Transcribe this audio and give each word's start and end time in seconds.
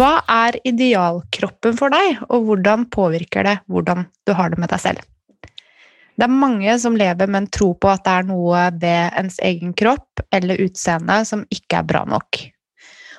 Hva 0.00 0.22
er 0.32 0.56
idealkroppen 0.64 1.74
for 1.76 1.92
deg, 1.92 2.22
og 2.32 2.46
hvordan 2.46 2.86
påvirker 2.88 3.44
det 3.44 3.58
hvordan 3.68 4.06
du 4.24 4.32
har 4.32 4.48
det 4.48 4.56
med 4.62 4.70
deg 4.72 4.80
selv? 4.80 5.02
Det 6.16 6.24
er 6.24 6.32
mange 6.32 6.72
som 6.80 6.96
lever 6.96 7.28
med 7.28 7.42
en 7.42 7.48
tro 7.52 7.74
på 7.76 7.90
at 7.92 8.06
det 8.06 8.14
er 8.14 8.24
noe 8.30 8.62
ved 8.80 9.18
ens 9.20 9.36
egen 9.44 9.74
kropp 9.76 10.22
eller 10.32 10.62
utseende 10.64 11.18
som 11.28 11.44
ikke 11.52 11.82
er 11.82 11.90
bra 11.92 12.06
nok. 12.08 12.40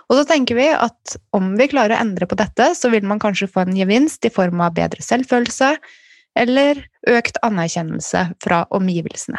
Og 0.09 0.17
så 0.17 0.25
tenker 0.33 0.57
vi 0.57 0.67
at 0.73 1.15
om 1.37 1.53
vi 1.59 1.69
klarer 1.69 1.99
å 1.99 2.01
endre 2.01 2.25
på 2.25 2.39
dette, 2.41 2.71
så 2.73 2.89
vil 2.89 3.05
man 3.05 3.21
kanskje 3.21 3.51
få 3.51 3.67
en 3.67 3.77
gevinst 3.77 4.25
i 4.25 4.33
form 4.33 4.65
av 4.65 4.73
bedre 4.73 5.05
selvfølelse 5.05 5.75
eller 6.41 6.81
økt 7.13 7.37
anerkjennelse 7.45 8.25
fra 8.41 8.63
omgivelsene. 8.73 9.37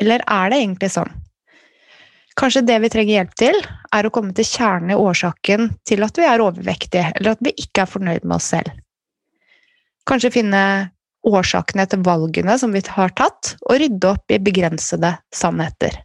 Eller 0.00 0.24
er 0.24 0.48
det 0.48 0.64
egentlig 0.64 0.94
sånn 0.96 1.12
Kanskje 2.38 2.62
det 2.62 2.76
vi 2.84 2.90
trenger 2.92 3.16
hjelp 3.16 3.32
til, 3.40 3.56
er 3.94 4.06
å 4.06 4.12
komme 4.14 4.30
til 4.36 4.46
kjernen 4.46 4.92
i 4.94 4.98
årsaken 4.98 5.72
til 5.88 6.04
at 6.06 6.18
vi 6.20 6.26
er 6.28 6.42
overvektige, 6.44 7.08
eller 7.16 7.34
at 7.34 7.42
vi 7.42 7.54
ikke 7.58 7.82
er 7.82 7.90
fornøyd 7.90 8.26
med 8.26 8.36
oss 8.36 8.52
selv. 8.52 8.70
Kanskje 10.06 10.30
finne 10.36 10.62
årsakene 11.26 11.88
til 11.90 12.04
valgene 12.06 12.54
som 12.60 12.70
vi 12.72 12.84
har 12.94 13.10
tatt, 13.18 13.56
og 13.66 13.80
rydde 13.82 14.12
opp 14.12 14.30
i 14.30 14.38
begrensede 14.38 15.16
sannheter. 15.34 15.98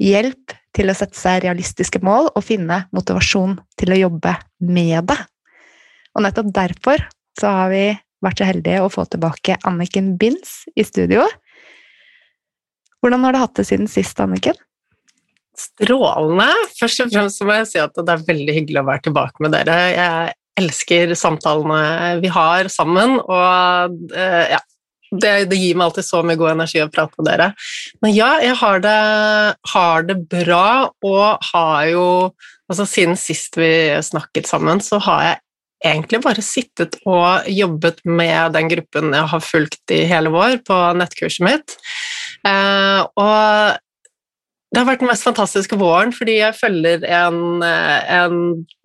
Hjelp 0.00 0.56
til 0.72 0.88
å 0.88 0.96
sette 0.96 1.18
seg 1.20 1.44
realistiske 1.44 2.00
mål 2.00 2.30
og 2.32 2.46
finne 2.46 2.86
motivasjon 2.96 3.58
til 3.76 3.92
å 3.92 4.00
jobbe 4.06 4.32
med 4.64 5.10
det. 5.12 5.20
Og 6.16 6.24
nettopp 6.24 6.48
derfor 6.56 7.04
så 7.38 7.52
har 7.58 7.70
vi 7.72 7.84
vært 8.24 8.40
så 8.40 8.48
heldige 8.48 8.80
å 8.80 8.90
få 8.92 9.04
tilbake 9.10 9.60
Anniken 9.68 10.14
Binds 10.16 10.62
i 10.72 10.84
studio. 10.86 11.26
Hvordan 13.04 13.26
har 13.26 13.34
du 13.34 13.42
hatt 13.42 13.58
det 13.58 13.68
siden 13.68 13.90
sist, 13.90 14.16
Anniken? 14.22 14.56
Strålende. 15.58 16.48
Først 16.78 17.02
og 17.04 17.10
fremst 17.12 17.42
må 17.44 17.56
jeg 17.58 17.68
si 17.68 17.80
at 17.82 17.96
det 17.98 18.14
er 18.14 18.28
veldig 18.28 18.54
hyggelig 18.56 18.80
å 18.80 18.88
være 18.88 19.04
tilbake 19.08 19.44
med 19.44 19.52
dere. 19.52 19.78
Jeg 19.92 20.36
elsker 20.62 21.14
samtalene 21.18 22.20
vi 22.22 22.30
har 22.32 22.68
sammen, 22.72 23.18
og 23.20 24.16
eh, 24.16 24.54
ja, 24.54 24.60
det, 25.12 25.32
det, 25.50 25.58
gir 25.60 25.76
meg 25.76 25.90
alltid 25.90 26.06
så 26.06 26.22
mye 26.24 26.40
god 26.40 26.54
energi 26.54 26.80
å 26.80 26.88
prate 26.92 27.20
med 27.20 27.28
dere. 27.28 27.50
Men 28.04 28.14
ja, 28.16 28.32
jeg 28.44 28.56
har 28.62 28.82
det, 28.84 28.98
har 29.74 30.08
det 30.08 30.18
bra, 30.32 30.66
og 31.04 31.48
har 31.52 31.86
jo 31.92 32.08
altså 32.72 32.86
Siden 32.88 33.18
sist 33.20 33.58
vi 33.60 33.68
snakket 34.00 34.46
sammen, 34.48 34.78
så 34.80 34.96
har 35.04 35.24
jeg 35.26 35.40
egentlig 35.92 36.22
bare 36.24 36.44
sittet 36.46 36.94
og 37.04 37.48
jobbet 37.50 37.98
med 38.08 38.54
den 38.54 38.70
gruppen 38.70 39.12
jeg 39.12 39.28
har 39.34 39.42
fulgt 39.44 39.92
i 39.92 39.98
hele 40.08 40.32
vår 40.32 40.62
på 40.64 40.78
nettkurset 40.96 41.44
mitt. 41.44 41.74
Eh, 42.48 43.02
og 43.20 43.82
det 44.72 44.80
har 44.80 44.86
vært 44.88 45.02
den 45.02 45.10
mest 45.10 45.26
fantastiske 45.26 45.76
våren 45.76 46.14
fordi 46.16 46.38
jeg 46.38 46.56
følger 46.56 47.02
en, 47.04 47.60
eh, 47.66 48.12
en, 48.16 48.36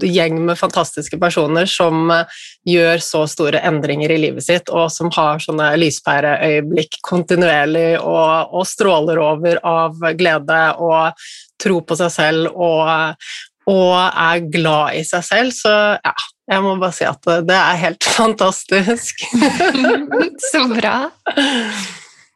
gjeng 0.04 0.42
med 0.50 0.60
fantastiske 0.60 1.16
personer 1.22 1.70
som 1.72 2.12
eh, 2.12 2.40
gjør 2.68 3.04
så 3.04 3.24
store 3.32 3.62
endringer 3.64 4.12
i 4.12 4.20
livet 4.26 4.44
sitt, 4.44 4.68
og 4.68 4.92
som 4.92 5.10
har 5.16 5.40
sånne 5.44 5.70
lyspæreøyeblikk 5.80 7.00
kontinuerlig 7.08 8.02
og, 8.02 8.52
og, 8.52 8.66
stråler 8.68 9.22
over 9.24 9.62
av 9.64 10.02
glede 10.20 10.64
og 10.84 11.28
tro 11.62 11.80
på 11.80 11.98
seg 12.02 12.12
selv 12.12 12.52
og, 12.52 13.24
og 13.72 13.94
er 13.96 14.44
glad 14.52 14.98
i 15.00 15.06
seg 15.08 15.24
selv. 15.24 15.56
Så 15.56 15.72
ja, 15.72 16.16
jeg 16.52 16.66
må 16.66 16.76
bare 16.82 16.98
si 17.00 17.08
at 17.08 17.32
det 17.48 17.62
er 17.62 17.80
helt 17.86 18.10
fantastisk. 18.20 19.24
så 20.52 20.68
bra. 20.76 20.98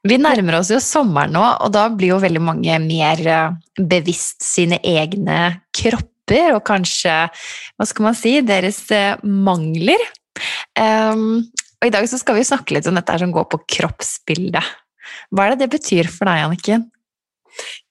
Vi 0.07 0.17
nærmer 0.17 0.57
oss 0.57 0.71
jo 0.73 0.79
sommeren 0.81 1.35
nå, 1.35 1.43
og 1.61 1.73
da 1.75 1.85
blir 1.93 2.15
jo 2.15 2.21
veldig 2.23 2.41
mange 2.41 2.77
mer 2.81 3.21
eh, 3.29 3.57
bevisst 3.77 4.41
sine 4.41 4.79
egne 4.81 5.61
kropper, 5.77 6.55
og 6.55 6.63
kanskje, 6.65 7.17
hva 7.77 7.87
skal 7.87 8.07
man 8.07 8.17
si, 8.17 8.39
deres 8.45 8.81
eh, 8.95 9.21
mangler. 9.21 10.01
Um, 10.79 11.43
og 11.81 11.89
I 11.89 11.93
dag 11.93 12.07
så 12.09 12.17
skal 12.17 12.39
vi 12.39 12.47
snakke 12.47 12.73
litt 12.73 12.89
om 12.89 12.97
dette 12.97 13.19
som 13.21 13.33
går 13.35 13.45
på 13.51 13.61
kroppsbildet. 13.77 14.73
Hva 15.29 15.45
er 15.45 15.53
det 15.53 15.65
det 15.65 15.75
betyr 15.75 16.09
for 16.09 16.29
deg, 16.29 16.47
Anniken? 16.47 16.87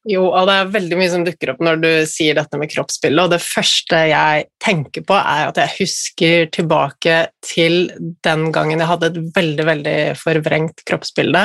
Jo, 0.09 0.23
og 0.33 0.47
det 0.49 0.55
er 0.57 0.71
veldig 0.73 0.97
mye 0.97 1.11
som 1.13 1.25
dukker 1.27 1.51
opp 1.53 1.59
når 1.65 1.81
du 1.83 1.89
sier 2.09 2.37
dette 2.39 2.57
med 2.57 2.71
kroppsbildet, 2.73 3.21
og 3.21 3.35
det 3.35 3.41
første 3.45 3.99
jeg 4.09 4.47
tenker 4.63 5.05
på, 5.05 5.17
er 5.19 5.51
at 5.51 5.59
jeg 5.61 5.77
husker 5.83 6.47
tilbake 6.57 7.17
til 7.45 7.91
den 8.25 8.47
gangen 8.55 8.81
jeg 8.81 8.89
hadde 8.89 9.11
et 9.11 9.19
veldig, 9.37 9.67
veldig 9.69 9.99
forvrengt 10.17 10.81
kroppsbilde. 10.89 11.43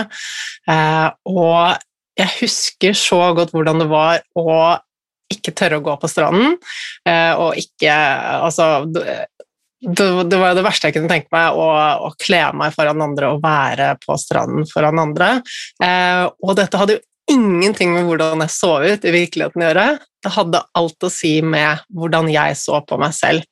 Eh, 0.72 1.08
og 1.28 1.76
jeg 2.16 2.32
husker 2.40 2.96
så 2.96 3.20
godt 3.36 3.52
hvordan 3.52 3.84
det 3.84 3.90
var 3.92 4.24
å 4.40 4.78
ikke 5.34 5.56
tørre 5.58 5.82
å 5.82 5.84
gå 5.84 5.96
på 6.00 6.08
stranden, 6.08 6.56
eh, 7.10 7.34
og 7.36 7.58
ikke 7.60 7.92
Altså 8.46 8.86
det, 9.86 10.06
var 10.40 10.56
det 10.56 10.64
verste 10.64 10.90
jeg 10.90 10.96
kunne 10.96 11.12
tenke 11.12 11.28
meg, 11.34 11.58
å, 11.60 11.68
å, 12.08 12.14
kle 12.22 12.40
meg 12.58 12.74
foran 12.74 13.04
andre 13.04 13.34
og 13.34 13.44
være 13.44 13.92
på 14.02 14.16
stranden 14.22 14.64
foran 14.70 15.02
andre. 15.02 15.30
Eh, 15.84 16.24
og 16.24 16.56
dette 16.58 16.80
hadde 16.80 16.98
jo 16.98 17.04
ingenting 17.32 17.94
med 17.94 18.06
hvordan 18.08 18.44
jeg 18.46 18.54
så 18.54 18.72
ut 18.86 19.06
i 19.06 19.14
virkeligheten 19.16 19.64
å 19.64 19.68
gjøre. 19.70 19.88
Det 20.26 20.34
hadde 20.36 20.64
alt 20.80 21.06
å 21.06 21.12
si 21.14 21.38
med 21.46 21.84
hvordan 21.94 22.30
jeg 22.34 22.58
så 22.60 22.82
på 22.86 22.98
meg 23.02 23.14
selv. 23.18 23.46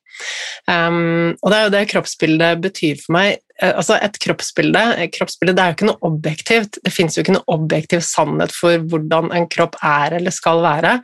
Um, 0.70 1.34
og 1.42 1.50
det 1.50 1.56
er 1.56 1.64
jo 1.64 1.72
det 1.74 1.86
kroppsbildet 1.90 2.60
betyr 2.62 3.00
for 3.02 3.16
meg. 3.16 3.40
Eh, 3.60 3.72
altså 3.72 3.96
Et 4.02 4.18
kroppsbilde, 4.22 4.82
kroppsbilde 5.14 5.54
det 5.56 5.62
er 5.62 5.72
jo 5.72 5.78
ikke 5.78 5.88
noe 5.90 6.10
objektivt. 6.10 6.78
Det 6.84 6.92
fins 6.94 7.16
jo 7.16 7.24
ikke 7.24 7.36
noe 7.36 7.54
objektiv 7.54 8.04
sannhet 8.06 8.54
for 8.54 8.82
hvordan 8.90 9.32
en 9.34 9.48
kropp 9.50 9.78
er 9.82 10.18
eller 10.20 10.34
skal 10.34 10.62
være. 10.64 10.98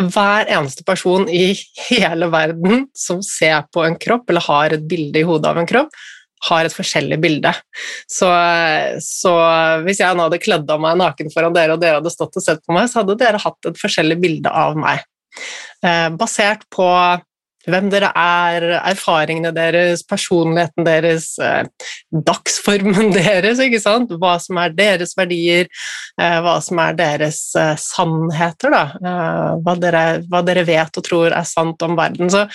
Hver 0.00 0.48
eneste 0.48 0.86
person 0.88 1.28
i 1.28 1.52
hele 1.90 2.30
verden 2.32 2.88
som 2.96 3.20
ser 3.24 3.68
på 3.74 3.84
en 3.84 3.98
kropp 4.00 4.32
eller 4.32 4.48
har 4.48 4.76
et 4.76 4.88
bilde 4.88 5.20
i 5.20 5.28
hodet 5.28 5.52
av 5.52 5.60
en 5.60 5.68
kropp, 5.68 5.92
har 6.48 6.66
et 6.66 6.74
forskjellig 6.74 7.18
bilde. 7.20 7.52
Så, 8.08 8.28
så, 9.04 9.34
hvis 9.86 10.02
jeg 10.02 10.16
nå 10.16 10.28
hadde 10.28 10.42
kledd 10.42 10.70
av 10.72 10.82
meg 10.82 10.98
naken 11.00 11.32
foran 11.34 11.56
dere, 11.56 11.76
og 11.76 11.82
dere 11.82 12.00
hadde 12.00 12.12
stått 12.14 12.38
og 12.40 12.44
sett 12.44 12.62
på 12.64 12.76
meg, 12.76 12.88
så 12.90 13.02
hadde 13.02 13.18
dere 13.20 13.42
hatt 13.42 13.70
et 13.70 13.80
forskjellig 13.80 14.20
bilde 14.22 14.52
av 14.52 14.78
meg. 14.80 15.04
Eh, 15.84 16.08
basert 16.20 16.64
på 16.72 16.88
hvem 17.68 17.90
dere 17.92 18.08
er, 18.16 18.64
erfaringene 18.78 19.50
deres, 19.52 20.02
personligheten 20.08 20.86
deres, 20.86 21.32
eh, 21.44 21.64
dagsformen 22.28 23.12
deres, 23.18 23.60
ikke 23.60 23.82
sant? 23.82 24.14
hva 24.20 24.36
som 24.40 24.60
er 24.62 24.72
deres 24.76 25.12
verdier, 25.18 25.68
eh, 26.20 26.38
hva 26.40 26.56
som 26.64 26.80
er 26.82 26.96
deres 26.98 27.42
eh, 27.58 27.74
sannheter, 27.80 28.72
da. 28.72 28.84
Eh, 29.00 29.50
hva 29.66 29.76
dere, 29.80 30.04
hva, 30.30 30.44
dere, 30.46 30.64
vet 30.68 31.02
og 31.02 31.06
tror 31.06 31.36
er 31.36 31.48
sant 31.48 31.84
om 31.84 31.98
verden. 31.98 32.32
Så 32.32 32.46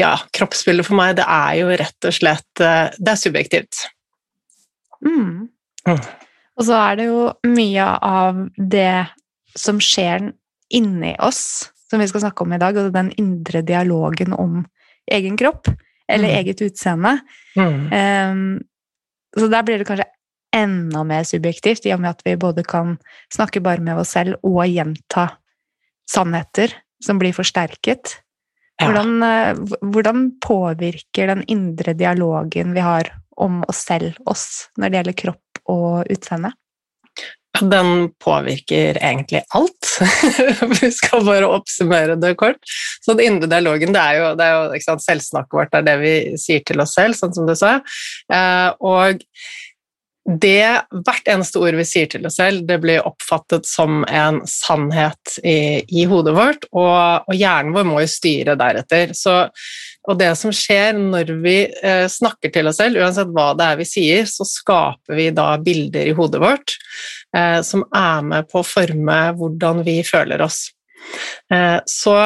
ja, 0.00 0.12
kroppsbildet 0.34 0.88
for 0.88 0.98
meg, 0.98 1.16
det 1.18 1.26
er 1.28 1.58
jo 1.60 1.72
rett 1.82 2.08
og 2.08 2.16
slett 2.16 2.62
eh, 2.64 2.94
Det 2.96 3.12
er 3.12 3.20
subjektivt. 3.20 3.82
Mm. 5.04 5.48
Mm. 5.88 6.02
Og 6.58 6.66
så 6.68 6.78
er 6.78 6.98
det 7.00 7.08
jo 7.08 7.26
mye 7.48 7.86
av 8.06 8.44
det 8.56 9.06
som 9.58 9.80
skjer 9.82 10.30
inni 10.72 11.12
oss, 11.20 11.72
som 11.90 12.00
vi 12.00 12.08
skal 12.08 12.24
snakke 12.24 12.44
om 12.44 12.54
i 12.54 12.60
dag, 12.60 12.78
og 12.78 12.94
den 12.94 13.10
indre 13.20 13.62
dialogen 13.66 14.32
om 14.36 14.62
egen 15.12 15.36
kropp, 15.36 15.68
eller 16.08 16.30
mm. 16.30 16.36
eget 16.38 16.62
utseende. 16.64 17.16
Um, 17.56 18.60
så 19.36 19.48
der 19.52 19.64
blir 19.66 19.80
det 19.80 19.88
kanskje 19.88 20.08
enda 20.56 21.02
mer 21.08 21.24
subjektivt, 21.28 21.86
i 21.88 21.94
og 21.94 22.02
med 22.04 22.14
at 22.14 22.24
vi 22.26 22.36
både 22.40 22.64
kan 22.68 22.98
snakke 23.32 23.62
bare 23.64 23.84
med 23.84 24.00
oss 24.00 24.12
selv 24.16 24.36
og 24.44 24.64
gjenta 24.68 25.28
sannheter 26.08 26.74
som 27.02 27.20
blir 27.20 27.34
forsterket. 27.36 28.18
Hvordan, 28.80 29.22
eh, 29.22 29.76
hvordan, 29.82 30.24
påvirker 30.42 31.34
den 31.34 31.44
indre 31.50 31.94
dialogen 31.94 32.72
vi 32.74 32.80
har 32.84 33.12
om 33.36 33.62
oss 33.68 33.84
selv, 33.88 34.16
oss, 34.26 34.68
når 34.76 34.88
det 34.88 35.00
gjelder 35.00 35.18
kropp 35.24 35.62
og 35.72 36.12
utseende? 36.12 36.52
Den 37.60 38.08
påvirker 38.22 38.96
egentlig 38.96 39.42
alt. 39.54 39.88
Vi 40.80 40.88
skal 40.90 41.20
bare 41.26 41.50
oppsummere 41.52 42.16
det 42.16 42.32
kort. 42.40 42.56
Så 43.04 43.12
den 43.12 43.26
indre 43.26 43.50
dialogen, 43.52 43.92
det 43.92 44.00
er 44.00 44.18
jo, 44.18 44.30
det 44.38 44.46
er 44.46 44.78
jo 44.88 44.96
selvsnakket 45.04 45.58
vårt, 45.58 45.72
det 45.74 45.82
er 45.82 45.86
det 45.90 45.96
vi 46.00 46.14
sier 46.40 46.64
til 46.64 46.80
oss 46.80 46.94
selv, 46.96 47.18
sånn 47.18 47.34
som 47.36 47.46
du 47.46 47.52
sa. 47.58 47.74
Eh, 48.32 48.70
og 48.80 49.20
det, 50.22 50.84
hvert 51.02 51.26
eneste 51.26 51.58
ord 51.58 51.74
vi 51.74 51.84
sier 51.86 52.06
til 52.10 52.26
oss 52.28 52.36
selv, 52.38 52.62
det 52.68 52.76
blir 52.82 53.02
oppfattet 53.06 53.66
som 53.66 54.04
en 54.06 54.38
sannhet 54.46 55.38
i, 55.42 55.82
i 55.82 56.04
hodet 56.06 56.34
vårt, 56.36 56.68
og, 56.70 57.26
og, 57.26 57.32
hjernen 57.34 57.74
vår 57.74 57.88
må 57.88 58.02
jo 58.04 58.10
styre 58.10 58.54
deretter. 58.58 59.16
Så, 59.18 59.34
og 60.06 60.20
det 60.20 60.30
som 60.38 60.54
skjer 60.54 60.94
når 60.98 61.32
vi 61.42 61.56
eh, 61.66 62.04
snakker 62.10 62.54
til 62.54 62.70
oss 62.70 62.78
selv, 62.78 63.02
uansett 63.02 63.32
hva 63.34 63.48
det 63.58 63.66
er 63.66 63.80
vi 63.82 63.88
sier, 63.88 64.28
så 64.30 64.46
skaper 64.46 65.18
vi 65.18 65.26
da 65.34 65.48
bilder 65.62 66.12
i 66.12 66.14
hodet 66.14 66.42
vårt 66.42 66.76
eh, 67.34 67.58
som 67.66 67.82
er 67.90 68.22
med 68.28 68.50
på 68.52 68.62
å 68.62 68.66
forme 68.66 69.18
hvordan 69.40 69.82
vi 69.86 69.98
føler 70.06 70.46
oss. 70.46 70.68
Eh, 71.50 71.80
så 71.90 72.16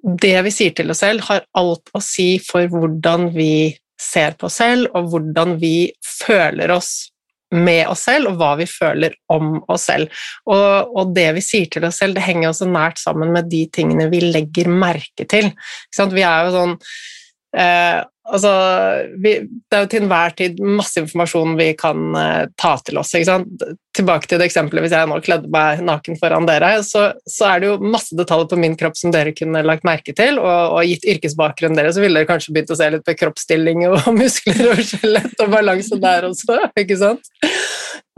det 0.00 0.36
vi 0.46 0.52
sier 0.54 0.72
til 0.72 0.88
oss 0.92 1.02
selv, 1.04 1.26
har 1.28 1.44
alt 1.60 1.92
å 1.92 2.00
si 2.00 2.38
for 2.40 2.64
hvordan 2.72 3.28
vi 3.36 3.76
ser 4.00 4.36
på 4.40 4.48
oss 4.48 4.58
selv, 4.62 4.90
og 4.96 5.10
hvordan 5.12 5.58
vi 5.60 5.90
føler 6.00 6.72
oss 6.74 7.10
med 7.50 7.88
oss 7.90 8.04
selv, 8.06 8.30
og 8.30 8.38
hva 8.38 8.52
vi 8.60 8.66
føler 8.70 9.14
om 9.32 9.56
oss 9.70 9.88
selv. 9.90 10.10
Og, 10.46 10.92
og, 10.94 11.14
det 11.16 11.28
vi 11.38 11.44
sier 11.44 11.70
til 11.70 11.86
oss 11.88 11.98
selv, 12.02 12.14
det 12.16 12.24
henger 12.24 12.52
også 12.52 12.68
nært 12.70 13.00
sammen 13.02 13.32
med 13.34 13.50
de 13.50 13.64
tingene 13.74 14.06
vi 14.12 14.22
legger 14.22 14.70
merke 14.70 15.26
til. 15.30 15.50
Vi 15.98 16.26
er 16.26 16.46
jo 16.46 16.54
sånn 16.54 16.76
eh, 17.56 18.00
altså, 18.30 18.52
vi, 19.22 19.34
det 19.70 19.76
er 19.76 19.84
jo 19.84 19.90
til 19.90 20.04
enhver 20.04 20.34
tid 20.38 20.60
masse 20.62 21.00
informasjon 21.02 21.56
vi 21.58 21.70
kan 21.78 22.16
eh, 22.18 22.42
ta 22.60 22.72
til 22.84 23.00
oss. 23.00 23.12
Tilbake 23.96 24.30
til 24.30 24.40
det 24.40 24.46
eksempelet 24.48 24.86
hvis 24.86 24.94
jeg 24.94 25.10
nå 25.10 25.18
kledde 25.24 25.50
meg 25.52 25.82
naken 25.86 26.18
foran 26.20 26.48
dere, 26.48 26.72
så, 26.86 27.08
så, 27.26 27.48
er 27.50 27.62
det 27.62 27.70
jo 27.72 27.92
masse 27.96 28.16
detaljer 28.16 28.50
på 28.52 28.60
min 28.62 28.76
kropp 28.80 28.98
som 28.98 29.14
dere 29.14 29.34
kunne 29.36 29.64
lagt 29.66 29.86
merke 29.88 30.14
til, 30.16 30.38
og, 30.42 30.76
og 30.76 30.90
gitt 30.90 31.08
yrkesbakgrunnen 31.16 31.80
deres, 31.80 31.96
så 31.98 32.04
ville 32.04 32.20
dere 32.20 32.30
kanskje 32.30 32.54
begynt 32.54 32.74
å 32.74 32.78
se 32.78 32.90
litt 32.94 33.06
på 33.06 33.16
kroppsstilling 33.24 33.86
og, 33.88 33.98
og 34.04 34.18
muskler 34.22 34.74
og 34.74 34.84
skjelett 34.84 35.44
og 35.44 35.56
balanse 35.56 36.00
der 36.00 36.30
også, 36.30 36.62
ikke 36.78 37.00
sant? 37.00 37.34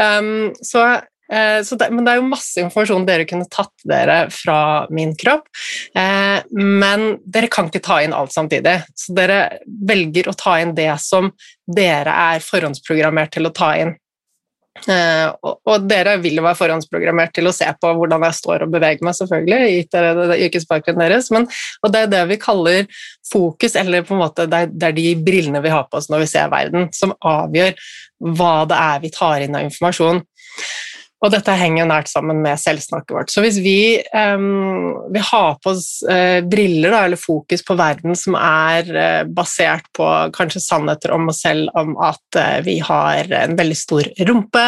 Um, 0.01 0.53
så 0.65 0.85
det, 1.33 1.89
men 1.91 2.05
det 2.05 2.13
er 2.13 2.21
jo 2.21 2.29
masse 2.29 2.61
informasjon 2.61 3.07
dere 3.09 3.27
kunne 3.29 3.49
tatt 3.51 3.87
dere 3.89 4.19
fra 4.35 4.87
min 4.93 5.15
kropp. 5.17 5.49
Eh, 5.97 6.45
men 6.53 7.07
dere 7.25 7.51
kan 7.53 7.71
ikke 7.71 7.85
ta 7.85 8.03
inn 8.05 8.17
alt 8.17 8.35
samtidig, 8.35 8.79
så 8.95 9.17
dere 9.17 9.41
velger 9.89 10.29
å 10.29 10.37
ta 10.37 10.59
inn 10.61 10.77
det 10.77 10.93
som 11.03 11.33
dere 11.67 12.15
er 12.35 12.45
forhåndsprogrammert 12.45 13.33
til 13.39 13.49
å 13.49 13.55
ta 13.57 13.73
inn. 13.81 13.97
Eh, 14.89 15.29
og, 15.45 15.85
dere 15.85 16.17
vil 16.23 16.39
jo 16.41 16.45
være 16.47 16.59
forhåndsprogrammert 16.59 17.35
til 17.37 17.47
å 17.47 17.53
se 17.55 17.69
på 17.79 17.91
hvordan 17.97 18.25
jeg 18.27 18.39
står 18.39 18.65
og 18.65 18.73
beveger 18.73 19.05
meg, 19.05 19.17
selvfølgelig, 19.19 19.73
gitt 19.77 19.93
dere 19.95 20.39
yrkesbakgrunnen 20.49 21.05
deres, 21.05 21.29
men, 21.35 21.47
og 21.85 21.93
det 21.93 22.07
er 22.07 22.13
det 22.15 22.23
vi 22.33 22.41
kaller 22.41 23.03
fokus, 23.29 23.77
eller 23.79 24.07
på 24.07 24.17
en 24.17 24.23
måte 24.25 24.49
det 24.51 24.65
er, 24.65 24.73
det 24.73 24.89
er 24.89 24.97
de 24.97 25.09
brillene 25.29 25.63
vi 25.63 25.73
har 25.73 25.87
på 25.89 26.01
oss 26.01 26.09
når 26.13 26.25
vi 26.25 26.31
ser 26.33 26.53
verden, 26.53 26.89
som 26.97 27.15
avgjør 27.21 27.77
hva 28.33 28.55
det 28.71 28.81
er 28.81 29.05
vi 29.05 29.13
tar 29.13 29.45
inn 29.45 29.59
av 29.59 29.69
informasjon. 29.69 30.25
Og 31.23 31.31
dette 31.31 31.55
henger 31.55 31.87
nært 31.87 32.11
sammen 32.11 32.41
med 32.43 32.59
selvsnakket 32.59 33.15
vårt. 33.15 33.31
Så 33.31 33.45
hvis 33.45 33.61
vi 33.63 34.03
um, 34.11 34.93
vi 35.15 35.23
har 35.23 35.55
på 35.63 35.71
oss 35.71 36.03
uh, 36.09 36.43
briller, 36.43 36.91
da, 36.91 37.05
eller 37.07 37.21
fokus 37.21 37.63
på 37.67 37.77
verden 37.79 38.17
som 38.19 38.35
er 38.39 38.89
uh, 38.91 39.23
basert 39.31 39.87
på 39.95 40.09
kanskje 40.35 40.65
sannheter 40.65 41.15
om 41.15 41.31
oss 41.31 41.45
selv, 41.45 41.71
om 41.79 41.95
at 42.03 42.39
uh, 42.39 42.59
vi 42.67 42.81
har 42.83 43.31
en 43.39 43.55
veldig 43.59 43.79
stor 43.79 44.11
rumpe, 44.27 44.67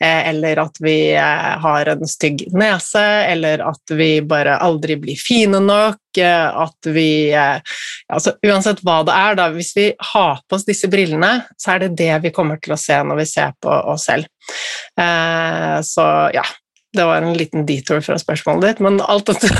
eller 0.00 0.58
at 0.62 0.78
vi 0.80 1.12
har 1.14 1.88
en 1.92 2.08
stygg 2.08 2.46
nese, 2.56 3.02
eller 3.28 3.60
at 3.64 3.92
vi 3.96 4.08
bare 4.24 4.56
aldri 4.62 4.96
blir 5.00 5.18
fine 5.20 5.60
nok, 5.62 6.00
at 6.20 6.88
vi 6.90 7.30
altså 7.30 8.32
Uansett 8.46 8.80
hva 8.86 9.00
det 9.06 9.14
er, 9.14 9.36
da, 9.38 9.48
hvis 9.54 9.72
vi 9.76 9.86
har 10.12 10.40
på 10.42 10.56
oss 10.56 10.66
disse 10.66 10.88
brillene, 10.90 11.44
så 11.60 11.74
er 11.74 11.84
det 11.84 11.92
det 12.00 12.12
vi 12.24 12.32
kommer 12.34 12.58
til 12.62 12.74
å 12.74 12.80
se 12.80 12.96
når 13.06 13.20
vi 13.22 13.28
ser 13.30 13.54
på 13.62 13.70
oss 13.92 14.08
selv. 14.10 14.26
Eh, 15.00 15.76
så 15.86 16.06
ja, 16.34 16.44
det 16.92 17.04
var 17.04 17.22
en 17.22 17.36
liten 17.38 17.66
detour 17.66 18.00
fra 18.00 18.16
spørsmålet 18.18 18.66
ditt, 18.66 18.80
men 18.82 18.98
alt 19.00 19.30
dette 19.30 19.50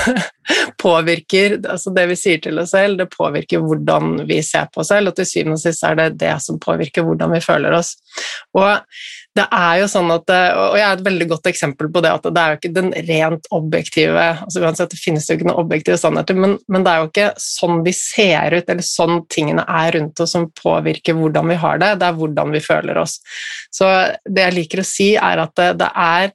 påvirker 0.83 1.61
altså 1.61 1.93
Det 1.95 2.07
vi 2.11 2.17
sier 2.19 2.41
til 2.43 2.59
oss 2.59 2.73
selv, 2.75 2.99
det 2.99 3.11
påvirker 3.13 3.63
hvordan 3.63 4.25
vi 4.27 4.41
ser 4.43 4.67
på 4.73 4.83
oss 4.83 4.91
selv, 4.91 5.13
og 5.13 5.19
til 5.19 5.29
syvende 5.29 5.59
og 5.59 5.63
sist 5.63 5.87
er 5.87 5.99
det 5.99 6.09
det 6.23 6.35
som 6.43 6.59
påvirker 6.63 7.07
hvordan 7.07 7.37
vi 7.37 7.43
føler 7.45 7.77
oss. 7.79 7.95
Og 8.59 8.73
det 9.39 9.45
er 9.55 9.77
jo 9.79 9.87
sånn 9.87 10.11
at, 10.11 10.33
og 10.59 10.75
jeg 10.75 10.83
er 10.83 10.97
et 10.97 11.05
veldig 11.07 11.27
godt 11.31 11.45
eksempel 11.47 11.87
på 11.95 12.01
det, 12.03 12.11
at 12.19 12.25
det 12.27 12.41
er 12.43 12.51
jo 12.51 12.59
ikke 12.59 12.73
den 12.75 12.89
rent 13.07 13.45
objektive 13.55 14.25
altså 14.33 14.63
uansett, 14.65 14.91
Det 14.91 14.99
finnes 14.99 15.29
jo 15.29 15.37
ikke 15.37 15.47
noen 15.47 15.63
objektive 15.63 15.99
sannheter, 16.03 16.35
men, 16.35 16.57
men, 16.67 16.87
det 16.87 16.91
er 16.91 16.99
jo 17.03 17.11
ikke 17.11 17.29
sånn 17.45 17.85
vi 17.87 17.95
ser 17.95 18.57
ut, 18.57 18.67
eller 18.67 18.87
sånn 18.87 19.23
tingene 19.31 19.63
er 19.71 19.95
rundt 19.95 20.25
oss 20.25 20.35
som 20.35 20.49
påvirker 20.59 21.15
hvordan 21.19 21.53
vi 21.53 21.61
har 21.63 21.79
det, 21.83 21.93
det 22.01 22.09
er 22.09 22.19
hvordan 22.19 22.57
vi 22.57 22.65
føler 22.65 22.99
oss. 22.99 23.21
Så 23.71 23.87
det 24.27 24.49
jeg 24.49 24.57
liker 24.59 24.83
å 24.83 24.89
si, 24.89 25.13
er 25.15 25.45
at 25.45 25.55
det, 25.61 25.71
det 25.85 25.93
er 25.95 26.27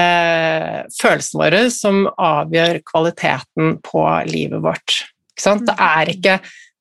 eh, 0.00 0.80
følelsene 0.96 1.44
våre 1.44 1.62
som 1.74 2.02
avgjør 2.16 2.80
kvaliteten 2.88 3.76
på 3.84 4.06
livet 4.32 4.64
vårt. 4.64 5.02
Det 5.40 5.76
er 5.76 6.10
ikke 6.12 6.40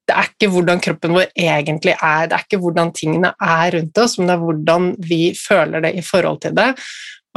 det 0.10 0.18
er 0.18 0.32
ikke 0.32 0.50
hvordan 0.54 0.82
kroppen 0.82 1.14
vår 1.14 1.30
egentlig 1.38 1.94
er, 1.94 2.26
det 2.30 2.38
er 2.38 2.46
ikke 2.48 2.62
hvordan 2.64 2.92
tingene 2.98 3.32
er 3.38 3.72
rundt 3.76 4.02
oss, 4.02 4.18
men 4.18 4.30
det 4.30 4.36
er 4.36 4.44
hvordan 4.44 4.92
vi 5.06 5.22
føler 5.38 5.86
det 5.86 5.94
i 6.00 6.04
forhold 6.06 6.42
til 6.46 6.56
det. 6.58 6.72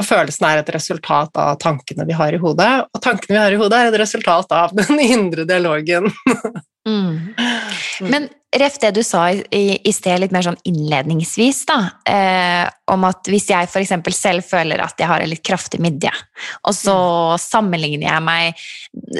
Og 0.00 0.06
følelsen 0.08 0.46
er 0.48 0.62
et 0.62 0.70
resultat 0.72 1.36
av 1.38 1.58
tankene 1.60 2.06
vi 2.08 2.16
har 2.16 2.32
i 2.32 2.40
hodet, 2.40 2.70
og 2.88 3.02
tankene 3.04 3.36
vi 3.36 3.42
har 3.42 3.52
i 3.52 3.60
hodet, 3.60 3.78
er 3.78 3.92
et 3.92 4.00
resultat 4.00 4.54
av 4.56 4.72
den 4.80 5.02
indre 5.04 5.44
dialogen. 5.48 6.08
Mm. 6.88 7.34
Men 8.04 8.28
ref 8.52 8.76
det 8.82 8.90
du 8.96 9.00
sa 9.06 9.24
i, 9.32 9.62
i 9.80 9.92
sted, 9.94 10.18
litt 10.20 10.32
mer 10.34 10.44
sånn 10.44 10.58
innledningsvis, 10.68 11.62
da, 11.68 11.78
eh, 12.08 12.66
om 12.92 13.06
at 13.08 13.30
hvis 13.30 13.48
jeg 13.52 13.68
f.eks. 13.68 13.94
selv 14.16 14.44
føler 14.46 14.82
at 14.84 15.00
jeg 15.00 15.08
har 15.08 15.24
en 15.24 15.30
litt 15.30 15.44
kraftig 15.46 15.80
midje, 15.82 16.12
og 16.68 16.76
så 16.76 16.96
mm. 17.32 17.42
sammenligner 17.42 18.08
jeg 18.08 18.24
meg 18.26 18.62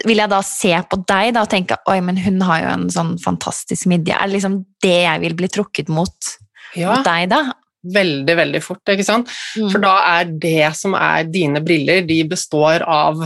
Vil 0.09 0.21
jeg 0.21 0.31
da 0.31 0.41
se 0.45 0.73
på 0.91 0.99
deg 1.09 1.33
da, 1.37 1.45
og 1.45 1.51
tenke 1.53 1.79
oi, 1.91 1.99
men 2.05 2.21
hun 2.21 2.43
har 2.45 2.63
jo 2.65 2.71
en 2.75 2.87
sånn 2.93 3.17
fantastisk 3.23 3.89
midje? 3.91 4.17
Er 4.17 4.29
det 4.29 4.37
liksom 4.37 4.61
det 4.85 4.99
jeg 4.99 5.25
vil 5.25 5.37
bli 5.39 5.51
trukket 5.53 5.93
mot, 5.93 6.33
ja. 6.77 6.93
mot 6.93 7.07
deg 7.07 7.31
da? 7.33 7.45
Veldig, 7.83 8.35
veldig 8.39 8.61
fort, 8.63 8.85
ikke 8.93 9.07
sant? 9.07 9.33
Mm. 9.59 9.71
For 9.73 9.83
da 9.83 9.97
er 10.19 10.37
det 10.43 10.71
som 10.79 10.95
er 10.99 11.27
dine 11.31 11.63
briller, 11.65 12.05
de 12.07 12.21
består 12.31 12.85
av 12.87 13.25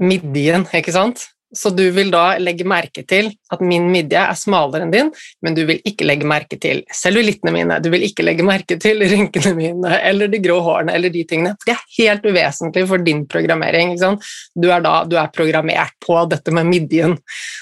midjen, 0.00 0.64
ikke 0.76 0.94
sant? 0.94 1.26
Så 1.56 1.72
du 1.74 1.82
vil 1.90 2.12
da 2.12 2.36
legge 2.38 2.64
merke 2.68 3.02
til 3.08 3.32
at 3.50 3.62
min 3.64 3.88
midje 3.90 4.20
er 4.22 4.36
smalere 4.38 4.84
enn 4.86 4.92
din, 4.94 5.08
men 5.42 5.56
du 5.56 5.64
vil 5.66 5.80
ikke 5.86 6.06
legge 6.06 6.28
merke 6.28 6.58
til 6.62 6.84
cellulittene 6.94 7.50
mine, 7.54 7.78
du 7.82 7.88
vil 7.90 8.04
ikke 8.06 8.22
legge 8.22 8.46
merke 8.46 8.76
til 8.80 9.02
rynkene 9.10 9.54
mine 9.58 9.96
eller 9.98 10.30
de 10.30 10.38
grå 10.42 10.60
hårene 10.62 10.94
eller 10.94 11.10
de 11.10 11.24
tingene. 11.26 11.56
For 11.58 11.72
det 11.72 11.74
er 11.74 11.96
helt 11.96 12.28
uvesentlig 12.30 12.84
for 12.90 13.02
din 13.02 13.24
programmering. 13.30 13.96
Du 13.98 14.68
er, 14.70 14.84
da, 14.84 14.94
du 15.10 15.16
er 15.18 15.32
programmert 15.34 15.96
på 16.04 16.20
dette 16.30 16.54
med 16.54 16.70
midjen. 16.70 17.16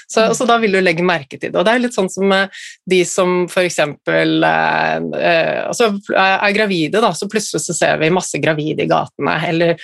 Så, 0.05 0.27
så, 0.37 0.45
da 0.49 0.59
vil 0.61 0.77
du 0.77 0.81
legge 0.81 1.05
merke 1.05 1.39
til 1.39 1.49
det. 1.49 1.57
Og 1.57 1.65
det 1.65 1.73
er 1.73 1.83
litt 1.83 1.97
sånn 1.97 2.11
som 2.13 2.31
de 2.89 3.01
som 3.09 3.43
f.eks. 3.49 3.79
Eh, 3.79 4.29
eh, 4.45 5.59
altså 5.65 5.89
er 6.13 6.55
gravide, 6.55 7.01
da, 7.01 7.11
så 7.17 7.29
plutselig 7.29 7.63
så 7.65 7.75
ser 7.77 7.97
vi 8.01 8.13
masse 8.13 8.37
gravide 8.41 8.85
i 8.85 8.89
gatene. 8.89 9.35
Eller 9.49 9.75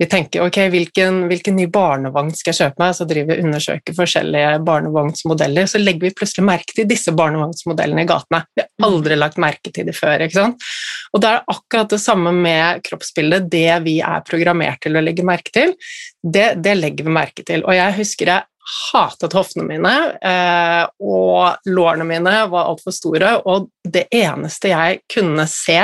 vi 0.00 0.08
tenker 0.08 0.46
ok, 0.46 0.62
hvilken, 0.72 1.24
hvilken 1.30 1.56
ny 1.60 1.68
barnevogn 1.72 2.32
skal 2.36 2.54
jeg 2.54 2.62
kjøpe 2.64 2.84
meg? 2.84 2.96
Så 2.96 3.08
driver 3.08 3.40
vi 3.50 3.56
undersøker 3.56 3.96
forskjellige 3.96 4.58
barnevognsmodeller, 4.66 5.66
så 5.66 5.80
legger 5.80 6.08
vi 6.08 6.14
plutselig 6.16 6.46
merke 6.46 6.76
til 6.76 6.88
disse 6.90 7.12
barnevognsmodellene 7.16 8.04
i 8.04 8.08
gatene. 8.08 8.42
Vi 8.54 8.62
har 8.62 8.88
aldri 8.88 9.18
lagt 9.18 9.40
merke 9.42 9.72
til 9.72 9.88
dem 9.88 9.96
før. 9.96 10.22
ikke 10.24 10.38
sant? 10.38 10.68
Og 11.12 11.22
det 11.22 11.30
er 11.30 11.50
akkurat 11.50 11.90
det 11.90 12.00
samme 12.00 12.32
med 12.36 12.84
kroppsbildet. 12.86 13.50
Det 13.50 13.82
vi 13.84 13.98
er 14.04 14.22
programmert 14.26 14.80
til 14.84 14.96
å 14.96 15.02
legge 15.04 15.26
merke 15.26 15.52
til, 15.54 15.74
det, 16.22 16.62
det 16.62 16.76
legger 16.78 17.08
vi 17.08 17.16
merke 17.16 17.44
til. 17.46 17.64
Og 17.66 17.74
jeg 17.74 17.96
husker 17.98 18.34
jeg 18.34 18.49
hatet 18.92 19.34
hoftene 19.34 19.64
mine, 19.66 19.92
eh, 20.22 20.82
og 21.00 21.68
lårene 21.68 22.04
mine 22.06 22.34
var 22.52 22.68
altfor 22.68 22.94
store. 22.94 23.32
Og 23.48 23.68
det 23.88 24.06
eneste 24.14 24.72
jeg 24.72 25.00
kunne 25.10 25.46
se, 25.50 25.78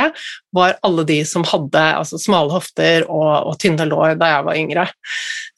var 0.56 0.76
alle 0.87 1.04
de 1.09 1.18
som 1.28 1.45
hadde 1.49 1.83
altså, 2.00 2.21
smale 2.21 2.52
hofter 2.54 3.06
og, 3.09 3.49
og, 3.49 3.56
tynne 3.61 3.88
lår 3.88 4.16
da 4.21 4.30
jeg 4.35 4.47
var 4.49 4.61
yngre. 4.61 4.87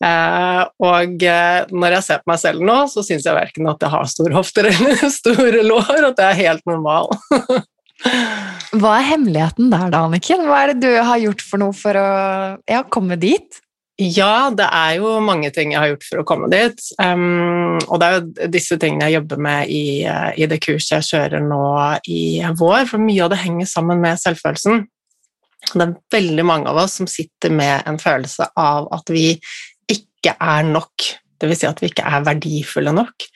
Eh, 0.04 0.62
og 0.88 1.26
eh, 1.26 1.72
når 1.74 1.98
jeg 1.98 2.06
ser 2.08 2.22
på 2.22 2.32
meg 2.32 2.42
selv 2.44 2.64
nå, 2.70 2.78
så 2.92 3.04
syns 3.06 3.26
jeg 3.26 3.38
verken 3.38 3.70
at 3.70 3.82
jeg 3.82 3.94
har 3.94 4.12
store 4.14 4.38
hofter 4.38 4.70
eller 4.72 5.04
store 5.12 5.66
lår, 5.66 5.92
at 6.12 6.22
jeg 6.22 6.28
er 6.30 6.40
helt 6.44 6.64
normal. 6.70 7.12
Hva 8.78 8.98
er 9.00 9.08
hemmeligheten 9.08 9.72
der, 9.72 9.88
da, 9.90 10.04
Anniken? 10.06 10.44
Hva 10.46 10.62
er 10.62 10.74
det 10.74 10.86
du 10.86 11.00
har 11.02 11.18
gjort 11.18 11.42
for 11.42 11.62
noe 11.62 11.74
for 11.74 11.98
å 11.98 12.10
ja, 12.68 12.84
komme 12.86 13.18
dit? 13.18 13.58
Ja, 13.98 14.50
det 14.54 14.66
er 14.70 14.92
jo 15.00 15.16
mange 15.26 15.48
ting 15.50 15.72
jeg 15.72 15.80
har 15.82 15.88
gjort 15.90 16.04
for 16.06 16.20
å 16.20 16.26
komme 16.26 16.46
dit. 16.52 16.78
Um, 17.02 17.80
og 17.88 17.98
det 17.98 18.06
er 18.06 18.14
jo 18.14 18.50
disse 18.54 18.78
tingene 18.78 19.08
jeg 19.08 19.18
jobber 19.18 19.42
med 19.42 19.72
i, 19.74 20.04
uh, 20.06 20.30
i, 20.38 20.46
det 20.46 20.60
kurset 20.62 21.00
jeg 21.00 21.08
kjører 21.08 21.42
nå 21.42 21.64
i 22.06 22.20
vår, 22.60 22.84
for 22.92 23.02
mye 23.02 23.24
av 23.26 23.34
det 23.34 23.40
henger 23.42 23.66
sammen 23.66 23.98
med 24.04 24.22
selvfølelsen. 24.22 24.86
Det 25.72 25.82
er 25.82 25.96
veldig 26.14 26.46
mange 26.46 26.70
av 26.70 26.78
oss 26.84 27.00
som 27.00 27.10
sitter 27.10 27.50
med 27.50 27.90
en 27.90 27.98
følelse 27.98 28.52
av 28.54 28.86
at 28.94 29.10
vi 29.10 29.32
ikke 29.90 30.38
er 30.38 30.70
nok. 30.70 31.10
Dvs. 31.42 31.58
Si 31.60 31.66
at 31.66 31.82
vi 31.82 31.90
ikke 31.90 32.06
er 32.06 32.22
verdifulle 32.26 32.94
nok. 32.94 33.26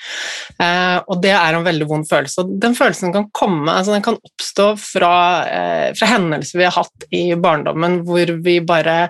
Uh, 0.63 1.03
og 1.11 1.19
det 1.27 1.35
er 1.43 1.59
en 1.59 1.67
veldig 1.67 1.91
vond 1.91 2.07
følelse. 2.07 2.47
Og 2.47 2.59
den 2.63 2.79
følelsen 2.79 3.15
kan 3.15 3.33
komme, 3.35 3.67
altså 3.67 3.99
den 3.99 4.07
kan 4.07 4.23
oppstå 4.23 4.73
fra, 4.79 5.15
uh, 5.43 5.89
fra 5.99 6.15
hendelser 6.15 6.63
vi 6.63 6.71
har 6.71 6.79
hatt 6.79 7.11
i 7.11 7.33
barndommen 7.35 8.05
hvor 8.07 8.39
vi 8.47 8.61
bare 8.63 9.09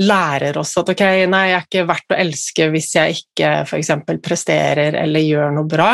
lærer 0.00 0.56
oss 0.56 0.72
at 0.80 0.88
ok, 0.88 1.02
nei, 1.28 1.42
jeg 1.50 1.56
er 1.58 1.66
ikke 1.66 1.84
verdt 1.90 2.14
å 2.14 2.18
elske 2.22 2.68
hvis 2.72 2.88
jeg 2.96 3.16
ikke 3.18 3.50
f.eks. 3.66 3.90
presterer 4.24 4.96
eller 5.02 5.26
gjør 5.26 5.52
noe 5.58 5.68
bra. 5.68 5.90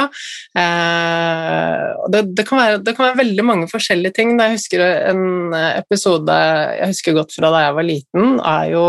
Eh, 0.55 1.87
det, 2.15 2.23
det, 2.39 2.47
kan 2.47 2.63
være, 2.63 2.81
det, 2.87 2.95
kan 2.95 3.09
være, 3.09 3.21
veldig 3.25 3.47
mange 3.47 3.71
forskjellige 3.71 4.15
ting. 4.21 4.37
Jeg 4.39 4.59
husker 4.59 4.85
en 5.11 5.55
episode 5.75 6.39
jeg 6.79 6.93
husker 6.95 7.19
godt 7.19 7.35
fra 7.35 7.53
da 7.55 7.65
jeg 7.67 7.79
var 7.79 7.89
liten, 7.89 8.39
er 8.39 8.71
jo 8.73 8.85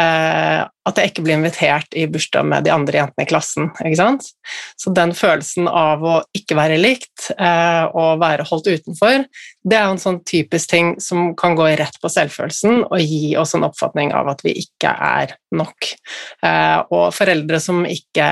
eh, 0.00 0.62
at 0.84 0.98
jeg 1.00 1.10
ikke 1.10 1.24
blir 1.24 1.38
invitert 1.38 1.96
i 1.96 2.04
bursdag 2.10 2.44
med 2.48 2.66
de 2.66 2.72
andre 2.74 2.98
jentene 2.98 3.24
i 3.24 3.28
klassen. 3.28 3.70
ikke 3.80 4.00
sant? 4.00 4.26
Så 4.80 4.92
den 4.96 5.14
følelsen 5.16 5.68
av 5.70 6.04
å 6.04 6.16
ikke 6.36 6.58
være 6.58 6.80
likt 6.80 7.30
eh, 7.38 7.84
og 7.88 8.20
være 8.20 8.44
holdt 8.50 8.68
utenfor, 8.68 9.24
det 9.64 9.78
er 9.78 9.88
en 9.88 10.00
sånn 10.00 10.20
typisk 10.28 10.70
ting 10.74 10.92
som 11.00 11.32
kan 11.40 11.56
gå 11.56 11.70
rett 11.80 11.96
på 12.02 12.10
selvfølelsen 12.12 12.84
og 12.84 13.00
gi 13.00 13.32
oss 13.40 13.56
en 13.56 13.64
oppfatning 13.68 14.12
av 14.16 14.28
at 14.34 14.44
vi 14.44 14.56
ikke 14.60 14.92
er 14.92 15.34
nok. 15.56 15.94
Eh, 16.44 16.78
og 16.92 17.08
foreldre 17.16 17.62
som 17.64 17.84
ikke 17.88 18.28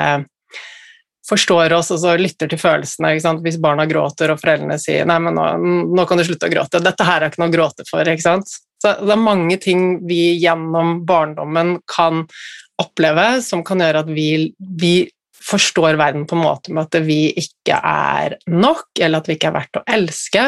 forstår 1.28 1.72
oss 1.72 1.92
og 1.94 2.02
så 2.02 2.16
lytter 2.18 2.50
til 2.50 2.60
følelsene. 2.60 3.14
Hvis 3.44 3.60
barna 3.62 3.86
gråter 3.88 4.34
og 4.34 4.40
foreldrene 4.42 4.76
sier 4.82 5.08
nei, 5.08 5.18
men 5.22 5.38
nå, 5.38 5.46
nå, 5.94 6.04
kan 6.08 6.20
du 6.20 6.26
slutte 6.26 6.50
å 6.50 6.52
gråte, 6.52 6.82
dette 6.82 7.06
her 7.06 7.22
er 7.22 7.32
ikke 7.32 7.42
noe 7.44 7.52
å 7.52 7.56
gråte 7.56 7.86
for. 7.88 8.04
ikke 8.04 8.26
sant? 8.26 8.58
Så 8.82 8.96
det 8.98 9.14
er 9.14 9.22
mange 9.22 9.58
ting 9.62 10.00
vi 10.08 10.34
gjennom 10.42 11.04
barndommen 11.06 11.76
kan 11.90 12.24
oppleve 12.82 13.26
som 13.44 13.62
kan 13.66 13.82
gjøre 13.82 14.02
at 14.02 14.10
vi, 14.10 14.30
vi 14.58 14.94
forstår 15.42 15.98
verden 15.98 16.26
på 16.26 16.36
en 16.36 16.44
måte 16.44 16.72
med 16.74 16.86
at 16.86 16.98
vi 17.06 17.32
ikke 17.38 17.78
er 17.78 18.36
nok, 18.50 18.88
eller 18.98 19.22
at 19.22 19.28
vi 19.28 19.36
ikke 19.36 19.50
er 19.50 19.56
verdt 19.56 19.80
å 19.80 19.84
elske. 19.96 20.44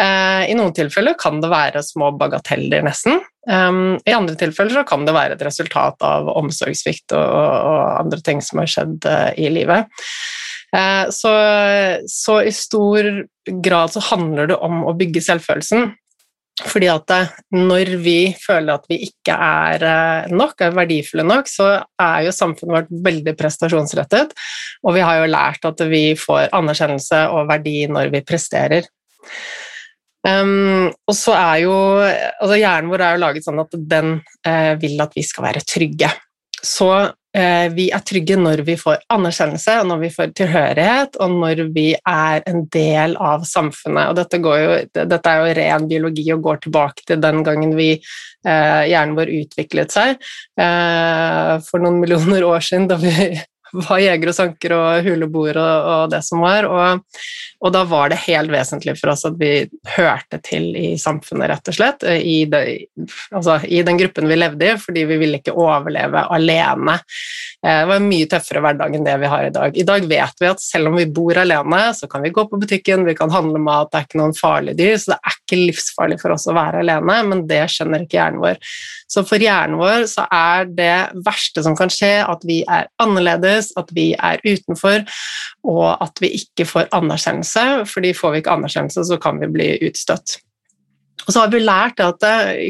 Eh, 0.00 0.42
I 0.50 0.56
noen 0.56 0.74
tilfeller 0.76 1.16
kan 1.20 1.40
det 1.42 1.52
være 1.52 1.84
små 1.84 2.12
bagateller, 2.20 2.84
nesten. 2.86 3.20
Um, 3.46 3.94
I 4.02 4.16
andre 4.16 4.34
tilfeller 4.38 4.82
kan 4.88 5.04
det 5.06 5.14
være 5.14 5.36
et 5.36 5.44
resultat 5.46 6.02
av 6.02 6.26
omsorgssvikt 6.32 7.14
og, 7.14 7.22
og, 7.22 7.82
andre 8.00 8.18
ting 8.26 8.40
som 8.42 8.58
har 8.58 8.72
skjedd 8.72 9.06
uh, 9.06 9.30
i 9.38 9.52
livet. 9.54 9.86
Eh, 10.74 11.04
så, 11.14 11.32
så, 12.10 12.40
i 12.42 12.52
stor 12.52 13.06
grad 13.62 13.94
så 13.94 14.02
handler 14.10 14.50
det 14.50 14.58
om 14.66 14.82
å 14.84 14.96
bygge 14.98 15.22
selvfølelsen. 15.28 15.92
Fordi 16.64 16.88
at 16.88 17.12
når 17.52 17.90
vi 18.00 18.32
føler 18.40 18.78
at 18.78 18.86
vi 18.88 18.96
ikke 19.04 19.34
er 19.34 19.82
eh, 19.84 20.30
nok, 20.32 20.54
er 20.64 20.78
verdifulle 20.78 21.26
nok, 21.28 21.50
så 21.52 21.68
er 22.00 22.24
jo 22.24 22.32
samfunnet 22.32 22.78
vårt 22.78 23.04
veldig 23.04 23.34
prestasjonsrettet, 23.36 24.32
og 24.86 24.96
vi 24.96 25.04
har 25.04 25.20
jo 25.20 25.28
lært 25.28 25.68
at 25.68 25.84
vi 25.90 26.04
får 26.16 26.48
anerkjennelse 26.56 27.26
og 27.34 27.50
verdi 27.50 27.82
når 27.92 28.08
vi 28.14 28.24
presterer. 28.24 28.88
Um, 30.26 30.88
og 31.06 31.14
så 31.14 31.36
er 31.38 31.58
jo 31.62 31.74
altså 32.02 32.56
Hjernen 32.58 32.90
vår 32.90 33.04
er 33.04 33.12
jo 33.14 33.20
laget 33.22 33.44
sånn 33.46 33.60
at 33.62 33.76
den 33.92 34.16
uh, 34.48 34.72
vil 34.80 34.96
at 35.04 35.12
vi 35.14 35.22
skal 35.22 35.44
være 35.44 35.62
trygge. 35.68 36.08
Så 36.56 36.88
Eh, 36.94 37.25
vi 37.76 37.88
er 37.92 38.04
trygge 38.06 38.38
når 38.40 38.62
vi 38.64 38.78
får 38.80 39.02
anerkjennelse, 39.12 39.74
og 39.82 39.88
når 39.90 39.98
vi 40.00 40.10
får 40.14 40.30
tilhørighet, 40.38 41.18
og 41.20 41.34
når 41.34 41.64
vi 41.74 41.90
er 41.96 42.46
en 42.48 42.62
del 42.72 43.16
av 43.20 43.44
samfunnet. 43.48 44.12
Og 44.12 44.16
dette, 44.16 44.40
jo, 44.40 44.78
dette 44.96 45.32
er 45.32 45.42
jo 45.42 45.56
ren 45.58 45.88
biologi 45.90 46.24
og 46.32 46.46
går 46.46 46.62
tilbake 46.64 47.04
til 47.10 47.20
den 47.20 47.42
gangen 47.46 47.74
vi, 47.76 47.90
eh, 48.46 48.82
hjernen 48.88 49.16
vår 49.18 49.34
utviklet 49.42 49.92
seg 49.92 50.16
eh, 50.16 51.52
for 51.66 51.84
noen 51.84 52.00
millioner 52.00 52.46
år 52.48 52.64
siden, 52.64 52.88
da 52.88 52.98
vi 53.00 53.12
var 53.72 54.00
jegere 54.00 54.32
og 54.32 54.36
sanker 54.36 54.74
og 54.76 55.06
huleboere 55.06 55.62
og, 55.62 55.88
og, 55.92 56.10
det 56.12 56.22
som 56.26 56.42
var. 56.44 56.68
Og, 56.68 57.02
og, 57.60 57.72
da 57.74 57.82
var 57.88 58.12
det 58.12 58.22
helt 58.26 58.52
vesentlig 58.52 58.96
for 59.00 59.12
oss 59.12 59.26
at 59.28 59.38
vi 59.40 59.52
hørte 59.96 60.40
til 60.46 60.70
i 60.78 60.94
samfunnet, 61.00 61.50
rett 61.50 61.72
og 61.72 61.78
slett. 61.78 62.06
I, 62.06 62.38
det, 62.50 62.62
altså, 63.32 63.58
i 63.66 63.82
den 63.86 64.00
gruppen 64.00 64.28
vi 64.30 64.38
levde 64.38 64.70
i, 64.70 64.76
fordi 64.80 65.06
vi 65.10 65.20
ville 65.22 65.40
ikke 65.40 65.56
overleve 65.56 66.26
alene. 66.36 66.98
Eh, 67.66 67.80
det 67.82 67.88
var 67.90 68.00
en 68.00 68.10
mye 68.10 68.28
tøffere 68.30 68.62
hverdag 68.64 68.96
enn 68.96 69.06
det 69.06 69.16
vi 69.22 69.30
har 69.32 69.48
i 69.48 69.54
dag. 69.54 69.76
I 69.76 69.86
dag 69.88 70.08
vet 70.10 70.42
vi 70.42 70.50
at 70.50 70.62
selv 70.62 70.90
om 70.90 70.98
vi 71.00 71.08
bor 71.18 71.38
alene, 71.42 71.82
så 71.96 72.08
kan 72.10 72.24
vi 72.24 72.34
gå 72.34 72.46
på 72.50 72.60
butikken, 72.62 73.06
vi 73.08 73.16
kan 73.18 73.32
handle 73.34 73.62
mat, 73.62 73.90
det 73.90 74.00
er 74.00 74.08
ikke 74.08 74.22
noen 74.22 74.36
farlige 74.36 74.78
dyr, 74.80 75.00
så 75.00 75.14
det 75.14 75.18
er 75.18 75.40
ikke 75.40 75.62
livsfarlig 75.62 76.20
for 76.22 76.36
oss 76.36 76.46
å 76.50 76.56
være 76.56 76.84
alene, 76.84 77.18
men 77.30 77.46
det 77.50 77.64
skjønner 77.72 78.04
ikke 78.04 78.20
hjernen 78.20 78.42
vår. 78.44 78.60
Så 79.06 79.22
for 79.26 79.42
hjernen 79.42 79.78
vår 79.78 80.06
så 80.10 80.26
er 80.34 80.66
det 80.76 80.94
verste 81.26 81.62
som 81.62 81.76
kan 81.78 81.90
skje, 81.92 82.12
at 82.26 82.42
vi 82.46 82.60
er 82.62 82.88
annerledes, 83.02 83.55
at 83.76 83.92
vi 83.96 84.10
er 84.14 84.42
utenfor, 84.44 85.04
og 85.66 85.86
at 86.04 86.22
vi 86.22 86.32
ikke 86.40 86.68
får 86.68 86.90
anerkjennelse, 86.96 87.86
fordi 87.90 88.14
får 88.16 88.34
vi 88.34 88.42
ikke 88.44 88.58
anerkjennelse, 88.58 89.06
så 89.08 89.20
kan 89.22 89.40
vi 89.42 89.52
bli 89.52 89.70
utstøtt. 89.88 90.40
Og 91.26 91.32
så 91.32 91.42
har 91.42 91.50
vi 91.50 91.58
lært 91.58 91.98
at 92.04 92.22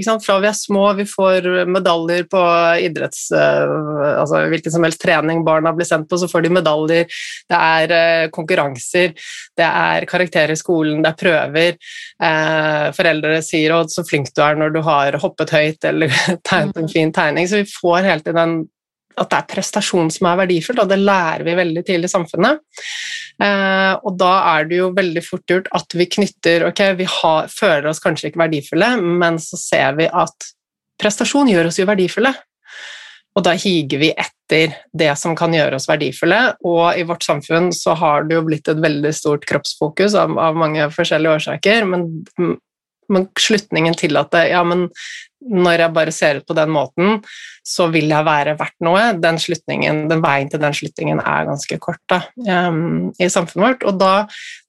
sant, 0.06 0.22
fra 0.24 0.38
vi 0.40 0.48
er 0.48 0.56
små, 0.56 0.84
vi 0.96 1.04
får 1.08 1.48
medaljer 1.68 2.24
på 2.30 2.42
idretts... 2.86 3.26
Altså 3.36 4.44
hvilken 4.48 4.72
som 4.72 4.86
helst 4.86 5.02
trening 5.02 5.42
barna 5.44 5.74
blir 5.76 5.88
sendt 5.88 6.08
på, 6.08 6.16
så 6.20 6.28
får 6.30 6.46
de 6.46 6.52
medaljer. 6.56 7.18
Det 7.50 7.58
er 7.58 8.30
konkurranser, 8.32 9.12
det 9.58 9.66
er 9.66 10.06
karakterer 10.08 10.54
i 10.54 10.60
skolen, 10.60 11.02
det 11.04 11.12
er 11.12 11.20
prøver. 11.20 11.76
Foreldre 12.96 13.42
sier 13.44 13.74
'Å, 13.74 13.82
så 13.92 14.06
flink 14.08 14.32
du 14.32 14.40
er 14.46 14.56
når 14.56 14.72
du 14.72 14.80
har 14.86 15.18
hoppet 15.20 15.52
høyt' 15.52 15.90
eller 15.90 16.14
tegnet 16.48 16.80
en 16.80 16.88
fin 16.88 17.12
tegning. 17.12 17.50
Så 17.50 17.60
vi 17.60 17.68
får 17.68 18.08
helt 18.08 18.32
i 18.32 18.36
den 18.40 18.62
at 19.16 19.30
det 19.32 19.38
er 19.38 19.48
prestasjon 19.50 20.10
som 20.12 20.28
er 20.30 20.40
verdifullt, 20.42 20.82
og 20.82 20.90
det 20.90 20.98
lærer 21.00 21.44
vi 21.46 21.56
veldig 21.56 21.84
tidlig 21.86 22.10
i 22.10 22.12
samfunnet. 22.12 22.60
Eh, 23.42 23.92
og 23.96 24.16
da 24.20 24.32
er 24.54 24.68
det 24.68 24.80
jo 24.80 24.90
veldig 24.96 25.22
fort 25.24 25.44
gjort 25.50 25.66
at 25.76 25.92
vi 25.92 26.06
knytter 26.08 26.62
Ok, 26.70 26.80
vi 26.96 27.04
har, 27.18 27.50
føler 27.52 27.90
oss 27.90 28.00
kanskje 28.00 28.30
ikke 28.30 28.44
verdifulle, 28.46 28.90
men 29.22 29.40
så 29.42 29.60
ser 29.60 29.96
vi 30.00 30.08
at 30.08 30.52
prestasjon 31.00 31.50
gjør 31.52 31.70
oss 31.70 31.80
jo 31.80 31.88
verdifulle. 31.88 32.32
Og 33.36 33.44
da 33.44 33.52
higer 33.60 34.00
vi 34.00 34.14
etter 34.16 34.78
det 34.96 35.10
som 35.20 35.34
kan 35.36 35.52
gjøre 35.52 35.76
oss 35.76 35.88
verdifulle. 35.90 36.38
Og 36.64 36.96
i 36.96 37.04
vårt 37.04 37.26
samfunn 37.26 37.68
så 37.76 37.92
har 38.00 38.24
det 38.24 38.38
jo 38.38 38.46
blitt 38.46 38.70
et 38.72 38.80
veldig 38.80 39.12
stort 39.12 39.44
kroppsfokus 39.48 40.16
av, 40.16 40.32
av 40.40 40.56
mange 40.56 40.88
forskjellige 40.94 41.40
årsaker, 41.40 41.84
men 41.90 42.06
men 43.12 43.28
slutningen 43.38 43.94
til 43.98 44.18
at 44.18 44.32
det, 44.34 44.48
ja, 44.50 44.62
men 44.66 44.88
når 45.44 45.82
jeg 45.84 45.94
bare 45.94 46.12
ser 46.14 46.40
ut 46.40 46.46
på 46.48 46.56
den 46.56 46.70
måten, 46.72 47.20
så 47.66 47.88
vil 47.92 48.08
jeg 48.10 48.26
være 48.26 48.54
verdt 48.58 48.76
noe. 48.86 49.02
Den, 49.20 49.38
den 50.10 50.22
veien 50.22 50.50
til 50.50 50.62
den 50.62 50.76
slutningen 50.76 51.20
er 51.20 51.48
ganske 51.48 51.78
kort 51.82 52.00
da, 52.10 52.20
um, 52.68 53.10
i 53.18 53.28
samfunnet 53.32 53.64
vårt. 53.66 53.86
Og 53.90 53.98
da, 54.00 54.12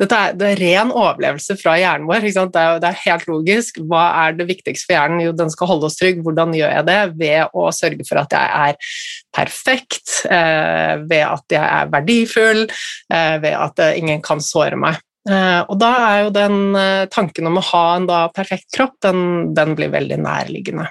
dette 0.02 0.20
er, 0.20 0.36
det 0.38 0.52
er 0.52 0.62
ren 0.64 0.94
overlevelse 0.94 1.58
fra 1.62 1.78
hjernen 1.80 2.10
vår. 2.10 2.28
Det 2.28 2.62
er, 2.62 2.82
det, 2.84 2.92
er, 2.92 3.02
helt 3.06 3.28
logisk. 3.30 3.82
Hva 3.88 4.04
er 4.26 4.38
det 4.38 4.50
viktigste 4.50 4.90
for 4.90 4.98
hjernen? 4.98 5.24
Jo, 5.28 5.36
den 5.38 5.54
skal 5.54 5.72
holde 5.72 5.90
oss 5.90 6.00
trygg. 6.00 6.22
Hvordan 6.26 6.56
gjør 6.58 6.76
jeg 6.80 6.90
det? 6.90 7.00
Ved 7.22 7.58
å 7.58 7.70
sørge 7.76 8.08
for 8.10 8.24
at 8.24 8.38
jeg 8.38 8.54
er 8.68 8.94
perfekt, 9.38 10.22
eh, 10.26 10.94
ved 11.08 11.26
at 11.28 11.58
jeg 11.58 11.64
er 11.64 11.92
verdifull, 11.94 12.66
eh, 13.14 13.36
ved 13.44 13.54
at 13.54 13.86
eh, 13.86 14.00
ingen 14.02 14.24
kan 14.26 14.42
såre 14.44 14.80
meg. 14.80 15.00
Eh, 15.28 15.62
og 15.68 15.76
da 15.82 15.90
er 16.06 16.22
jo 16.26 16.32
den 16.36 16.78
eh, 16.80 17.08
tanken 17.12 17.50
om 17.50 17.60
å 17.60 17.66
ha 17.72 17.84
en 17.98 18.08
da 18.08 18.22
perfekt 18.36 18.72
kropp, 18.76 18.96
den, 19.04 19.54
den 19.58 19.76
blir 19.76 19.92
veldig 19.94 20.22
nærliggende. 20.24 20.88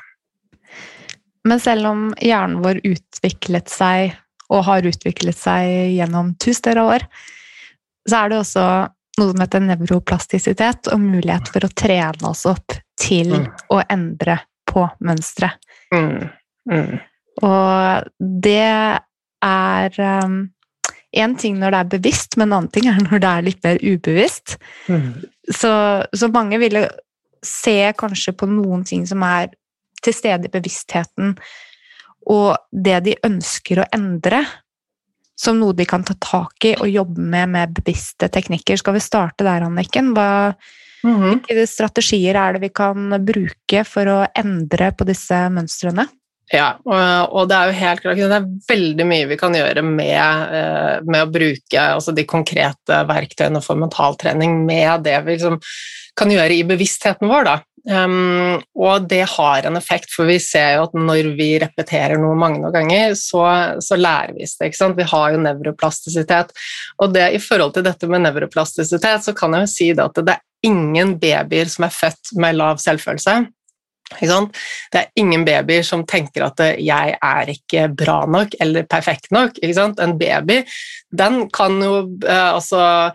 Men 1.46 1.62
selv 1.62 1.88
om 1.92 2.06
hjernen 2.20 2.60
vår 2.64 2.82
utviklet 2.84 3.70
seg, 3.70 4.16
og 4.52 4.66
har 4.66 4.86
utviklet 4.86 5.38
seg 5.38 5.94
gjennom 5.96 6.34
tusener 6.42 6.82
av 6.82 6.92
år, 6.96 7.06
så 8.06 8.20
er 8.20 8.30
det 8.30 8.40
også 8.42 8.66
noe 9.16 9.32
som 9.32 9.42
heter 9.42 9.64
nevroplastisitet, 9.64 10.90
og 10.92 11.02
mulighet 11.02 11.48
for 11.54 11.66
å 11.66 11.72
trene 11.72 12.28
oss 12.28 12.44
opp 12.50 12.76
til 13.00 13.32
mm. 13.32 13.46
å 13.72 13.80
endre 13.88 14.40
på 14.68 14.84
mønstre. 15.06 15.50
Mm. 15.94 16.28
Mm. 16.70 16.98
Og 17.46 18.10
det 18.20 18.68
er 19.46 20.00
um, 20.26 20.38
én 21.16 21.36
ting 21.40 21.58
når 21.60 21.72
det 21.72 21.80
er 21.80 21.92
bevisst, 21.96 22.36
men 22.36 22.50
en 22.50 22.58
annen 22.58 22.72
ting 22.74 22.88
er 22.90 23.00
når 23.02 23.22
det 23.22 23.30
er 23.30 23.46
litt 23.46 23.64
mer 23.64 23.80
ubevisst. 23.82 24.56
Mm. 24.88 25.10
Så, 25.48 25.72
så, 26.12 26.28
mange 26.34 26.58
ville 26.62 26.86
se 27.46 27.78
kanskje 27.98 28.34
på 28.36 28.48
noen 28.50 28.84
ting 28.86 29.06
som 29.08 29.22
er 29.26 29.52
til 30.04 30.14
stede 30.14 30.48
i 30.48 30.52
bevisstheten, 30.52 31.36
og 32.26 32.56
det 32.72 33.00
de 33.06 33.18
ønsker 33.26 33.80
å 33.80 33.90
endre, 33.94 34.42
som 35.36 35.58
noe 35.60 35.76
de 35.76 35.84
kan 35.88 36.04
ta 36.06 36.16
tak 36.22 36.64
i 36.64 36.74
og 36.80 36.88
jobbe 36.88 37.22
med 37.22 37.52
med 37.52 37.74
bevisste 37.76 38.30
teknikker. 38.32 38.78
Skal 38.80 38.96
vi 38.96 39.04
starte 39.04 39.44
der, 39.44 39.66
Anniken? 39.66 40.14
Hva, 40.16 40.54
mm 41.04 41.16
-hmm. 41.16 41.40
Hvilke 41.46 41.66
strategier 41.66 42.34
er 42.34 42.52
det 42.52 42.60
vi 42.60 42.68
kan 42.68 43.24
bruke 43.24 43.84
for 43.84 44.06
å 44.06 44.26
endre 44.34 44.92
på 44.92 45.04
disse 45.04 45.34
mønstrene? 45.50 46.08
Ja, 46.54 46.76
og 46.86 47.48
det 47.50 47.56
er 47.56 47.70
jo 47.70 47.78
helt 47.80 48.02
klart 48.04 48.20
det 48.20 48.36
er 48.36 48.50
veldig 48.70 49.06
mye 49.10 49.28
vi 49.32 49.38
kan 49.40 49.54
gjøre 49.56 49.82
med, 49.82 50.52
eh, 50.54 51.00
med 51.02 51.24
å 51.24 51.30
bruke 51.32 51.86
altså 51.96 52.14
de 52.14 52.22
konkrete 52.28 53.00
verktøyene 53.08 53.62
for 53.64 53.80
mentaltrening 53.80 54.60
med 54.68 55.02
det 55.08 55.16
vi 55.26 55.34
liksom 55.34 55.58
kan 56.16 56.30
gjøre 56.30 56.54
i 56.54 56.62
bevisstheten 56.68 57.28
vår. 57.28 57.48
Da. 57.48 57.56
Um, 57.86 58.56
og 58.74 59.04
det 59.10 59.22
har 59.30 59.66
en 59.66 59.78
effekt, 59.78 60.10
for 60.10 60.26
vi 60.26 60.38
ser 60.42 60.76
jo 60.76 60.86
at 60.88 60.94
når 60.96 61.28
vi 61.38 61.52
repeterer 61.62 62.18
noe 62.18 62.34
mange 62.38 62.58
noen 62.62 62.74
ganger, 62.74 63.14
så, 63.18 63.44
så 63.84 63.98
lærer 63.98 64.34
vi 64.34 64.46
det. 64.46 64.70
ikke 64.70 64.80
sant? 64.80 64.98
Vi 64.98 65.06
har 65.06 65.34
jo 65.34 65.42
nevroplastisitet. 65.44 66.54
Og 67.02 67.14
det, 67.14 67.28
i 67.36 67.42
forhold 67.42 67.76
til 67.76 67.86
dette 67.86 68.10
med 68.10 68.24
nevroplastisitet, 68.26 69.26
så 69.26 69.36
kan 69.36 69.54
jeg 69.54 69.66
jo 69.66 69.74
si 69.74 69.90
det 69.92 70.06
at 70.08 70.22
det 70.22 70.34
er 70.34 70.44
ingen 70.66 71.14
babyer 71.22 71.70
som 71.70 71.86
er 71.86 71.94
født 71.94 72.34
med 72.42 72.58
lav 72.58 72.82
selvfølelse. 72.82 73.38
Det 74.06 75.00
er 75.00 75.10
ingen 75.16 75.44
babyer 75.44 75.82
som 75.82 76.06
tenker 76.06 76.44
at 76.46 76.58
'jeg 76.78 77.16
er 77.22 77.46
ikke 77.48 77.88
bra 77.94 78.24
nok' 78.26 78.54
eller 78.60 78.82
'perfekt 78.82 79.30
nok'. 79.32 79.58
En 80.00 80.18
baby 80.18 80.64
den 81.10 81.50
kan 81.50 81.82
jo 81.82 82.18
eh, 82.26 82.54
altså 82.54 83.10
Eh, 83.10 83.12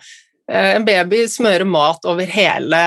en 0.51 0.85
baby 0.85 1.23
smører 1.31 1.67
mat 1.67 2.05
over 2.09 2.27
hele 2.27 2.79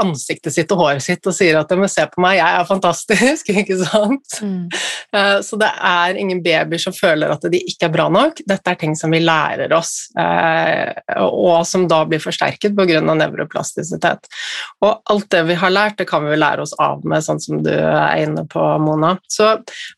ansiktet 0.00 0.54
sitt 0.54 0.70
og 0.74 0.84
håret 0.84 1.04
sitt 1.04 1.26
og 1.26 1.34
sier 1.34 1.58
at 1.58 1.70
'se 1.70 2.06
på 2.12 2.22
meg, 2.22 2.38
jeg 2.38 2.60
er 2.60 2.68
fantastisk'. 2.68 3.50
ikke 3.62 3.78
sant? 3.82 4.38
Mm. 4.42 4.68
Eh, 5.16 5.38
så 5.42 5.58
det 5.58 5.70
er 5.70 6.18
ingen 6.20 6.42
babyer 6.42 6.78
som 6.78 6.94
føler 6.94 7.32
at 7.32 7.42
de 7.50 7.58
ikke 7.58 7.88
er 7.88 7.94
bra 7.94 8.08
nok. 8.08 8.42
Dette 8.46 8.70
er 8.70 8.78
ting 8.78 8.94
som 8.96 9.10
vi 9.10 9.20
lærer 9.20 9.72
oss, 9.76 10.10
eh, 10.18 10.92
og 11.20 11.66
som 11.66 11.86
da 11.90 12.04
blir 12.04 12.22
forsterket 12.22 12.76
pga. 12.76 13.00
nevroplastisitet. 13.00 14.30
Og 14.84 15.02
alt 15.10 15.28
det 15.30 15.42
vi 15.48 15.58
har 15.58 15.70
lært, 15.70 15.98
det 15.98 16.08
kan 16.08 16.24
vi 16.24 16.38
lære 16.38 16.62
oss 16.62 16.74
av 16.78 17.04
med, 17.04 17.24
sånn 17.24 17.40
som 17.42 17.62
du 17.62 17.72
er 17.72 18.22
inne 18.22 18.46
på, 18.50 18.62
Mona. 18.82 19.16
Så 19.30 19.52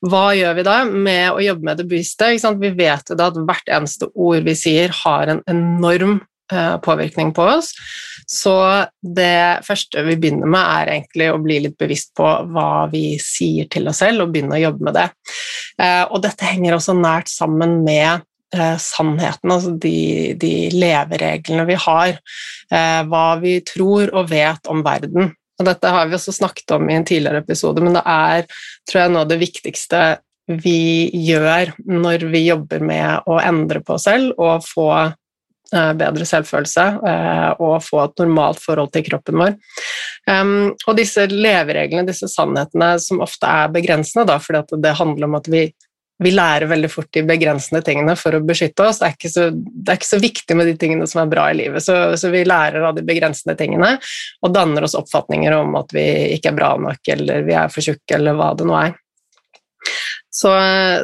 hva 0.08 0.26
gjør 0.36 0.56
vi 0.58 0.66
da 0.66 0.82
med 0.84 1.32
å 1.32 1.42
jobbe 1.42 1.68
med 1.70 1.80
det 1.82 1.88
bevisste? 1.90 2.32
Vi 2.62 2.74
vet 2.76 3.10
jo 3.10 3.16
da 3.18 3.30
at 3.30 3.38
hvert 3.38 3.68
eneste 3.68 4.08
ord 4.14 4.44
vi 4.46 4.54
sier, 4.58 4.92
har 5.02 5.30
en 5.32 5.42
enorm 5.50 6.20
Eh, 6.20 6.31
påvirkning 6.84 7.32
på 7.36 7.46
oss. 7.56 7.72
Så 8.28 8.54
det 9.02 9.62
første 9.66 10.02
vi 10.06 10.16
begynner 10.20 10.48
med, 10.48 10.62
er 10.62 10.92
egentlig 10.94 11.28
å 11.32 11.40
bli 11.42 11.58
litt 11.66 11.78
bevisst 11.80 12.12
på 12.18 12.26
hva 12.52 12.86
vi 12.92 13.18
sier 13.22 13.68
til 13.72 13.90
oss 13.90 14.02
selv, 14.02 14.24
og 14.24 14.34
begynne 14.34 14.56
å 14.58 14.62
jobbe 14.62 14.88
med 14.88 14.96
det. 14.98 15.08
Eh, 15.82 16.04
og 16.08 16.22
dette 16.24 16.48
henger 16.48 16.78
også 16.78 16.96
nært 16.96 17.32
sammen 17.32 17.80
med 17.84 18.24
eh, 18.54 18.76
sannheten, 18.80 19.52
altså 19.52 19.74
de, 19.82 20.32
de 20.40 20.54
levereglene 20.76 21.68
vi 21.68 21.78
har. 21.86 22.18
Hva 22.72 23.26
vi 23.36 23.58
tror 23.68 24.08
og 24.16 24.30
vet 24.30 24.68
om 24.72 24.80
verden. 24.80 25.34
Og 25.60 25.66
dette 25.68 25.90
har 25.92 26.06
vi 26.08 26.16
også 26.16 26.32
snakket 26.32 26.72
om 26.78 26.86
i 26.88 26.94
en 26.96 27.04
tidligere 27.04 27.42
episode, 27.42 27.82
men 27.84 27.98
det 27.98 28.04
er 28.08 28.46
tror 28.88 29.02
jeg, 29.02 29.12
noe 29.12 29.26
av 29.26 29.28
det 29.28 29.42
viktigste 29.42 30.00
vi 30.62 31.10
gjør 31.28 31.74
når 31.84 32.24
vi 32.32 32.46
jobber 32.46 32.80
med 32.82 33.28
å 33.28 33.36
endre 33.44 33.82
på 33.84 33.98
oss 33.98 34.08
selv 34.08 34.40
og 34.40 34.64
få 34.64 34.88
Eh, 34.96 35.21
bedre 35.72 36.26
selvfølelse 36.28 36.86
eh, 37.08 37.48
og 37.62 37.78
få 37.84 38.02
et 38.04 38.24
normalt 38.24 38.60
forhold 38.62 38.92
til 38.94 39.06
kroppen 39.06 39.40
vår. 39.42 39.54
og 40.86 40.98
disse 40.98 41.24
levereglene, 41.30 42.06
disse 42.06 42.28
sannhetene 42.30 42.94
som 43.02 43.22
ofte 43.24 43.48
er 43.48 43.72
begrensende, 43.74 44.26
da, 44.28 44.38
fordi 44.42 44.78
det 44.82 44.98
handler 44.98 45.26
om 45.26 45.38
at 45.40 45.48
vi, 45.50 45.64
vi 46.22 46.30
lærer 46.30 46.70
veldig 46.70 46.90
fort 46.92 47.10
de 47.14 47.24
begrensende 47.26 47.82
tingene 47.84 48.14
for 48.18 48.36
å 48.36 48.42
beskytte 48.46 48.86
oss. 48.86 49.00
Det 49.00 49.08
er 49.08 49.16
ikke 49.16 49.32
så, 49.32 49.48
er 49.50 49.98
ikke 49.98 50.10
så 50.10 50.20
viktig 50.22 50.58
med 50.58 50.70
de 50.70 50.76
tingene 50.78 51.08
som 51.10 51.24
er 51.24 51.32
bra 51.32 51.48
i 51.50 51.58
livet, 51.58 51.84
så, 51.84 51.98
så, 52.18 52.30
vi 52.32 52.44
lærer 52.46 52.86
av 52.86 52.96
de 52.96 53.04
begrensende 53.06 53.56
tingene 53.58 53.96
og 54.42 54.54
danner 54.54 54.86
oss 54.86 54.98
oppfatninger 54.98 55.56
om 55.58 55.76
at 55.80 55.94
vi 55.96 56.06
ikke 56.36 56.52
er 56.52 56.58
bra 56.58 56.74
nok, 56.80 57.02
eller 57.16 57.46
vi 57.48 57.56
er 57.58 57.72
for 57.72 57.84
tjukke, 57.84 58.18
eller 58.18 58.38
hva 58.38 58.52
det 58.58 58.68
nå 58.68 58.78
er. 58.78 58.98
Så, 60.32 60.50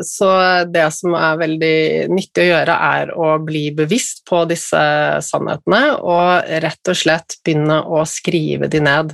så, 0.09 0.29
det 0.73 0.87
som 0.97 1.13
er 1.13 1.41
veldig 1.43 1.79
nyttig 2.17 2.47
å 2.47 2.49
gjøre, 2.49 2.77
er 2.97 3.11
å 3.13 3.35
bli 3.45 3.67
bevisst 3.77 4.23
på 4.29 4.47
disse 4.49 4.81
sannhetene 5.27 5.83
og 6.01 6.49
rett 6.65 6.89
og 6.89 6.97
slett 6.97 7.37
begynne 7.45 7.83
å 7.85 8.07
skrive 8.09 8.71
de 8.73 8.81
ned. 8.87 9.13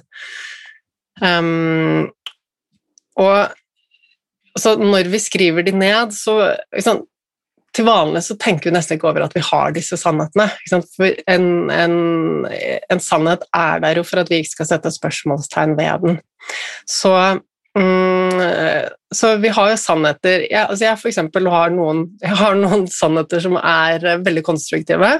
Um, 1.18 2.06
og 3.18 4.58
så 4.58 4.76
når 4.78 5.10
vi 5.10 5.18
skriver 5.22 5.66
de 5.66 5.74
ned, 5.74 6.14
så 6.14 6.36
liksom, 6.70 7.02
til 7.74 7.88
vanlig 7.88 8.22
så 8.28 8.36
tenker 8.38 8.70
vi 8.70 8.76
nesten 8.76 9.00
ikke 9.00 9.10
over 9.10 9.24
at 9.26 9.34
vi 9.34 9.42
har 9.42 9.74
disse 9.74 9.98
sannhetene. 9.98 10.46
En, 11.26 11.48
en, 11.74 11.96
en, 12.46 13.02
sannhet 13.02 13.42
er 13.50 13.82
der 13.82 13.98
jo 13.98 14.06
for 14.06 14.22
at 14.22 14.30
vi 14.30 14.44
ikke 14.44 14.60
skal 14.60 14.70
sette 14.76 14.94
spørsmålstegn 14.94 15.74
ved 15.80 16.06
den. 16.06 16.22
Så 16.86 17.16
Mm, 17.74 18.23
så 19.14 19.34
vi 19.42 19.50
har 19.54 19.70
jo 19.70 19.78
sannheter 19.78 20.44
Jeg, 20.48 20.66
altså 20.68 20.84
jeg 20.86 20.98
for 21.00 21.50
har 21.54 21.72
noen, 21.74 22.04
har 22.42 22.58
noen 22.58 22.86
sannheter 22.90 23.42
som 23.44 23.56
er 23.60 24.04
eh, 24.04 24.20
veldig 24.24 24.44
konstruktive. 24.46 25.10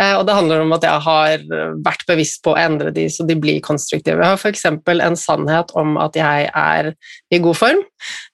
Eh, 0.00 0.14
og 0.14 0.26
det 0.28 0.36
handler 0.36 0.64
om 0.64 0.76
at 0.76 0.86
jeg 0.86 1.06
har 1.08 1.44
vært 1.84 2.06
bevisst 2.08 2.42
på 2.44 2.54
å 2.54 2.60
endre 2.60 2.92
de 2.94 3.08
så 3.12 3.26
de 3.28 3.38
blir 3.38 3.60
konstruktive. 3.64 4.20
Jeg 4.20 4.36
har 4.36 4.40
f.eks. 4.40 4.66
en 4.68 5.18
sannhet 5.18 5.74
om 5.78 5.96
at 6.00 6.16
jeg 6.18 6.48
er 6.52 6.92
i 7.34 7.42
god 7.42 7.58
form, 7.58 7.84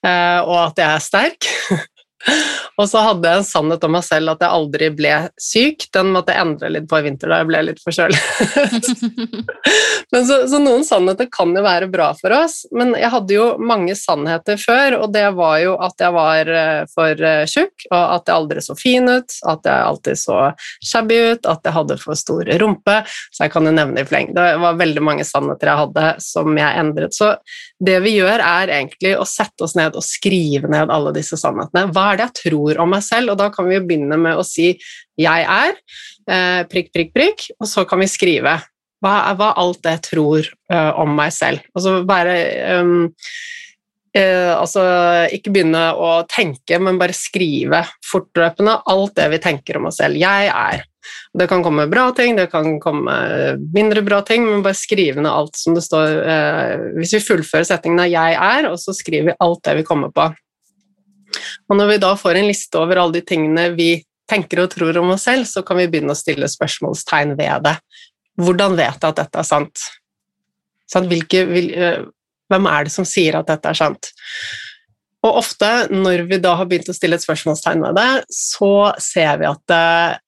eh, 0.05 0.39
og 0.43 0.57
at 0.67 0.81
jeg 0.83 0.89
er 0.91 1.05
sterk. 1.09 1.51
Og 2.79 2.89
så 2.89 3.01
hadde 3.05 3.29
jeg 3.29 3.39
en 3.39 3.47
sannhet 3.47 3.83
om 3.87 3.93
meg 3.95 4.03
selv 4.05 4.33
at 4.33 4.43
jeg 4.43 4.57
aldri 4.57 4.89
ble 4.95 5.13
syk. 5.41 5.85
Den 5.95 6.11
måtte 6.15 6.33
jeg 6.35 6.43
endre 6.43 6.71
litt 6.73 6.87
på 6.91 6.99
i 6.99 7.05
vinter 7.05 7.31
da 7.31 7.39
jeg 7.41 7.49
ble 7.49 7.61
litt 7.69 7.81
forkjølet. 7.83 8.89
men 10.13 10.27
så, 10.27 10.41
så, 10.51 10.59
noen 10.59 10.83
sannheter 10.87 11.29
kan 11.31 11.53
jo 11.55 11.63
være 11.65 11.87
bra 11.91 12.09
for 12.19 12.35
oss. 12.35 12.63
Men 12.75 12.91
jeg 12.99 13.11
hadde 13.13 13.37
jo 13.37 13.45
mange 13.61 13.95
sannheter 13.99 14.59
før, 14.59 14.97
og 15.05 15.13
det 15.15 15.27
var 15.37 15.59
jo 15.63 15.77
at 15.85 16.03
jeg 16.03 16.15
var 16.15 16.51
eh, 16.51 16.81
for 16.91 17.25
eh, 17.31 17.45
tjukk, 17.47 17.87
og 17.91 18.01
at 18.01 18.27
jeg 18.27 18.35
aldri 18.35 18.65
så 18.65 18.77
fin 18.79 19.07
ut, 19.07 19.37
at 19.53 19.71
jeg 19.71 19.87
alltid 19.91 20.21
så 20.25 20.39
shabby 20.83 21.21
ut, 21.31 21.49
at 21.51 21.63
jeg 21.63 21.77
hadde 21.77 21.99
for 22.01 22.19
stor 22.19 22.51
rumpe. 22.59 22.97
Så 23.31 23.45
jeg 23.45 23.55
kan 23.55 23.69
jo 23.69 23.75
nevne 23.75 24.03
i 24.03 24.09
fleng. 24.09 24.33
Det 24.35 24.49
var 24.65 24.81
veldig 24.81 25.05
mange 25.05 25.27
sannheter 25.27 25.71
jeg 25.71 25.83
hadde 25.85 26.09
som 26.23 26.59
jeg 26.59 26.83
endret. 26.83 27.15
Så 27.15 27.31
det 27.85 27.97
vi 28.03 28.17
gjør, 28.17 28.41
er 28.43 28.71
egentlig 28.81 29.15
å 29.19 29.25
sette 29.27 29.65
oss 29.65 29.75
ned 29.77 29.95
og 29.95 30.03
skrive 30.05 30.69
ned 30.71 30.91
alle 30.91 31.15
disse 31.15 31.39
sannhetene. 31.39 31.87
Hva 31.95 32.11
er 32.11 32.14
det 32.17 32.29
jeg 32.29 32.37
tror 32.43 32.79
om 32.83 32.93
meg 32.95 33.03
selv? 33.05 33.33
Og 33.33 33.39
da 33.41 33.49
kan 33.53 33.67
vi 33.69 33.77
jo 33.77 33.85
begynne 33.87 34.17
med 34.19 34.37
å 34.37 34.45
si 34.45 34.77
'jeg 35.17 35.45
er', 35.47 35.77
eh, 36.29 36.63
prikk, 36.69 36.91
prikk, 36.93 37.13
prikk, 37.13 37.49
og 37.59 37.67
så 37.67 37.87
kan 37.87 37.99
vi 37.99 38.07
skrive. 38.07 38.59
Hva 39.03 39.15
er 39.29 39.37
hva 39.37 39.51
alt 39.61 39.83
det 39.85 39.97
jeg 39.97 40.05
tror 40.07 40.47
uh, 40.73 40.91
om 41.01 41.13
meg 41.17 41.33
selv? 41.35 41.61
Altså 41.75 41.99
bare 42.07 42.35
um, 42.79 43.11
uh, 44.17 44.53
altså 44.55 44.81
ikke 45.35 45.53
begynne 45.53 45.83
å 45.93 46.23
tenke, 46.31 46.79
men 46.81 46.97
bare 47.01 47.13
skrive 47.13 47.83
fortløpende 48.09 48.79
alt 48.91 49.15
det 49.19 49.29
vi 49.35 49.41
tenker 49.43 49.77
om 49.77 49.91
oss 49.91 49.99
selv. 50.01 50.17
Jeg 50.17 50.49
er. 50.49 50.85
Det 51.37 51.45
kan 51.51 51.61
komme 51.61 51.85
bra 51.91 52.07
ting, 52.17 52.33
det 52.39 52.47
kan 52.49 52.79
komme 52.81 53.13
mindre 53.75 54.01
bra 54.01 54.23
ting, 54.25 54.47
men 54.47 54.63
bare 54.65 54.79
skrive 54.79 55.21
ned 55.21 55.29
alt 55.29 55.59
som 55.59 55.75
det 55.77 55.83
står 55.85 56.15
Hvis 56.95 57.13
vi 57.13 57.19
fullfører 57.27 57.67
setningen 57.67 58.01
av 58.01 58.09
'jeg 58.09 58.39
er', 58.41 58.69
og 58.71 58.79
så 58.81 58.95
skriver 58.95 59.29
vi 59.29 59.37
alt 59.45 59.61
det 59.67 59.75
vi 59.77 59.85
kommer 59.85 60.09
på, 60.09 60.31
og 61.69 61.79
når 61.79 61.93
vi 61.93 62.01
da 62.03 62.11
får 62.19 62.39
en 62.39 62.49
liste 62.49 62.79
over 62.81 63.01
alle 63.01 63.17
de 63.17 63.23
tingene 63.27 63.69
vi 63.75 63.89
tenker 64.29 64.63
og 64.63 64.71
tror 64.73 64.97
om 65.01 65.13
oss 65.13 65.27
selv, 65.27 65.45
så 65.49 65.61
kan 65.65 65.77
vi 65.79 65.87
begynne 65.91 66.15
å 66.15 66.17
stille 66.17 66.49
spørsmålstegn 66.49 67.35
ved 67.37 67.65
det. 67.67 67.75
Hvordan 68.41 68.77
vet 68.77 68.97
jeg 68.97 69.13
at 69.13 69.21
dette 69.21 69.41
er 69.41 69.47
sant? 69.47 69.85
Hvilke, 70.95 71.45
vil, 71.49 71.71
øh, 71.73 72.05
hvem 72.51 72.69
er 72.69 72.87
det 72.87 72.93
som 72.93 73.07
sier 73.07 73.37
at 73.39 73.49
dette 73.49 73.69
er 73.69 73.77
sant? 73.77 74.11
Og 75.25 75.39
ofte 75.39 75.67
når 75.89 76.27
vi 76.29 76.37
da 76.41 76.53
har 76.59 76.67
begynt 76.69 76.89
å 76.91 76.95
stille 76.95 77.17
et 77.17 77.23
spørsmålstegn 77.23 77.81
ved 77.81 77.97
det, 77.97 78.09
så 78.33 78.91
ser 79.01 79.39
vi 79.41 79.47
at 79.49 79.61
det, 79.71 79.85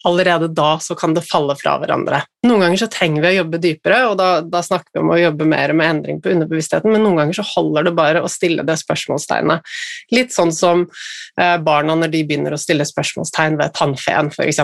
allerede 0.09 0.49
da 0.57 0.71
så 0.81 0.97
kan 0.97 1.13
det 1.13 1.25
falle 1.27 1.53
fra 1.59 1.75
hverandre. 1.81 2.23
Noen 2.47 2.63
ganger 2.63 2.81
så 2.81 2.89
trenger 2.91 3.21
vi 3.21 3.29
å 3.29 3.37
jobbe 3.41 3.59
dypere, 3.61 3.99
og 4.09 4.15
da, 4.17 4.29
da, 4.41 4.63
snakker 4.65 4.95
vi 4.95 5.03
om 5.03 5.11
å 5.13 5.19
jobbe 5.19 5.47
mer 5.49 5.73
med 5.77 5.91
endring 5.91 6.21
på 6.23 6.31
underbevisstheten, 6.33 6.93
men 6.93 7.05
noen 7.05 7.21
ganger 7.21 7.37
så 7.37 7.45
holder 7.51 7.89
det 7.89 7.93
bare 7.97 8.23
å 8.23 8.31
stille 8.31 8.65
det 8.65 8.77
spørsmålstegnet. 8.81 9.75
Litt 10.15 10.33
sånn 10.33 10.53
som 10.55 10.87
uh, 10.87 11.57
barna 11.61 11.97
når 11.99 12.13
de 12.15 12.23
begynner 12.29 12.55
å 12.55 12.61
stille 12.61 12.87
spørsmålstegn 12.87 13.59
ved 13.61 13.75
tannfeen, 13.77 14.31
f.eks 14.33 14.63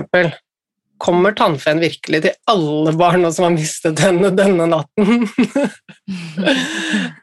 kommer 1.03 1.35
tannfeen 1.35 1.81
virkelig 1.83 2.21
til 2.23 2.35
alle 2.49 2.93
barna 2.97 3.31
som 3.33 3.47
har 3.47 3.53
mistet 3.55 3.99
henne 4.03 4.31
denne 4.35 4.67
natten? 4.71 5.25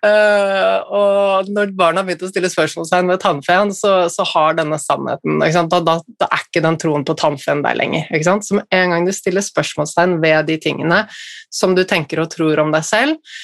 uh, 0.04 0.78
og 1.00 1.50
når 1.50 1.72
barna 1.76 2.02
har 2.02 2.08
begynt 2.08 2.26
å 2.26 2.30
stille 2.30 2.52
spørsmålstegn 2.52 3.10
ved 3.12 3.22
tannfeen, 3.24 3.72
så, 3.76 3.94
så, 4.12 4.26
har 4.34 4.58
denne 4.60 4.78
sannheten 4.80 5.40
da, 5.40 5.80
da, 5.80 5.96
da, 6.20 6.28
er 6.28 6.44
ikke 6.44 6.64
den 6.66 6.80
troen 6.80 7.06
på 7.08 7.16
tannfeen 7.18 7.64
der 7.64 7.78
lenger. 7.80 8.10
Så 8.44 8.60
med 8.60 8.68
en 8.76 8.94
gang 8.94 9.08
du 9.08 9.14
stiller 9.16 9.44
spørsmålstegn 9.44 10.18
ved 10.22 10.50
de 10.50 10.60
tingene 10.60 11.04
som 11.52 11.74
du 11.76 11.86
tenker 11.88 12.22
og 12.22 12.30
tror 12.34 12.60
om 12.62 12.74
deg 12.74 12.84
selv, 12.86 13.38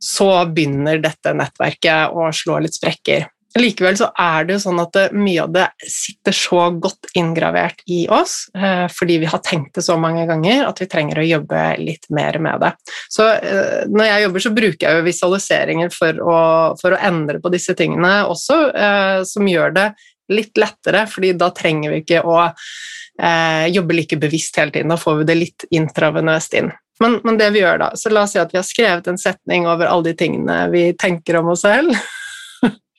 så 0.00 0.32
begynner 0.48 1.00
dette 1.02 1.34
nettverket 1.36 2.16
å 2.16 2.30
slå 2.34 2.58
litt 2.64 2.76
sprekker. 2.78 3.28
Likevel 3.58 3.96
så 3.98 4.06
er 4.14 4.44
det 4.46 4.54
jo 4.54 4.62
sånn 4.62 4.78
at 4.78 4.96
mye 5.16 5.42
av 5.42 5.50
det 5.54 5.64
sitter 5.82 6.34
så 6.36 6.68
godt 6.78 7.08
inngravert 7.18 7.80
i 7.90 8.04
oss 8.12 8.44
eh, 8.54 8.84
fordi 8.94 9.16
vi 9.24 9.30
har 9.30 9.42
tenkt 9.42 9.74
det 9.74 9.82
så 9.82 9.96
mange 9.98 10.22
ganger 10.28 10.68
at 10.68 10.78
vi 10.78 10.86
trenger 10.90 11.18
å 11.18 11.26
jobbe 11.26 11.64
litt 11.82 12.06
mer 12.14 12.38
med 12.42 12.62
det. 12.62 12.70
Så 13.10 13.26
eh, 13.34 13.88
når 13.90 14.06
jeg 14.06 14.24
jobber, 14.26 14.44
så 14.44 14.54
bruker 14.54 14.86
jeg 14.86 15.00
jo 15.00 15.08
visualiseringer 15.08 15.90
for 15.94 16.22
å, 16.22 16.38
for 16.78 16.94
å 16.94 17.02
endre 17.10 17.42
på 17.42 17.50
disse 17.50 17.74
tingene 17.78 18.20
også, 18.30 18.60
eh, 18.70 19.16
som 19.26 19.50
gjør 19.50 19.74
det 19.74 19.88
litt 20.30 20.54
lettere, 20.60 21.08
fordi 21.10 21.32
da 21.34 21.50
trenger 21.50 21.90
vi 21.90 22.04
ikke 22.04 22.22
å 22.22 22.38
eh, 22.46 23.66
jobbe 23.74 23.98
like 23.98 24.20
bevisst 24.22 24.62
hele 24.62 24.70
tiden. 24.70 24.94
Da 24.94 25.00
får 25.00 25.20
vi 25.20 25.26
det 25.26 25.38
litt 25.40 25.66
intravenøst 25.74 26.54
inn. 26.60 26.70
Men, 27.00 27.18
men, 27.24 27.38
det 27.40 27.50
vi 27.54 27.62
gjør 27.62 27.80
da, 27.80 27.90
så 27.96 28.12
la 28.12 28.26
oss 28.26 28.34
si 28.36 28.40
at 28.40 28.52
vi 28.52 28.60
har 28.60 28.66
skrevet 28.66 29.06
en 29.08 29.18
setning 29.18 29.66
over 29.66 29.88
alle 29.88 30.10
de 30.10 30.16
tingene 30.20 30.62
vi 30.70 30.90
tenker 31.00 31.40
om 31.40 31.50
oss 31.54 31.64
selv. 31.64 31.96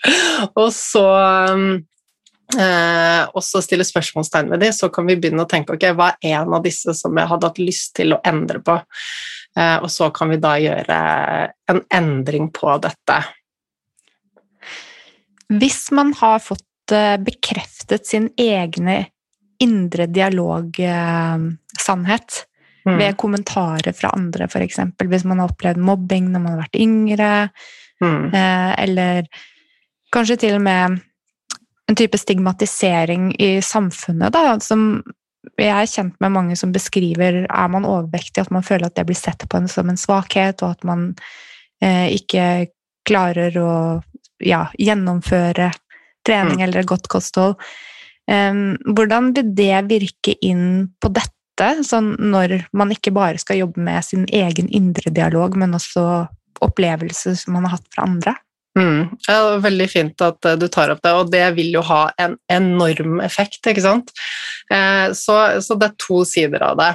og 0.62 0.70
så 0.76 1.08
eh, 2.60 3.24
også 3.38 3.62
stille 3.64 3.86
spørsmålstegn 3.88 4.52
ved 4.52 4.60
dem, 4.66 4.74
så 4.76 4.90
kan 4.94 5.08
vi 5.10 5.18
begynne 5.20 5.46
å 5.46 5.50
tenke 5.50 5.74
ok, 5.78 5.86
hva 5.98 6.08
er 6.18 6.42
en 6.42 6.58
av 6.58 6.66
disse 6.66 6.96
som 6.98 7.18
jeg 7.18 7.30
hadde 7.32 7.52
hatt 7.52 7.62
lyst 7.62 7.96
til 8.00 8.16
å 8.16 8.22
endre 8.28 8.60
på? 8.66 8.76
Eh, 9.58 9.78
og 9.84 9.90
så 9.92 10.10
kan 10.16 10.30
vi 10.32 10.38
da 10.42 10.54
gjøre 10.62 10.98
en 11.72 11.82
endring 11.94 12.52
på 12.56 12.78
dette. 12.84 13.18
Hvis 15.52 15.92
man 15.96 16.14
har 16.22 16.40
fått 16.40 16.92
eh, 16.96 17.18
bekreftet 17.20 18.08
sin 18.08 18.30
egne 18.40 19.06
indre 19.62 20.08
dialog-sannhet 20.10 22.30
eh, 22.38 22.44
mm. 22.88 22.98
ved 22.98 23.18
kommentarer 23.20 23.94
fra 23.94 24.10
andre, 24.16 24.44
f.eks. 24.48 24.80
Hvis 25.04 25.26
man 25.28 25.40
har 25.42 25.50
opplevd 25.52 25.80
mobbing 25.84 26.32
når 26.32 26.40
man 26.40 26.52
har 26.56 26.64
vært 26.64 26.82
yngre, 26.82 27.50
mm. 28.02 28.24
Eh, 28.32 28.72
eller 28.86 29.28
kanskje 30.14 30.40
til 30.44 30.58
og 30.58 30.66
med 30.66 31.00
en 31.92 31.98
type 31.98 32.18
stigmatisering 32.20 33.32
i 33.42 33.58
samfunnet, 33.66 34.34
da, 34.34 34.56
som 34.64 35.02
jeg 35.58 35.72
er 35.74 35.90
kjent 35.90 36.18
med 36.22 36.34
mange 36.36 36.56
som 36.60 36.74
beskriver 36.74 37.44
er 37.44 37.72
man 37.74 37.88
overvektig, 37.88 38.44
at 38.44 38.52
man 38.54 38.66
føler 38.66 38.88
at 38.88 38.98
det 38.98 39.08
blir 39.10 39.18
sett 39.18 39.44
på 39.50 39.60
en, 39.60 39.68
som 39.72 39.90
en 39.90 40.00
svakhet, 40.00 40.62
og 40.62 40.78
at 40.78 40.86
man 40.88 41.10
eh, 41.84 42.14
ikke 42.14 42.72
klarer 43.08 43.58
å 43.58 43.74
ja, 44.46 44.68
gjennomføre 44.78 45.72
trening 46.28 46.62
mm. 46.62 46.66
eller 46.68 46.88
godt 46.88 47.10
kosthold. 47.12 47.58
Um, 48.30 48.78
hvordan 48.86 49.32
vil 49.36 49.50
det 49.58 49.82
virke 49.90 50.38
inn 50.46 50.92
på 51.02 51.10
dette, 51.14 51.72
sånn 51.86 52.14
når 52.32 52.60
man 52.78 52.94
ikke 52.94 53.14
bare 53.14 53.42
skal 53.42 53.64
jobbe 53.64 53.82
med 53.84 54.06
sin 54.06 54.28
egen 54.30 54.70
indre 54.70 55.12
dialog, 55.14 55.58
men 55.58 55.76
også 55.78 56.06
opplevelser 56.62 57.36
som 57.38 57.58
man 57.58 57.68
har 57.68 57.80
hatt 57.80 57.90
fra 57.94 58.06
andre? 58.08 58.38
Mm. 58.80 59.10
Ja, 59.28 59.58
veldig 59.60 59.88
fint 59.92 60.22
at 60.24 60.48
eh, 60.48 60.56
du 60.56 60.68
tar 60.72 60.94
opp 60.94 61.02
det, 61.04 61.12
og 61.12 61.32
det 61.34 61.44
vil 61.58 61.74
jo 61.76 61.84
ha 61.90 62.06
en 62.22 62.38
enorm 62.52 63.20
effekt. 63.24 63.60
ikke 63.68 63.84
sant? 63.84 64.14
Eh, 64.72 65.12
så, 65.18 65.38
så 65.64 65.76
det 65.80 65.92
er 65.92 65.98
to 66.00 66.22
sider 66.28 66.64
av 66.72 66.80
det 66.80 66.94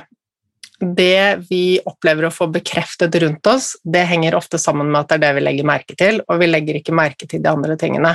det 0.81 1.49
vi 1.49 1.79
opplever 1.89 2.27
å 2.29 2.33
få 2.35 2.49
bekreftet 2.53 3.15
rundt 3.23 3.47
oss, 3.49 3.71
det 3.85 4.03
henger 4.11 4.35
ofte 4.37 4.59
sammen 4.61 4.91
med 4.91 5.01
at 5.01 5.09
det 5.09 5.17
er 5.17 5.23
det 5.23 5.31
vi 5.39 5.45
legger 5.47 5.69
merke 5.69 5.97
til, 5.97 6.19
og 6.29 6.41
vi 6.43 6.49
legger 6.51 6.77
ikke 6.77 6.95
merke 6.97 7.29
til 7.29 7.41
de 7.45 7.49
andre 7.49 7.79
tingene. 7.81 8.13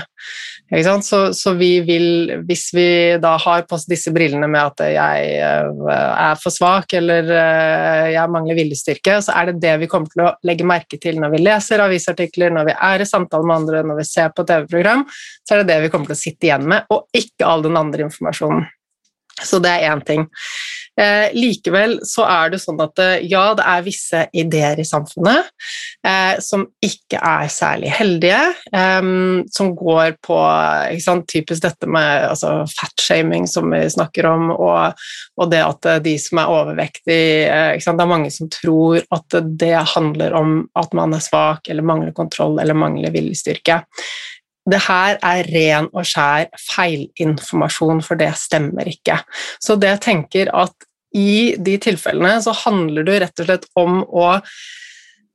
Så, 1.02 1.22
så, 1.34 1.54
vi 1.58 1.72
vil, 1.84 2.06
hvis 2.48 2.68
vi 2.78 2.88
da 3.22 3.34
har 3.42 3.66
på 3.68 3.76
oss 3.76 3.88
disse 3.90 4.14
brillene 4.14 4.48
med 4.52 4.62
at 4.62 4.84
jeg 4.94 5.32
eh, 5.42 5.88
er 5.92 6.38
for 6.40 6.54
svak 6.54 6.94
eller 7.00 7.32
eh, 7.34 8.12
jeg 8.14 8.32
mangler 8.32 8.60
viljestyrke, 8.60 9.18
så 9.26 9.36
er 9.36 9.52
det 9.52 9.64
det 9.66 9.74
vi 9.82 9.90
kommer 9.92 10.14
til 10.14 10.26
å 10.28 10.34
legge 10.48 10.68
merke 10.68 11.00
til 11.02 11.18
når 11.20 11.34
vi 11.34 11.42
leser 11.42 11.84
avisartikler, 11.84 12.54
når 12.54 12.70
vi 12.70 12.78
er 12.92 13.04
i 13.04 13.10
samtale 13.10 13.48
med 13.48 13.64
andre, 13.64 13.82
når 13.90 14.04
vi 14.04 14.08
ser 14.12 14.30
på 14.38 14.46
TV-program, 14.46 15.08
så 15.42 15.58
er 15.58 15.64
det 15.64 15.74
det 15.74 15.82
vi 15.88 15.92
kommer 15.94 16.12
til 16.12 16.20
å 16.20 16.24
sitte 16.24 16.48
igjen 16.48 16.70
med, 16.70 16.86
og 16.94 17.10
ikke 17.18 17.50
all 17.50 17.66
den 17.66 17.82
andre 17.82 18.06
informasjonen. 18.08 18.70
Så 19.42 19.58
det 19.64 19.72
er 19.74 19.90
én 19.90 20.02
ting. 20.06 20.28
Eh, 21.00 21.32
likevel 21.34 22.00
så 22.04 22.26
er 22.28 22.50
det 22.52 22.58
sånn 22.60 22.82
at 22.84 23.00
eh, 23.00 23.22
ja, 23.32 23.46
det 23.56 23.64
er 23.64 23.84
visse 23.86 24.26
ideer 24.36 24.80
i 24.82 24.84
samfunnet 24.84 25.48
eh, 26.04 26.36
som 26.44 26.66
ikke 26.84 27.16
er 27.16 27.48
særlig 27.48 27.94
heldige, 27.96 28.42
eh, 28.76 29.12
som 29.56 29.72
går 29.80 30.18
på 30.20 30.40
sant, 31.00 31.30
typisk 31.32 31.64
dette 31.64 31.88
med 31.88 32.28
altså, 32.34 32.66
fatshaming 32.76 33.48
som 33.48 33.72
vi 33.72 33.86
snakker 33.94 34.28
om, 34.34 34.50
og, 34.52 35.00
og, 35.40 35.46
det 35.54 35.64
at 35.64 35.88
eh, 35.94 36.02
de 36.10 36.18
som 36.20 36.44
er 36.44 36.52
overvektige 36.58 37.48
eh, 37.48 37.80
Det 37.80 37.96
er 37.96 38.12
mange 38.12 38.32
som 38.34 38.52
tror 38.52 39.00
at 39.16 39.40
det 39.60 39.78
handler 39.96 40.36
om 40.36 40.58
at 40.76 40.92
man 40.98 41.16
er 41.16 41.24
svak 41.24 41.72
eller 41.72 41.88
mangler 41.88 42.12
kontroll 42.16 42.60
eller 42.60 42.76
mangler 42.78 43.16
viljestyrke 43.16 43.82
det 44.72 44.82
her 44.88 45.18
er 45.20 45.50
ren 45.52 45.90
og 45.92 46.08
skjær 46.08 46.50
feilinformasjon, 46.60 48.02
for 48.06 48.20
det 48.20 48.32
stemmer 48.40 48.90
ikke. 48.90 49.20
Så 49.62 49.78
det 49.80 49.94
jeg 49.96 50.04
tenker 50.08 50.52
at 50.56 50.88
i 51.18 51.56
de 51.60 51.76
tilfellene 51.82 52.38
så 52.44 52.54
handler 52.64 53.08
det 53.08 53.18
rett 53.24 53.42
og 53.44 53.50
slett 53.50 53.68
om 53.80 53.98
å 54.08 54.28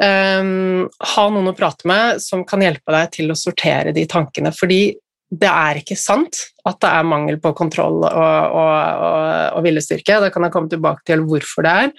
um, 0.02 0.86
ha 1.12 1.24
noen 1.32 1.50
å 1.52 1.56
prate 1.56 1.88
med 1.88 2.22
som 2.24 2.46
kan 2.48 2.64
hjelpe 2.64 2.94
deg 2.94 3.12
til 3.18 3.32
å 3.32 3.38
sortere 3.38 3.92
de 3.96 4.06
tankene. 4.08 4.54
Fordi 4.56 4.96
det 5.40 5.48
er 5.50 5.80
ikke 5.80 5.96
sant 5.98 6.38
at 6.66 6.78
det 6.82 6.90
er 6.90 7.06
mangel 7.06 7.38
på 7.42 7.52
kontroll 7.56 8.00
og, 8.02 8.08
og, 8.10 8.72
og, 9.06 9.28
og 9.58 9.64
viljestyrke. 9.66 10.18
Da 10.22 10.30
kan 10.34 10.46
jeg 10.46 10.54
komme 10.54 10.70
tilbake 10.72 11.06
til 11.06 11.22
hvorfor 11.26 11.66
det 11.66 11.74
er. 11.84 11.92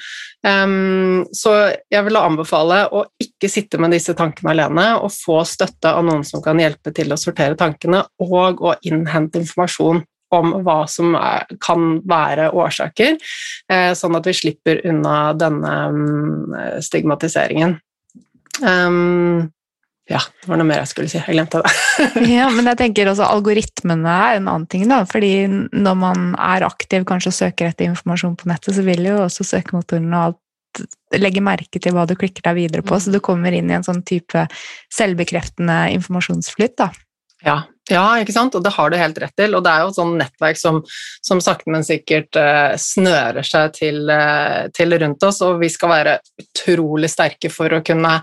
Um, 0.47 1.23
så 1.35 1.53
jeg 1.91 2.03
vil 2.07 2.19
anbefale 2.19 2.83
å 2.91 3.05
ikke 3.23 3.49
sitte 3.51 3.79
med 3.81 3.95
disse 3.95 4.15
tankene 4.17 4.53
alene, 4.53 4.89
og 4.99 5.13
få 5.13 5.39
støtte 5.47 5.91
av 5.91 6.05
noen 6.07 6.25
som 6.27 6.43
kan 6.43 6.59
hjelpe 6.61 6.93
til 6.95 7.13
å 7.13 7.19
sortere 7.19 7.57
tankene, 7.59 8.03
og 8.23 8.63
å 8.63 8.75
innhente 8.87 9.41
informasjon 9.43 10.03
om 10.35 10.55
hva 10.65 10.81
som 10.91 11.15
er, 11.15 11.45
kan 11.63 12.01
være 12.07 12.49
årsaker, 12.51 13.15
eh, 13.71 13.91
sånn 13.95 14.17
at 14.19 14.27
vi 14.27 14.35
slipper 14.35 14.81
unna 14.89 15.19
denne 15.39 15.75
um, 15.93 16.57
stigmatiseringen. 16.83 17.77
Um, 18.59 19.47
ja, 20.07 20.21
det 20.23 20.47
var 20.47 20.59
noe 20.59 20.67
mer 20.69 20.79
jeg 20.79 20.91
skulle 20.93 21.11
si. 21.11 21.19
Jeg 21.19 21.35
glemte 21.35 21.59
det. 21.59 21.71
ja, 22.37 22.47
men 22.53 22.69
jeg 22.71 22.79
tenker 22.79 23.09
også 23.11 23.27
Algoritmene 23.27 24.17
er 24.27 24.39
en 24.39 24.47
annen 24.47 24.67
ting. 24.71 24.85
da, 24.87 25.01
fordi 25.09 25.47
Når 25.47 25.97
man 25.99 26.29
er 26.39 26.65
aktiv 26.67 27.03
kanskje 27.07 27.35
søker 27.35 27.71
etter 27.71 27.89
informasjon 27.89 28.37
på 28.39 28.47
nettet, 28.47 28.77
så 28.77 28.85
vil 28.87 29.03
jo 29.09 29.17
også 29.25 29.47
søkemotorene 29.47 30.15
og 30.15 30.29
alt 30.29 30.43
legge 31.17 31.41
merke 31.43 31.81
til 31.81 31.95
hva 31.95 32.05
du 32.07 32.13
klikker 32.19 32.45
deg 32.45 32.57
videre 32.57 32.85
på, 32.85 32.99
så 32.99 33.11
du 33.11 33.19
kommer 33.23 33.55
inn 33.55 33.71
i 33.71 33.75
en 33.77 33.85
sånn 33.85 34.03
type 34.07 34.45
selvbekreftende 34.93 35.87
informasjonsflytt. 35.97 36.77
da. 36.79 36.91
Ja, 37.45 37.61
ja, 37.91 38.03
ikke 38.19 38.35
sant? 38.35 38.55
og 38.57 38.63
det 38.65 38.73
har 38.75 38.91
du 38.91 38.97
helt 38.99 39.19
rett 39.21 39.35
til. 39.37 39.55
Og 39.55 39.63
det 39.65 39.73
er 39.73 39.83
jo 39.83 39.91
et 39.91 39.99
sånn 39.99 40.15
nettverk 40.19 40.59
som, 40.59 40.81
som 41.25 41.41
sakte, 41.43 41.71
men 41.73 41.85
sikkert 41.87 42.39
eh, 42.39 42.73
snører 42.81 43.47
seg 43.47 43.75
til, 43.77 44.01
eh, 44.11 44.67
til, 44.75 44.97
rundt 45.03 45.27
oss, 45.27 45.41
og 45.45 45.61
vi 45.61 45.71
skal 45.71 45.93
være 45.93 46.17
utrolig 46.43 47.11
sterke 47.11 47.51
for 47.53 47.77
å 47.77 47.83
kunne 47.85 48.17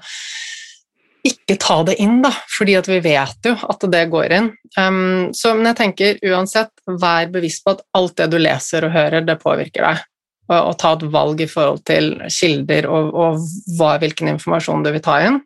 ikke 1.24 1.56
ta 1.60 1.78
det 1.88 1.96
inn, 2.02 2.18
da, 2.24 2.30
fordi 2.52 2.76
vi 2.88 2.98
vet 3.04 3.48
jo 3.48 3.54
at 3.72 3.86
det 3.92 4.02
går 4.12 4.34
inn. 4.36 4.50
Um, 4.76 5.30
så, 5.36 5.54
men 5.56 5.70
jeg 5.70 5.78
tenker 5.78 6.20
uansett, 6.28 6.72
vær 7.00 7.30
bevisst 7.32 7.64
på 7.64 7.76
at 7.76 7.84
alt 7.96 8.16
det 8.20 8.28
du 8.34 8.36
leser 8.42 8.84
og 8.84 8.92
hører, 8.92 9.24
det 9.24 9.40
påvirker 9.40 9.86
deg. 9.86 10.04
Og, 10.50 10.58
og 10.58 10.74
ta 10.80 10.92
et 10.92 11.06
valg 11.14 11.40
i 11.40 11.48
forhold 11.48 11.80
til 11.88 12.10
kilder 12.28 12.88
og, 12.92 13.10
og 13.16 13.44
hva, 13.78 13.94
hvilken 14.02 14.34
informasjon 14.34 14.84
du 14.84 14.92
vil 14.92 15.04
ta 15.04 15.16
inn. 15.24 15.40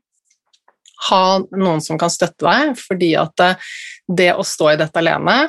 Ha 1.09 1.23
noen 1.55 1.83
som 1.85 2.01
kan 2.01 2.11
støtte 2.11 2.43
deg, 2.43 2.75
fordi 2.81 3.13
at 3.21 3.37
det, 3.39 3.53
det 4.19 4.33
å 4.35 4.47
stå 4.47 4.73
i 4.73 4.81
dette 4.81 4.99
alene 4.99 5.45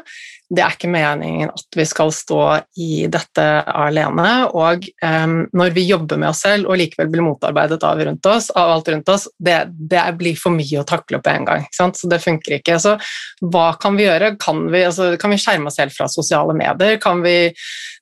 det 0.49 0.63
er 0.65 0.73
ikke 0.73 0.89
meningen 0.89 1.51
at 1.53 1.77
vi 1.77 1.85
skal 1.85 2.09
stå 2.13 2.41
i 2.81 3.05
dette 3.11 3.45
alene. 3.69 4.29
Og 4.57 4.87
um, 5.05 5.35
når 5.53 5.75
vi 5.75 5.85
jobber 5.85 6.17
med 6.17 6.31
oss 6.31 6.41
selv 6.45 6.71
og 6.71 6.79
likevel 6.81 7.11
blir 7.13 7.25
motarbeidet 7.25 7.83
av, 7.85 8.01
oss, 8.31 8.49
av 8.57 8.73
alt 8.73 8.89
rundt 8.89 9.11
oss, 9.13 9.27
det, 9.37 9.59
det, 9.69 10.01
blir 10.17 10.39
for 10.39 10.55
mye 10.55 10.81
å 10.81 10.87
takle 10.89 11.21
på 11.21 11.33
en 11.33 11.45
gang. 11.45 11.67
Så 11.75 12.09
det 12.09 12.21
funker 12.23 12.57
ikke. 12.57 12.79
Så 12.81 12.95
hva 13.45 13.67
kan 13.81 13.99
vi 13.99 14.07
gjøre? 14.07 14.33
Kan 14.41 14.65
vi, 14.73 14.83
altså, 14.89 15.11
kan 15.21 15.35
vi 15.35 15.41
skjerme 15.41 15.69
oss 15.69 15.77
selv 15.77 15.93
fra 15.93 16.09
sosiale 16.09 16.57
medier? 16.57 16.97
Vi, 16.97 17.37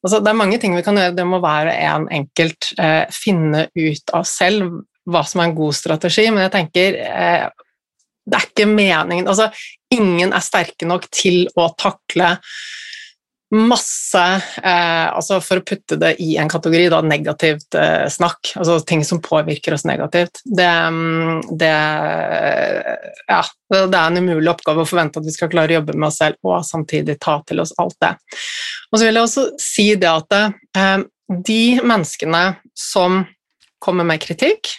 altså, 0.06 0.24
det 0.24 0.32
er 0.32 0.42
mange 0.46 0.62
ting 0.64 0.78
vi 0.78 0.86
kan 0.88 1.00
gjøre. 1.00 1.18
Det 1.20 1.28
må 1.28 1.44
være 1.44 1.76
en 1.84 2.08
enkelt 2.22 2.72
eh, 2.80 3.04
finne 3.12 3.68
ut 3.76 4.16
av 4.16 4.28
selv 4.28 4.86
hva 5.08 5.24
som 5.28 5.40
er 5.40 5.50
en 5.50 5.56
god 5.56 5.76
strategi, 5.76 6.28
men 6.32 6.46
jeg 6.46 6.56
tenker 6.56 6.98
eh, 7.04 7.48
det 8.28 8.40
er 8.40 8.50
ikke 8.50 8.70
meningen 8.70 9.30
altså, 9.32 9.52
Ingen 9.94 10.34
er 10.36 10.44
sterke 10.44 10.84
nok 10.84 11.06
til 11.16 11.46
å 11.56 11.70
takle 11.80 12.34
masse 13.56 14.24
eh, 14.64 15.08
altså 15.08 15.38
For 15.44 15.62
å 15.62 15.66
putte 15.66 15.96
det 16.00 16.16
i 16.24 16.34
en 16.40 16.50
kategori, 16.52 16.90
da, 16.92 17.00
negativt 17.06 17.78
eh, 17.80 18.08
snakk, 18.12 18.52
altså 18.60 18.80
ting 18.88 19.06
som 19.08 19.22
påvirker 19.24 19.76
oss 19.78 19.86
negativt, 19.88 20.42
det, 20.44 20.68
mm, 20.68 21.56
det, 21.60 21.72
ja, 23.30 23.42
det, 23.72 23.86
er 23.86 24.02
en 24.02 24.20
umulig 24.20 24.52
oppgave 24.52 24.84
å 24.84 24.90
forvente 24.90 25.22
at 25.22 25.28
vi 25.28 25.36
skal 25.36 25.52
klare 25.54 25.72
å 25.72 25.80
jobbe 25.80 25.96
med 25.96 26.10
oss 26.10 26.20
selv 26.20 26.42
og 26.44 26.66
samtidig 26.68 27.16
ta 27.24 27.40
til 27.48 27.64
oss 27.64 27.72
alt 27.80 27.96
det. 28.04 28.14
Og 28.92 29.00
så 29.00 29.08
vil 29.08 29.20
jeg 29.20 29.30
også 29.30 29.48
si 29.62 29.88
det 30.00 30.12
at 30.12 30.38
eh, 30.42 31.08
de 31.48 31.64
menneskene 31.80 32.44
som 32.76 33.22
kommer 33.84 34.08
med 34.08 34.20
kritikk, 34.24 34.74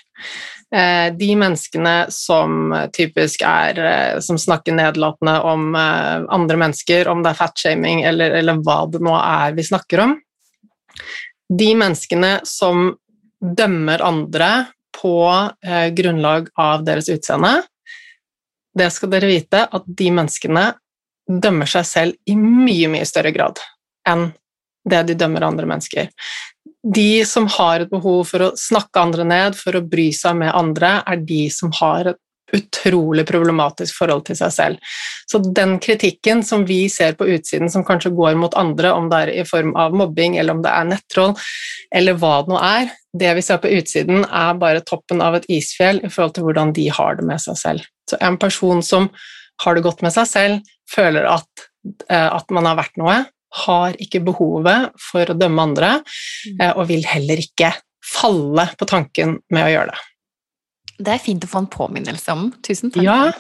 de 1.16 1.28
menneskene 1.40 2.10
som 2.12 2.74
typisk 2.92 3.40
er 3.46 3.78
eh, 3.80 4.18
Som 4.20 4.36
snakker 4.36 4.74
nedlatende 4.76 5.38
om 5.48 5.70
eh, 5.74 6.26
andre 6.28 6.58
mennesker, 6.60 7.08
om 7.08 7.22
det 7.24 7.32
er 7.32 7.38
fatshaming 7.38 8.02
eller, 8.04 8.36
eller 8.36 8.60
hva 8.60 8.82
det 8.92 9.00
nå 9.00 9.14
er 9.16 9.56
vi 9.56 9.64
snakker 9.64 10.02
om. 10.04 10.12
De 11.48 11.70
menneskene 11.72 12.34
som 12.44 12.90
dømmer 13.40 14.02
andre 14.04 14.50
på 14.98 15.14
grunnlag 15.94 16.48
av 16.58 16.82
deres 16.84 17.06
utseende, 17.08 17.62
det 18.76 18.88
skal 18.92 19.12
dere 19.12 19.30
vite 19.30 19.62
at 19.62 19.86
de 19.86 20.10
menneskene 20.12 20.64
dømmer 21.28 21.70
seg 21.70 21.86
selv 21.86 22.16
i 22.28 22.34
mye, 22.36 22.90
mye 22.90 23.06
større 23.08 23.32
grad 23.32 23.62
enn 24.08 24.30
det 24.88 25.02
de 25.10 25.16
dømmer 25.20 25.44
andre 25.44 25.68
mennesker 25.68 26.08
de 26.86 27.24
som 27.26 27.48
har 27.58 27.82
et 27.82 27.90
behov 27.90 28.22
for 28.30 28.44
å 28.44 28.54
snakke 28.58 29.02
andre 29.02 29.26
ned, 29.26 29.58
for 29.58 29.76
å 29.76 29.84
bry 29.84 30.08
seg 30.14 30.38
med 30.38 30.54
andre, 30.54 31.00
er 31.06 31.22
de 31.26 31.46
som 31.50 31.72
har 31.80 32.12
et 32.12 32.20
utrolig 32.54 33.26
problematisk 33.28 33.98
forhold 33.98 34.24
til 34.28 34.38
seg 34.38 34.52
selv. 34.54 34.92
Så 35.28 35.40
den 35.42 35.76
kritikken 35.84 36.40
som 36.46 36.64
vi 36.68 36.86
ser 36.92 37.16
på 37.18 37.28
utsiden 37.28 37.68
som 37.72 37.84
kanskje 37.84 38.14
går 38.16 38.38
mot 38.40 38.54
andre, 38.56 38.92
om 38.96 39.10
det 39.10 39.20
er 39.20 39.32
i 39.42 39.46
form 39.48 39.74
av 39.76 39.96
mobbing 39.96 40.38
eller 40.38 40.56
om 40.56 40.62
det 40.64 40.72
er 40.72 40.88
nettroll, 40.88 41.34
eller 41.94 42.16
hva 42.20 42.34
det 42.44 42.54
nå 42.54 42.62
er, 42.62 42.92
det 43.18 43.34
vi 43.36 43.44
ser 43.44 43.60
på 43.62 43.72
utsiden, 43.78 44.24
er 44.24 44.60
bare 44.60 44.84
toppen 44.86 45.22
av 45.24 45.38
et 45.38 45.48
isfjell 45.52 46.00
i 46.04 46.12
forhold 46.12 46.36
til 46.36 46.48
hvordan 46.48 46.72
de 46.76 46.88
har 46.94 47.18
det 47.18 47.26
med 47.28 47.42
seg 47.44 47.60
selv. 47.60 47.88
Så 48.08 48.20
en 48.24 48.38
person 48.40 48.80
som 48.84 49.10
har 49.64 49.76
det 49.76 49.84
godt 49.84 50.04
med 50.06 50.14
seg 50.14 50.28
selv, 50.30 50.74
føler 50.88 51.26
at, 51.28 51.68
eh, 52.08 52.28
at 52.30 52.54
man 52.54 52.68
har 52.68 52.78
vært 52.78 52.96
noe, 53.00 53.18
har 53.64 53.96
ikke 54.02 54.20
behovet 54.26 54.92
for 55.00 55.30
å 55.30 55.36
dømme 55.38 55.64
andre, 55.70 55.90
mm. 56.02 56.60
eh, 56.60 56.72
og 56.74 56.88
vil 56.90 57.06
heller 57.08 57.40
ikke 57.42 57.72
falle 58.04 58.68
på 58.78 58.88
tanken 58.88 59.38
med 59.52 59.66
å 59.66 59.72
gjøre 59.72 59.94
det. 59.94 60.04
Det 60.98 61.14
er 61.14 61.22
fint 61.22 61.44
å 61.46 61.50
få 61.50 61.62
en 61.62 61.70
påminnelse 61.70 62.34
om. 62.34 62.48
Tusen 62.66 62.90
takk. 62.90 63.04
Ja, 63.06 63.30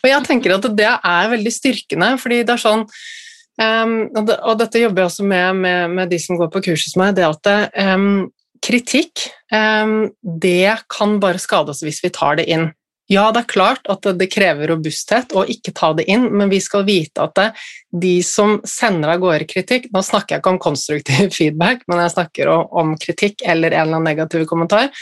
og 0.00 0.06
jeg 0.06 0.26
tenker 0.28 0.54
at 0.54 0.68
det 0.78 0.90
er 0.90 1.32
veldig 1.32 1.52
styrkende, 1.52 2.12
fordi 2.22 2.42
det 2.46 2.54
er 2.54 2.62
sånn 2.62 2.84
um, 2.86 3.96
og, 4.14 4.52
dette 4.60 4.82
jobber 4.82 5.04
jeg 5.04 5.10
også 5.10 5.26
med, 5.26 5.62
med, 5.64 5.96
med, 5.96 6.12
de 6.12 6.20
som 6.22 6.38
går 6.38 6.52
på 6.54 6.62
kurset 6.68 6.92
hos 6.92 7.00
meg, 7.00 7.16
det 7.18 7.26
at 7.26 7.50
um, 7.96 8.28
kritikk 8.62 9.26
um, 9.50 10.12
det 10.22 10.76
kan 10.92 11.18
bare 11.22 11.42
skade 11.42 11.74
oss 11.74 11.82
hvis 11.82 12.02
vi 12.04 12.12
tar 12.14 12.38
det 12.38 12.46
inn. 12.52 12.70
Ja, 13.10 13.24
det 13.34 13.40
er 13.40 13.50
klart 13.50 13.88
at 13.90 14.06
det 14.20 14.28
krever 14.30 14.70
robusthet 14.70 15.32
å 15.34 15.42
ikke 15.50 15.72
ta 15.74 15.88
det 15.98 16.04
inn, 16.12 16.28
men 16.30 16.50
vi 16.52 16.60
skal 16.62 16.84
vite 16.86 17.24
at 17.24 17.34
det, 17.34 17.46
de 17.90 18.12
som 18.22 18.60
sender 18.62 19.16
av 19.16 19.24
gårde 19.24 19.48
kritikk 19.50 19.88
Nå 19.90 20.02
snakker 20.06 20.36
jeg 20.36 20.44
ikke 20.44 20.52
om 20.52 20.60
konstruktiv 20.62 21.32
feedback, 21.38 21.82
men 21.90 22.04
jeg 22.04 22.14
snakker 22.14 22.52
om 22.54 22.94
kritikk 23.00 23.42
eller 23.42 23.74
en 23.74 23.80
eller 23.80 23.98
annen 23.98 24.06
negativ 24.12 24.46
kommentar. 24.50 24.92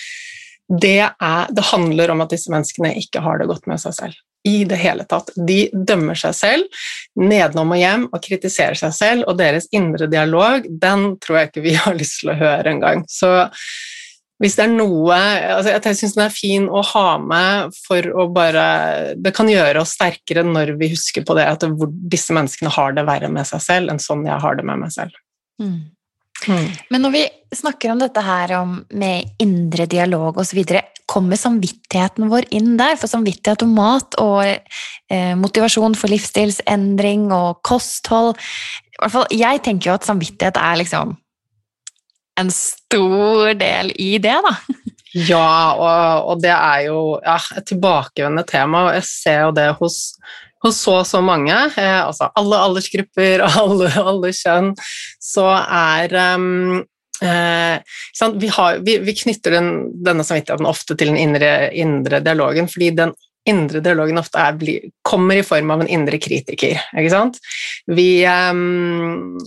Det, 0.69 1.01
er, 1.05 1.53
det 1.53 1.67
handler 1.69 2.13
om 2.13 2.25
at 2.25 2.33
disse 2.33 2.53
menneskene 2.53 2.95
ikke 3.01 3.21
har 3.25 3.41
det 3.41 3.49
godt 3.49 3.69
med 3.69 3.81
seg 3.85 3.97
selv 3.97 4.25
i 4.49 4.65
det 4.69 4.79
hele 4.81 5.05
tatt. 5.09 5.31
De 5.37 5.67
dømmer 5.73 6.17
seg 6.17 6.37
selv 6.37 6.83
nedenom 7.19 7.75
og 7.75 7.81
hjem 7.81 8.09
og 8.09 8.25
kritiserer 8.25 8.79
seg 8.79 8.95
selv, 8.97 9.29
og 9.29 9.37
deres 9.41 9.69
indre 9.75 10.09
dialog, 10.09 10.65
den 10.69 11.11
tror 11.21 11.43
jeg 11.43 11.51
ikke 11.51 11.65
vi 11.67 11.77
har 11.77 11.97
lyst 11.99 12.23
til 12.23 12.33
å 12.33 12.39
høre 12.41 12.73
engang. 12.73 13.05
Så 13.11 13.35
hvis 14.39 14.55
det 14.59 14.65
er 14.65 14.71
noe 14.71 15.17
altså 15.19 15.75
Jeg 15.75 15.99
syns 15.99 16.15
den 16.15 16.25
er 16.25 16.35
fin 16.35 16.69
å 16.71 16.83
ha 16.93 17.07
med 17.19 17.75
for 17.87 18.07
å 18.15 18.29
bare 18.31 18.65
Det 19.19 19.33
kan 19.35 19.51
gjøre 19.51 19.83
oss 19.83 19.97
sterkere 19.99 20.45
når 20.47 20.77
vi 20.79 20.93
husker 20.93 21.27
på 21.27 21.35
det 21.39 21.49
at 21.51 21.67
hvor 21.67 21.91
disse 21.91 22.35
menneskene 22.37 22.73
har 22.75 22.95
det 22.95 23.07
verre 23.09 23.31
med 23.35 23.49
seg 23.49 23.65
selv 23.65 23.93
enn 23.93 24.03
sånn 24.03 24.27
jeg 24.29 24.39
har 24.43 24.59
det 24.59 24.67
med 24.69 24.85
meg 24.85 24.95
selv. 24.95 25.17
Mm. 25.59 25.91
Mm. 26.47 26.69
Men 26.93 27.03
når 27.03 27.15
vi 27.17 27.25
snakker 27.59 27.91
om 27.91 27.99
dette 27.99 28.23
her 28.23 28.55
om 28.61 28.79
med 28.95 29.43
indre 29.43 29.89
dialog 29.91 30.39
osv., 30.39 30.61
kommer 31.09 31.41
samvittigheten 31.41 32.29
vår 32.31 32.47
inn 32.55 32.77
der? 32.79 32.99
For 33.01 33.11
samvittighet 33.11 33.65
om 33.65 33.73
mat 33.79 34.19
og 34.23 34.45
eh, 34.47 35.33
motivasjon 35.41 35.97
for 35.99 36.13
livsstilsendring 36.13 37.31
og 37.35 37.63
kosthold 37.67 38.37
i 38.37 39.01
hvert 39.01 39.15
fall, 39.15 39.27
Jeg 39.33 39.63
tenker 39.65 39.91
jo 39.91 39.97
at 39.97 40.07
samvittighet 40.07 40.59
er 40.61 40.79
liksom 40.81 41.17
en 42.39 42.51
stor 42.55 43.55
del 43.59 43.93
i 43.97 44.17
det, 44.23 44.39
da. 44.47 44.57
Ja, 45.17 45.73
og, 45.73 46.27
og 46.29 46.43
det 46.45 46.51
er 46.53 46.83
jo 46.85 46.99
ja, 47.25 47.39
et 47.57 47.65
tilbakevendende 47.71 48.45
tema, 48.47 48.83
og 48.87 48.99
jeg 48.99 49.07
ser 49.09 49.39
jo 49.47 49.55
det 49.57 49.65
hos, 49.79 49.97
hos 50.63 50.83
så 50.85 50.99
og 51.01 51.09
så 51.09 51.23
mange, 51.25 51.57
eh, 51.81 51.97
altså 52.05 52.29
alle 52.39 52.61
aldersgrupper 52.67 53.43
og 53.47 53.57
alle, 53.63 53.89
alle 54.13 54.31
kjønn, 54.37 54.69
så 55.31 55.49
er 55.65 56.13
um, 56.37 56.85
Eh, 57.19 57.81
vi, 58.35 58.49
har, 58.49 58.79
vi, 58.79 58.99
vi, 58.99 59.15
knytter 59.15 59.51
den, 59.51 59.71
denne 60.07 60.23
samvittigheten 60.25 60.69
ofte 60.71 60.95
til 60.95 61.11
den 61.11 61.19
indre, 61.19 61.51
indre, 61.75 62.21
dialogen, 62.23 62.69
fordi 62.71 62.93
den 62.95 63.15
indre 63.51 63.83
dialogen 63.85 64.21
ofte 64.21 64.43
er, 64.43 64.59
kommer 65.07 65.39
i 65.39 65.45
form 65.47 65.73
av 65.75 65.85
en 65.85 65.91
indre 65.99 66.21
kritiker. 66.23 66.81
Ikke 66.95 67.13
sant? 67.13 67.39
Vi, 67.91 68.25
um, 68.27 69.39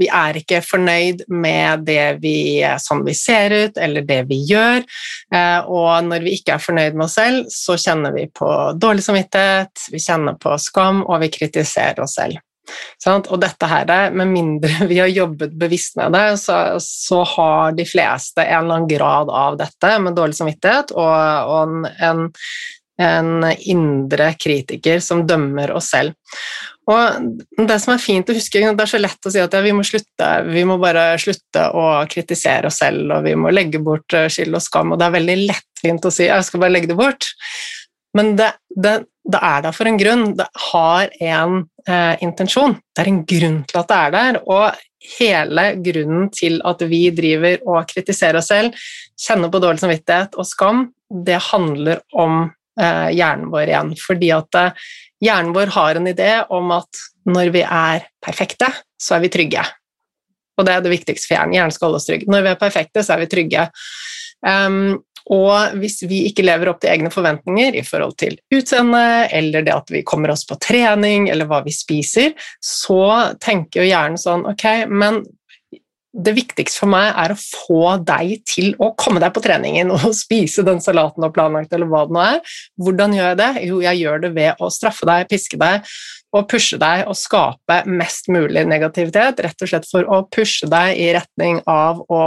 vi, 0.00 0.08
er 0.08 0.38
ikke 0.40 0.62
fornøyd 0.64 1.24
med 1.32 1.86
det 1.88 2.22
vi, 2.22 2.36
sånn 2.82 3.04
vi 3.06 3.16
ser 3.18 3.56
ut, 3.56 3.82
eller 3.82 4.06
det 4.08 4.22
vi 4.30 4.42
gjør. 4.50 4.86
Uh, 5.34 5.60
og 5.66 6.08
når 6.10 6.28
vi 6.28 6.38
ikke 6.38 6.56
er 6.56 6.64
fornøyd 6.68 6.96
med 6.96 7.08
oss 7.08 7.18
selv, 7.18 7.50
så 7.52 7.78
kjenner 7.80 8.14
vi 8.16 8.28
på 8.30 8.48
dårlig 8.80 9.04
samvittighet, 9.08 9.90
vi 9.92 10.02
kjenner 10.02 10.38
på 10.40 10.56
skam, 10.62 11.04
og 11.08 11.22
vi 11.24 11.32
kritiserer 11.34 12.02
oss 12.04 12.18
selv. 12.20 12.40
Sånn? 13.02 13.24
Og 13.32 13.40
dette 13.42 13.68
her, 13.68 13.90
med 14.14 14.30
mindre 14.30 14.86
vi 14.90 15.00
har 15.02 15.10
jobbet 15.10 15.56
bevisst 15.58 15.98
med 16.00 16.14
det, 16.16 16.26
så, 16.42 16.58
så, 16.82 17.22
har 17.34 17.74
de 17.78 17.86
fleste 17.88 18.44
en 18.44 18.64
eller 18.64 18.82
annen 18.82 18.90
grad 18.90 19.32
av 19.32 19.58
dette 19.60 19.96
med 20.02 20.16
dårlig 20.18 20.38
samvittighet 20.38 20.94
og, 20.94 21.12
og 21.52 21.58
en, 21.66 21.90
en 22.08 22.24
en 23.00 23.46
indre 23.58 24.32
kritiker 24.40 25.00
som 25.00 25.24
dømmer 25.26 25.72
oss 25.76 25.90
selv. 25.94 26.16
Og 26.90 27.66
det 27.68 27.78
som 27.78 27.94
er 27.94 28.02
fint 28.02 28.28
å 28.28 28.34
huske, 28.34 28.58
det 28.60 28.84
er 28.84 28.90
så 28.90 28.98
lett 28.98 29.28
å 29.28 29.30
si 29.30 29.40
at 29.42 29.54
ja, 29.54 29.60
vi 29.62 29.74
må 29.76 29.84
slutte, 29.86 30.30
vi 30.48 30.64
må 30.66 30.78
bare 30.82 31.12
slutte 31.22 31.68
å 31.78 31.86
kritisere 32.10 32.68
oss 32.68 32.80
selv, 32.82 33.06
og 33.14 33.28
vi 33.28 33.36
må 33.38 33.52
legge 33.54 33.78
bort 33.82 34.16
eh, 34.18 34.26
skyld 34.32 34.58
og 34.58 34.64
skam, 34.64 34.92
og 34.92 34.98
det 34.98 35.06
er 35.06 35.16
veldig 35.16 35.36
lettvint 35.44 36.08
å 36.08 36.12
si 36.12 36.26
jeg 36.26 36.48
skal 36.48 36.64
bare 36.64 36.74
legge 36.74 36.90
det 36.90 36.98
bort. 36.98 37.30
Men 38.18 38.34
det, 38.36 38.50
det, 38.74 38.96
det 39.24 39.40
er 39.40 39.62
der 39.64 39.76
for 39.76 39.88
en 39.88 40.00
grunn. 40.00 40.24
Det 40.36 40.48
har 40.68 41.12
en 41.24 41.62
eh, 41.88 42.16
intensjon. 42.24 42.74
Det 42.92 43.04
er 43.04 43.08
en 43.12 43.22
grunn 43.30 43.60
til 43.70 43.80
at 43.80 43.88
det 43.88 44.00
er 44.00 44.16
der. 44.16 44.40
Og 44.52 44.82
hele 45.18 45.68
grunnen 45.82 46.26
til 46.34 46.58
at 46.68 46.82
vi 46.90 47.06
driver 47.14 47.62
og 47.64 47.86
kritiserer 47.88 48.42
oss 48.42 48.50
selv, 48.52 48.76
kjenner 49.22 49.52
på 49.52 49.62
dårlig 49.62 49.80
samvittighet 49.82 50.36
og 50.36 50.48
skam, 50.48 50.90
det 51.08 51.40
handler 51.50 52.02
om 52.12 52.50
hjernen 52.80 53.50
vår 53.52 53.68
igjen. 53.68 53.92
Fordi 54.00 54.32
at 54.36 54.58
eh, 54.60 54.88
hjernen 55.24 55.54
vår 55.56 55.74
har 55.76 56.00
en 56.00 56.10
idé 56.10 56.32
om 56.52 56.74
at 56.78 57.04
når 57.28 57.52
vi 57.54 57.62
er 57.66 58.08
perfekte, 58.24 58.70
så 59.00 59.16
er 59.16 59.24
vi 59.26 59.32
trygge. 59.32 59.64
Og 60.58 60.66
det 60.66 60.74
er 60.74 60.84
det 60.84 60.92
viktigste 60.92 61.28
for 61.28 61.36
hjernen. 61.36 61.56
Hjernen 61.56 61.74
skal 61.74 61.88
holde 61.88 62.02
oss 62.02 62.08
trygge. 62.08 62.28
Når 62.30 62.44
vi 62.44 62.52
er 62.52 62.60
perfekte, 62.60 63.04
så 63.04 63.14
er 63.14 63.24
vi 63.24 63.30
trygge. 63.32 63.66
Um, 64.42 65.00
og 65.30 65.76
hvis 65.78 66.00
vi 66.10 66.24
ikke 66.26 66.42
lever 66.42 66.72
opp 66.72 66.80
til 66.82 66.90
egne 66.90 67.10
forventninger 67.14 67.76
i 67.78 67.84
forhold 67.86 68.16
til 68.18 68.34
utseende, 68.54 69.28
eller 69.30 69.62
det 69.62 69.74
at 69.74 69.92
vi 69.94 70.02
kommer 70.06 70.32
oss 70.34 70.42
på 70.48 70.58
trening, 70.62 71.28
eller 71.30 71.46
hva 71.50 71.60
vi 71.66 71.74
spiser, 71.74 72.34
så 72.58 73.04
tenker 73.42 73.82
jo 73.82 73.90
hjernen 73.92 74.18
sånn 74.18 74.42
Ok, 74.50 74.66
men 74.90 75.22
det 76.12 76.34
viktigste 76.36 76.82
for 76.82 76.92
meg 76.92 77.08
er 77.16 77.32
å 77.32 77.38
få 77.40 77.96
deg 78.04 78.42
til 78.48 78.74
å 78.82 78.90
komme 79.00 79.20
deg 79.22 79.32
på 79.32 79.42
treningen 79.44 79.92
og 79.94 80.10
spise 80.22 80.64
den 80.66 80.82
salaten 80.84 81.24
og 81.24 81.34
planlagt, 81.34 81.72
eller 81.72 81.88
hva 81.88 82.04
det 82.06 82.16
nå 82.16 82.24
er. 82.24 82.56
Hvordan 82.80 83.16
gjør 83.16 83.30
jeg 83.30 83.40
det? 83.40 83.52
Jo, 83.68 83.80
jeg 83.86 84.02
gjør 84.02 84.26
det 84.26 84.32
ved 84.36 84.60
å 84.60 84.72
straffe 84.72 85.08
deg, 85.08 85.28
piske 85.30 85.60
deg, 85.60 85.88
å 86.32 86.42
pushe 86.48 86.78
deg 86.80 87.04
og 87.10 87.16
skape 87.18 87.82
mest 87.90 88.30
mulig 88.32 88.64
negativitet, 88.68 89.40
rett 89.44 89.64
og 89.64 89.68
slett 89.68 89.88
for 89.88 90.08
å 90.08 90.22
pushe 90.32 90.68
deg 90.70 90.96
i 90.96 91.10
retning 91.16 91.60
av 91.68 92.00
å, 92.08 92.22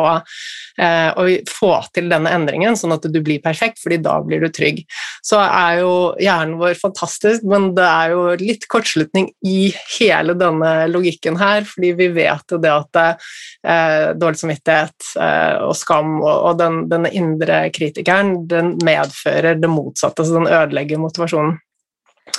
eh, 0.78 1.10
å, 1.10 1.26
få 1.50 1.72
til 1.96 2.12
denne 2.12 2.32
endringen, 2.36 2.78
sånn 2.78 2.94
at 2.96 3.08
du 3.10 3.20
blir 3.26 3.42
perfekt, 3.44 3.82
fordi 3.82 3.98
da 4.06 4.20
blir 4.22 4.46
du 4.46 4.50
trygg. 4.54 4.84
Så 5.26 5.40
er 5.42 5.82
jo 5.82 5.96
hjernen 6.22 6.60
vår 6.62 6.78
fantastisk, 6.80 7.46
men 7.50 7.72
det 7.78 7.88
er 7.88 8.14
jo 8.14 8.28
litt 8.42 8.70
kortslutning 8.72 9.32
i 9.46 9.74
hele 9.98 10.38
denne 10.38 10.74
logikken 10.92 11.40
her, 11.42 11.66
fordi 11.66 11.94
vi 11.98 12.12
vet 12.14 12.54
jo 12.54 12.62
det 12.62 12.74
at 12.76 13.02
eh, 13.02 14.14
dårlig 14.14 14.44
samvittighet 14.44 15.12
eh, 15.18 15.66
og 15.66 15.74
skam 15.78 16.20
og, 16.22 16.34
og 16.52 16.62
den, 16.62 16.84
denne 16.92 17.10
indre 17.16 17.66
kritikeren, 17.74 18.38
den 18.52 18.76
medfører 18.86 19.58
det 19.58 19.72
motsatte, 19.72 20.26
så 20.26 20.38
den 20.38 20.52
ødelegger 20.52 21.02
motivasjonen. 21.02 21.58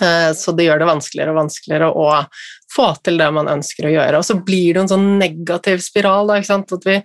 Eh, 0.00 0.32
så 0.36 0.52
det 0.52 0.66
gjør 0.66 0.82
det 0.82 0.90
vanskeligere 0.90 1.32
og 1.32 1.42
vanskeligere 1.44 1.90
å 1.94 2.08
få 2.76 2.90
til 3.04 3.20
det 3.20 3.28
man 3.34 3.50
ønsker 3.50 3.88
å 3.88 3.94
gjøre. 3.94 4.20
Og 4.20 4.26
så 4.28 4.38
blir 4.42 4.74
det 4.74 4.84
en 4.84 4.92
sånn 4.96 5.08
negativ 5.20 5.80
spiral. 5.84 6.28
Da, 6.28 6.40
At 6.40 6.86
vi, 6.88 6.96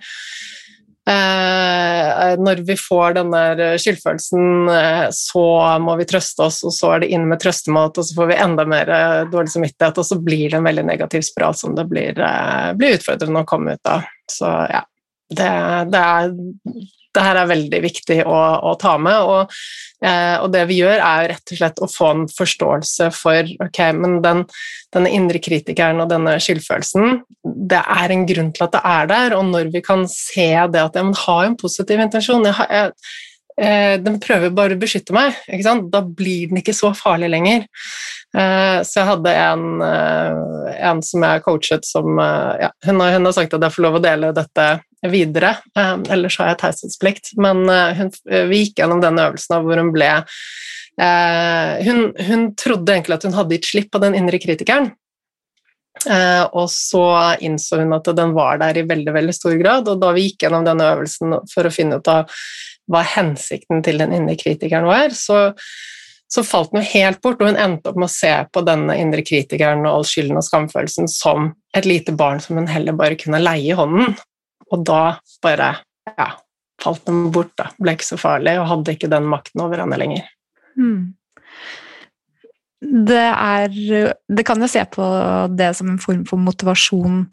eh, 1.11 2.35
når 2.41 2.63
vi 2.67 2.77
får 2.79 3.17
den 3.19 3.33
der 3.35 3.77
skyldfølelsen, 3.81 4.69
eh, 4.75 5.07
så 5.15 5.45
må 5.79 5.95
vi 6.01 6.09
trøste 6.09 6.47
oss, 6.49 6.61
og 6.67 6.75
så 6.75 6.95
er 6.95 7.03
det 7.03 7.11
inn 7.15 7.27
med 7.29 7.41
trøstemat, 7.43 7.97
og 7.97 8.07
så 8.07 8.17
får 8.17 8.31
vi 8.33 8.39
enda 8.47 8.65
mer 8.65 8.89
eh, 8.89 9.19
dårlig 9.31 9.53
samvittighet, 9.55 10.01
og 10.01 10.09
så 10.09 10.19
blir 10.19 10.49
det 10.49 10.59
en 10.59 10.69
veldig 10.69 10.87
negativ 10.89 11.27
spiral 11.27 11.55
som 11.55 11.77
det 11.77 11.87
blir, 11.91 12.17
blir 12.75 12.97
utfordrende 12.97 13.45
å 13.45 13.49
komme 13.49 13.77
ut 13.77 13.93
av. 13.93 14.09
Så 14.31 14.49
ja, 14.71 14.83
det, 15.31 15.53
det 15.91 16.01
er 16.01 16.33
det 17.15 17.23
her 17.25 17.39
er 17.41 17.49
veldig 17.49 17.79
viktig 17.83 18.19
å, 18.23 18.39
å 18.71 18.75
ta 18.79 18.95
med. 19.01 19.17
Og, 19.27 19.55
eh, 20.05 20.35
og, 20.37 20.49
det 20.53 20.63
vi 20.69 20.79
gjør, 20.81 20.99
er 20.99 21.31
rett 21.33 21.53
og 21.53 21.59
slett 21.59 21.81
å 21.83 21.89
få 21.91 22.11
en 22.13 22.23
forståelse 22.31 23.09
for 23.15 23.51
ok, 23.67 23.81
men 23.97 24.19
den, 24.25 24.45
denne 24.95 25.11
indre 25.17 25.41
kritikeren 25.43 26.03
og 26.03 26.11
denne 26.11 26.37
skyldfølelsen, 26.43 27.21
det 27.71 27.81
er 27.81 28.15
en 28.15 28.27
grunn 28.29 28.53
til 28.55 28.67
at 28.67 28.77
det 28.77 28.85
er 28.93 29.11
der, 29.11 29.37
og 29.39 29.49
når 29.51 29.73
vi 29.75 29.83
kan 29.85 30.07
se 30.11 30.51
det 30.71 30.85
at 30.85 30.97
ja, 30.97 31.05
men 31.05 31.17
har 31.25 31.49
en 31.49 31.59
positiv 31.59 32.01
intensjon 32.03 32.47
jeg, 32.47 32.69
jeg, 32.69 32.95
eh, 32.95 33.19
Den 33.61 34.15
prøver 34.23 34.49
bare 34.57 34.73
å 34.73 34.79
beskytte 34.81 35.13
meg, 35.13 35.35
da 35.93 35.99
blir 36.01 36.49
den 36.49 36.61
ikke 36.63 36.73
så 36.73 36.89
farlig 36.97 37.29
lenger. 37.29 37.67
Eh, 38.31 38.79
så 38.87 39.01
jeg 39.01 39.09
hadde 39.09 39.31
en, 39.35 39.65
eh, 39.83 40.75
en 40.87 41.01
som 41.03 41.25
jeg 41.25 41.43
coachet 41.43 41.87
som 41.87 42.15
eh, 42.15 42.63
ja, 42.63 42.69
hun, 42.87 43.01
har, 43.03 43.17
hun 43.17 43.27
har 43.27 43.35
sagt 43.35 43.57
at 43.57 43.65
jeg 43.65 43.75
får 43.75 43.85
lov 43.87 43.97
å 43.99 44.03
dele 44.05 44.31
dette 44.35 44.67
videre, 45.11 45.55
ellers 45.73 46.35
har 46.37 46.51
jeg 46.51 46.59
taushetsplikt. 46.61 47.31
Men 47.41 47.63
hun, 47.97 48.11
vi 48.51 48.59
gikk 48.59 48.83
gjennom 48.83 48.99
den 49.01 49.17
øvelsen 49.17 49.63
hvor 49.65 49.79
hun 49.81 49.89
ble 49.95 50.11
hun, 51.01 52.03
hun, 52.21 52.43
trodde 52.59 52.93
egentlig 52.93 53.15
at 53.15 53.25
hun 53.25 53.33
hadde 53.33 53.57
gitt 53.57 53.69
slipp 53.71 53.89
på 53.95 54.01
den 54.03 54.13
indre 54.19 54.37
kritikeren. 54.43 54.91
Og 56.55 56.67
så 56.71 57.05
innså 57.43 57.81
hun 57.81 57.93
at 57.93 58.07
den 58.17 58.31
var 58.33 58.61
der 58.61 58.79
i 58.79 58.87
veldig 58.87 59.13
veldig 59.13 59.35
stor 59.35 59.55
grad, 59.59 59.89
og 59.91 59.99
da 60.01 60.11
vi 60.15 60.29
gikk 60.29 60.45
gjennom 60.45 60.65
denne 60.65 60.87
øvelsen 60.95 61.35
for 61.51 61.67
å 61.67 61.73
finne 61.73 61.99
ut 61.99 62.09
av 62.09 62.31
hva 62.91 63.03
hensikten 63.05 63.83
til 63.85 64.01
den 64.01 64.15
indre 64.15 64.37
kritikeren 64.39 64.87
var, 64.89 65.13
så 65.15 65.51
så 66.31 66.43
falt 66.47 66.71
jo 66.71 66.79
helt 66.93 67.19
bort, 67.23 67.41
og 67.43 67.49
hun 67.49 67.59
endte 67.59 67.91
opp 67.91 67.97
med 67.99 68.07
å 68.07 68.13
se 68.13 68.31
på 68.55 68.63
denne 68.63 68.95
indre 69.01 69.23
kritikeren 69.27 69.83
og 69.83 69.97
all 69.97 70.05
skylden 70.07 70.39
og 70.39 70.45
skamfølelsen 70.47 71.09
som 71.11 71.49
et 71.75 71.87
lite 71.87 72.13
barn 72.15 72.39
som 72.43 72.55
hun 72.55 72.69
heller 72.71 72.95
bare 72.95 73.17
kunne 73.19 73.41
leie 73.41 73.73
i 73.73 73.75
hånden. 73.75 74.13
Og 74.71 74.85
da 74.87 75.17
bare 75.43 75.73
ja, 76.07 76.29
falt 76.81 77.03
den 77.09 77.25
bort, 77.35 77.51
da. 77.59 77.67
Ble 77.75 77.97
ikke 77.97 78.07
så 78.13 78.19
farlig 78.21 78.55
og 78.61 78.69
hadde 78.69 78.95
ikke 78.95 79.11
den 79.11 79.27
makten 79.27 79.63
over 79.65 79.83
henne 79.83 79.99
lenger. 79.99 80.29
Mm. 80.79 81.11
Det 82.81 83.25
er 83.29 84.13
Det 84.27 84.45
kan 84.45 84.61
jo 84.61 84.69
se 84.69 84.83
på 84.89 85.05
det 85.53 85.73
som 85.77 85.91
en 85.91 86.01
form 86.01 86.23
for 86.29 86.41
motivasjon 86.41 87.25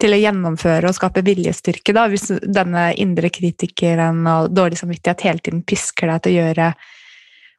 til 0.00 0.12
å 0.12 0.18
gjennomføre 0.20 0.90
og 0.90 0.96
skape 0.96 1.22
viljestyrke, 1.24 1.94
da, 1.96 2.04
hvis 2.12 2.28
denne 2.44 2.90
indre 3.00 3.30
kritikeren 3.32 4.26
og 4.28 4.50
dårlig 4.52 4.76
samvittighet 4.82 5.24
hele 5.24 5.40
tiden 5.40 5.62
pisker 5.64 6.12
deg 6.12 6.20
til 6.22 6.34
å 6.34 6.42
gjøre 6.42 6.66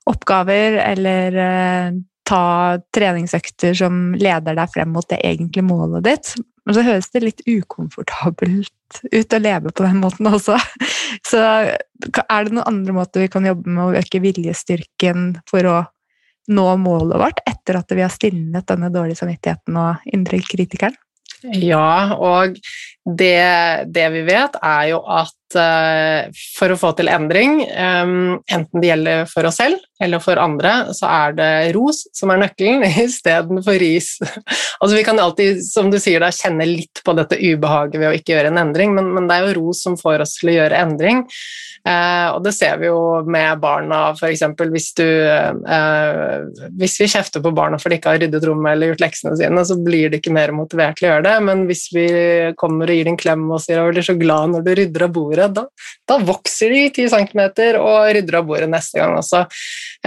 oppgaver 0.08 0.78
eller 0.84 1.40
eh, 1.42 1.98
ta 2.28 2.44
treningsøkter 2.96 3.74
som 3.78 4.14
leder 4.20 4.58
deg 4.58 4.72
frem 4.74 4.94
mot 4.94 5.08
det 5.10 5.20
egentlige 5.26 5.66
målet 5.66 6.06
ditt. 6.06 6.34
Men 6.68 6.76
så 6.76 6.84
høres 6.84 7.10
det 7.14 7.24
litt 7.24 7.44
ukomfortabelt 7.48 9.02
ut 9.14 9.34
å 9.34 9.40
leve 9.42 9.72
på 9.72 9.86
den 9.86 10.02
måten 10.04 10.28
også. 10.30 10.58
Så 11.26 11.40
er 11.42 11.78
det 12.46 12.54
noen 12.54 12.68
andre 12.68 12.98
måter 12.98 13.24
vi 13.24 13.32
kan 13.32 13.48
jobbe 13.48 13.72
med 13.72 13.86
å 13.86 14.02
øke 14.02 14.22
viljestyrken 14.24 15.38
for 15.50 15.70
å 15.72 15.78
nå 16.48 16.68
målet 16.80 17.20
vårt 17.20 17.42
etter 17.50 17.80
at 17.80 17.92
vi 17.92 18.04
har 18.04 18.14
stilnet 18.14 18.68
denne 18.70 18.90
dårlige 18.94 19.20
samvittigheten 19.20 19.78
og 19.80 20.08
indre 20.14 20.40
kritikeren? 20.44 20.96
Ja, 21.44 22.16
og 22.18 22.58
det, 23.20 23.38
det, 23.94 24.06
vi 24.16 24.24
vet, 24.26 24.58
er 24.64 24.88
jo 24.94 25.02
at 25.06 25.37
for 25.56 26.74
å 26.74 26.78
få 26.80 26.92
til 26.98 27.08
endring, 27.08 27.62
um, 27.72 28.40
enten 28.52 28.84
det 28.84 28.90
gjelder 28.90 29.30
for 29.32 29.48
oss 29.48 29.62
selv 29.62 29.80
eller 30.04 30.22
for 30.22 30.38
andre, 30.38 30.94
så 30.94 31.08
er 31.10 31.38
det 31.38 31.52
ros 31.76 32.04
som 32.14 32.30
er 32.34 32.42
nøkkelen 32.44 32.86
istedenfor 33.06 33.80
ris. 33.82 34.16
altså 34.80 34.94
Vi 34.96 35.06
kan 35.08 35.20
alltid, 35.22 35.64
som 35.66 35.92
du 35.94 36.00
sier, 36.02 36.22
da, 36.22 36.34
kjenne 36.34 36.68
litt 36.70 37.02
på 37.06 37.16
dette 37.18 37.40
ubehaget 37.40 38.02
ved 38.02 38.12
å 38.12 38.18
ikke 38.18 38.36
gjøre 38.36 38.52
en 38.54 38.62
endring, 38.68 38.94
men, 38.98 39.10
men 39.16 39.30
det 39.30 39.38
er 39.38 39.48
jo 39.48 39.58
ros 39.62 39.86
som 39.86 39.98
får 40.00 40.26
oss 40.26 40.38
til 40.42 40.54
å 40.54 40.60
gjøre 40.60 40.84
endring. 40.86 41.26
Eh, 41.88 42.30
og 42.34 42.42
det 42.44 42.52
ser 42.56 42.80
vi 42.82 42.90
jo 42.90 43.00
med 43.30 43.62
barna, 43.64 44.12
f.eks. 44.18 44.44
Hvis, 44.74 44.90
du, 44.98 45.06
uh, 45.08 46.68
hvis 46.76 46.98
vi 47.00 47.08
kjefter 47.12 47.44
på 47.44 47.54
barna 47.56 47.80
for 47.80 47.94
de 47.94 48.00
ikke 48.00 48.12
har 48.12 48.22
ryddet 48.24 48.44
rommet 48.48 48.74
eller 48.74 48.92
gjort 48.92 49.04
leksene 49.06 49.36
sine, 49.40 49.64
så 49.68 49.78
blir 49.80 50.12
de 50.12 50.20
ikke 50.20 50.34
mer 50.36 50.52
motivert 50.56 50.98
til 51.00 51.08
å 51.08 51.12
gjøre 51.14 51.28
det, 51.30 51.36
men 51.48 51.64
hvis 51.70 51.86
vi 51.96 52.08
kommer 52.60 52.92
og 52.92 52.98
gir 52.98 53.08
dem 53.08 53.16
en 53.16 53.22
klem 53.22 53.46
og 53.48 53.62
sier 53.64 53.94
de 53.96 54.02
er 54.02 54.10
så 54.10 54.18
glad 54.20 54.52
når 54.52 54.66
du 54.66 54.72
rydder 54.82 55.06
av 55.08 55.14
bordet, 55.16 55.37
da, 55.38 55.64
da 56.10 56.18
vokser 56.26 56.74
de 56.74 56.84
10 56.90 57.10
cm 57.14 57.42
og 57.80 58.10
rydder 58.16 58.40
av 58.40 58.50
bordet 58.50 58.70
neste 58.72 59.00
gang 59.00 59.16
også. 59.20 59.46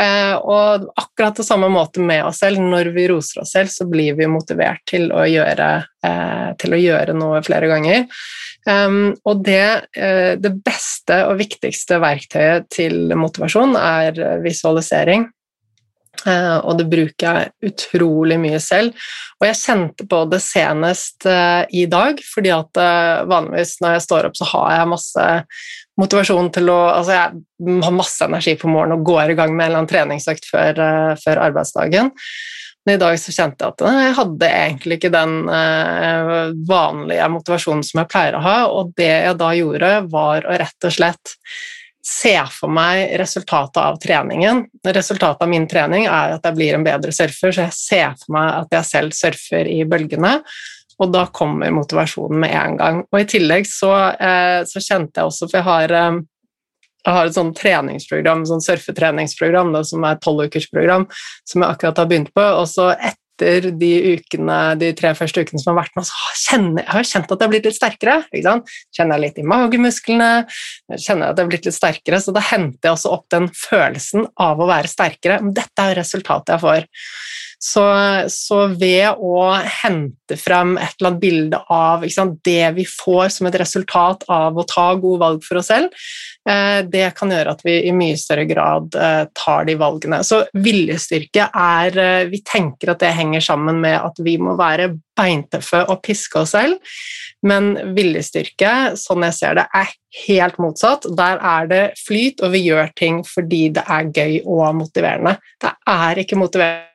Eh, 0.01 0.35
og 0.37 0.91
akkurat 1.01 1.39
på 1.39 1.47
samme 1.47 1.71
måte 1.73 2.03
med 2.05 2.25
oss 2.27 2.43
selv, 2.43 2.63
når 2.63 2.93
vi 2.97 3.09
roser 3.13 3.45
oss 3.45 3.55
selv, 3.57 3.73
så 3.73 3.87
blir 3.91 4.19
vi 4.19 4.29
motivert 4.31 4.83
til 4.91 5.11
å 5.15 5.25
gjøre, 5.29 5.73
til 6.61 6.75
å 6.75 6.81
gjøre 6.81 7.17
noe 7.17 7.43
flere 7.47 7.69
ganger. 7.71 8.07
Um, 8.69 9.15
og 9.25 9.41
det, 9.47 9.89
uh, 9.97 10.35
det, 10.37 10.51
beste 10.65 11.17
og 11.31 11.39
viktigste 11.41 11.97
verktøyet 12.03 12.67
til 12.73 13.15
motivasjon 13.17 13.73
er 13.81 14.21
visualisering. 14.45 15.31
Uh, 16.27 16.59
og 16.69 16.77
det 16.77 16.89
bruker 16.91 17.39
jeg 17.41 17.71
utrolig 17.71 18.37
mye 18.43 18.61
selv. 18.63 18.97
Og 19.41 19.49
jeg 19.49 19.61
kjente 19.61 20.07
på 20.11 20.23
det 20.33 20.43
senest 20.45 21.27
uh, 21.29 21.65
i 21.73 21.87
dag, 21.91 22.21
fordi 22.35 22.53
at 22.55 22.83
vanligvis 23.31 23.79
når 23.81 23.97
jeg 23.97 24.07
står 24.07 24.31
opp, 24.31 24.39
så 24.39 24.49
har 24.53 24.77
jeg 24.77 24.93
masse 24.95 25.27
motivasjon 26.01 26.49
til 26.55 26.71
å 26.73 26.79
Altså 26.91 27.17
jeg 27.17 27.83
har 27.85 27.93
masse 27.93 28.25
energi 28.25 28.55
på 28.61 28.71
morgenen 28.71 28.99
og 28.99 29.05
går 29.09 29.33
i 29.33 29.37
gang 29.39 29.53
med 29.53 29.65
en 29.65 29.69
eller 29.69 29.83
annen 29.83 29.91
treningsøkt 29.91 30.49
før, 30.49 30.81
før 31.21 31.45
arbeidsdagen. 31.49 32.11
Men 32.87 32.97
i 32.97 33.01
dag 33.01 33.19
så 33.21 33.33
kjente 33.35 33.67
jeg 33.67 33.75
at 33.75 33.83
jeg 34.03 34.15
hadde 34.17 34.49
egentlig 34.49 34.97
ikke 34.97 35.13
den 35.13 35.35
eh, 35.53 36.31
vanlige 36.69 37.27
motivasjonen 37.35 37.85
som 37.85 38.01
jeg 38.01 38.11
pleier 38.13 38.39
å 38.39 38.45
ha, 38.45 38.57
og 38.73 38.95
det 38.97 39.11
jeg 39.11 39.37
da 39.43 39.51
gjorde, 39.57 39.91
var 40.13 40.49
å 40.49 40.57
rett 40.63 40.89
og 40.89 40.97
slett 40.97 41.35
se 42.07 42.35
for 42.55 42.73
meg 42.73 43.15
resultatet 43.21 43.81
av 43.83 43.99
treningen. 44.01 44.65
Resultatet 44.87 45.45
av 45.45 45.51
min 45.53 45.67
trening 45.69 46.07
er 46.09 46.37
at 46.39 46.47
jeg 46.49 46.57
blir 46.57 46.77
en 46.77 46.87
bedre 46.87 47.13
surfer, 47.13 47.53
så 47.53 47.67
jeg 47.67 47.77
ser 47.77 48.19
for 48.23 48.37
meg 48.39 48.51
at 48.63 48.77
jeg 48.79 48.89
selv 48.89 49.17
surfer 49.17 49.69
i 49.69 49.83
bølgene. 49.89 50.39
Og 51.01 51.13
da 51.13 51.27
kommer 51.33 51.73
motivasjonen 51.73 52.43
med 52.43 52.57
en 52.57 52.77
gang. 52.81 53.03
Og 53.09 53.23
i 53.23 53.29
tillegg 53.29 53.69
så, 53.69 53.93
eh, 54.21 54.61
så 54.69 54.83
kjente 54.85 55.21
jeg 55.21 55.31
også, 55.31 55.49
for 55.49 55.59
jeg 55.61 55.69
har, 55.69 55.93
eh, 55.93 56.21
jeg 57.07 57.15
har 57.15 57.27
et 57.27 57.37
sånn 57.37 57.55
treningsprogram, 57.57 58.45
sånn 58.45 58.65
surfetreningsprogram 58.65 59.73
da, 59.73 59.83
som 59.83 60.05
er 60.05 60.13
et 60.17 60.21
tolvukersprogram, 60.21 61.09
som 61.45 61.63
jeg 61.63 61.71
akkurat 61.71 61.97
har 61.97 62.07
begynt 62.07 62.35
på. 62.35 62.45
Og 62.61 62.69
så 62.69 62.91
etter 62.99 63.20
etter 63.41 63.71
de 63.81 63.91
ukene, 64.17 64.59
de 64.81 64.91
tre 64.97 65.13
første 65.17 65.43
ukene 65.43 65.61
som 65.61 65.73
har 65.73 65.85
vært 65.85 65.97
nå, 65.97 66.05
så 66.07 66.33
kjenner, 66.45 66.83
jeg 66.83 66.91
har 66.93 67.05
jeg 67.05 67.11
kjent 67.11 67.31
at 67.31 67.37
jeg 67.37 67.47
har 67.47 67.53
blitt 67.55 67.69
litt 67.69 67.79
sterkere. 67.79 68.17
Kjenner 68.97 69.17
jeg 69.17 69.25
litt 69.25 69.41
i 69.41 69.47
magemusklene, 69.49 70.31
kjenner 70.97 71.27
jeg 71.27 71.33
at 71.33 71.41
jeg 71.41 71.45
har 71.45 71.53
blitt 71.53 71.69
litt 71.69 71.79
sterkere, 71.79 72.21
så 72.23 72.35
da 72.37 72.45
henter 72.51 72.91
jeg 72.91 72.99
også 72.99 73.15
opp 73.17 73.27
den 73.33 73.51
følelsen 73.57 74.29
av 74.41 74.61
å 74.61 74.69
være 74.71 74.93
sterkere. 74.93 75.41
Dette 75.57 75.87
er 75.91 76.01
resultatet 76.01 76.57
jeg 76.57 76.65
får. 76.65 76.89
Så, 77.61 77.83
så, 78.33 78.63
ved 78.81 79.21
å 79.21 79.43
hente 79.83 80.37
frem 80.41 80.79
et 80.81 80.95
eller 80.97 81.11
annet 81.11 81.21
bilde 81.21 81.59
av 81.69 82.07
sant, 82.09 82.39
det 82.47 82.71
vi 82.79 82.87
får 82.89 83.35
som 83.35 83.51
et 83.51 83.59
resultat 83.61 84.25
av 84.33 84.57
å 84.57 84.65
ta 84.65 84.87
gode 84.97 85.21
valg 85.21 85.45
for 85.45 85.61
oss 85.61 85.69
selv, 85.69 85.93
eh, 86.49 86.81
det 86.89 87.11
kan 87.19 87.29
gjøre 87.29 87.53
at 87.53 87.61
vi 87.67 87.77
i 87.85 87.93
mye 87.93 88.17
større 88.17 88.49
grad 88.49 88.97
eh, 88.97 89.27
tar 89.37 89.69
de 89.69 89.77
valgene. 89.77 90.23
Så 90.25 90.41
viljestyrke 90.57 91.51
er 91.53 92.01
eh, 92.01 92.25
Vi 92.33 92.41
tenker 92.49 92.95
at 92.95 93.05
det 93.05 93.13
henger 93.19 93.45
sammen 93.45 93.85
med 93.85 93.99
at 94.01 94.25
vi 94.25 94.39
må 94.41 94.57
være 94.57 94.95
beintøffe 95.21 95.85
og 95.93 96.01
piske 96.07 96.41
oss 96.41 96.57
selv, 96.57 96.81
men 97.45 97.75
viljestyrke, 97.93 98.95
sånn 98.97 99.27
jeg 99.29 99.37
ser 99.37 99.61
det, 99.61 99.69
er 99.77 99.93
helt 100.25 100.57
motsatt. 100.57 101.05
Der 101.13 101.37
er 101.45 101.69
det 101.69 101.87
flyt, 102.01 102.41
og 102.41 102.57
vi 102.57 102.65
gjør 102.71 102.89
ting 102.97 103.21
fordi 103.29 103.67
det 103.77 103.85
er 103.85 104.09
gøy 104.09 104.47
og 104.47 104.71
motiverende. 104.81 105.37
Det 105.61 105.77
er 105.93 106.25
ikke 106.25 106.41
motiverende 106.41 106.89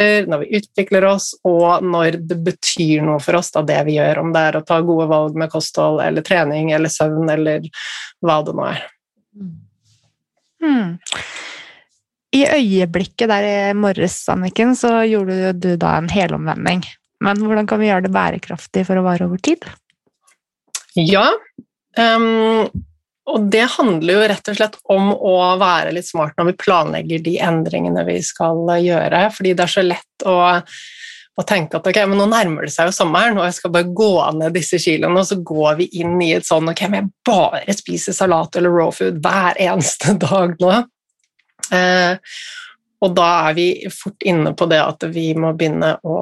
når 0.00 0.40
vi 0.42 0.58
utvikler 0.58 1.04
oss, 1.06 1.28
og 1.46 1.84
når 1.86 2.16
det 2.26 2.38
betyr 2.42 3.04
noe 3.06 3.20
for 3.22 3.38
oss, 3.38 3.52
da, 3.54 3.62
det 3.62 3.78
vi 3.86 3.94
gjør, 3.94 4.24
om 4.24 4.32
det 4.34 4.42
er 4.48 4.58
å 4.58 4.64
ta 4.66 4.80
gode 4.82 5.06
valg 5.10 5.36
med 5.38 5.52
kosthold 5.52 6.02
eller 6.02 6.24
trening 6.26 6.72
eller 6.74 6.90
søvn 6.90 7.30
eller 7.30 7.68
hva 8.24 8.40
det 8.42 8.56
nå 8.58 8.66
er. 8.72 8.82
Hmm. 10.64 10.96
I 12.34 12.42
øyeblikket 12.56 13.30
der 13.30 13.46
i 13.46 13.56
morges, 13.78 14.16
Anniken, 14.32 14.74
så 14.74 15.04
gjorde 15.06 15.52
du 15.54 15.74
da 15.78 15.94
en 16.00 16.10
helomvending. 16.10 16.82
Men 17.22 17.44
hvordan 17.44 17.68
kan 17.70 17.78
vi 17.80 17.92
gjøre 17.92 18.08
det 18.08 18.14
bærekraftig 18.14 18.82
for 18.88 18.98
å 18.98 19.04
vare 19.06 19.28
over 19.28 19.38
tid? 19.44 19.62
Ja, 20.98 21.28
um, 21.98 22.66
og 23.24 23.46
det 23.52 23.64
handler 23.78 24.18
jo 24.18 24.26
rett 24.28 24.48
og 24.50 24.56
slett 24.58 24.74
om 24.92 25.08
å 25.14 25.36
være 25.60 25.94
litt 25.96 26.08
smart 26.08 26.36
når 26.36 26.50
vi 26.50 26.58
planlegger 26.60 27.22
de 27.24 27.38
endringene 27.40 28.04
vi 28.04 28.18
skal 28.24 28.60
gjøre, 28.84 29.22
fordi 29.32 29.54
det 29.56 29.64
er 29.64 29.72
så 29.72 29.84
lett 29.84 30.26
å, 30.28 30.36
å 30.60 31.44
tenke 31.48 31.80
at 31.80 31.88
ok, 31.88 32.02
men 32.10 32.20
nå 32.20 32.26
nærmer 32.28 32.68
det 32.68 32.74
seg 32.74 32.90
jo 32.90 32.96
sommeren, 32.96 33.40
og 33.40 33.48
jeg 33.48 33.56
skal 33.56 33.72
bare 33.72 33.94
gå 33.96 34.10
ned 34.36 34.56
disse 34.58 34.80
kiloene, 34.82 35.22
og 35.22 35.30
så 35.30 35.40
går 35.40 35.80
vi 35.80 35.88
inn 36.02 36.18
i 36.20 36.34
et 36.36 36.44
sånn 36.44 36.68
ok, 36.68 36.84
men 36.90 37.00
jeg 37.00 37.14
bare 37.30 37.78
spiser 37.78 38.16
salat 38.16 38.60
eller 38.60 38.76
raw 38.76 38.92
food 38.92 39.22
hver 39.24 39.56
eneste 39.70 40.18
dag 40.26 40.58
nå. 40.60 40.74
Eh, 41.72 42.36
og 43.04 43.14
da 43.16 43.28
er 43.50 43.56
vi 43.56 43.68
fort 43.92 44.24
inne 44.24 44.54
på 44.56 44.68
det 44.70 44.80
at 44.80 45.04
vi 45.12 45.28
må 45.36 45.52
begynne 45.56 45.94
å 46.00 46.18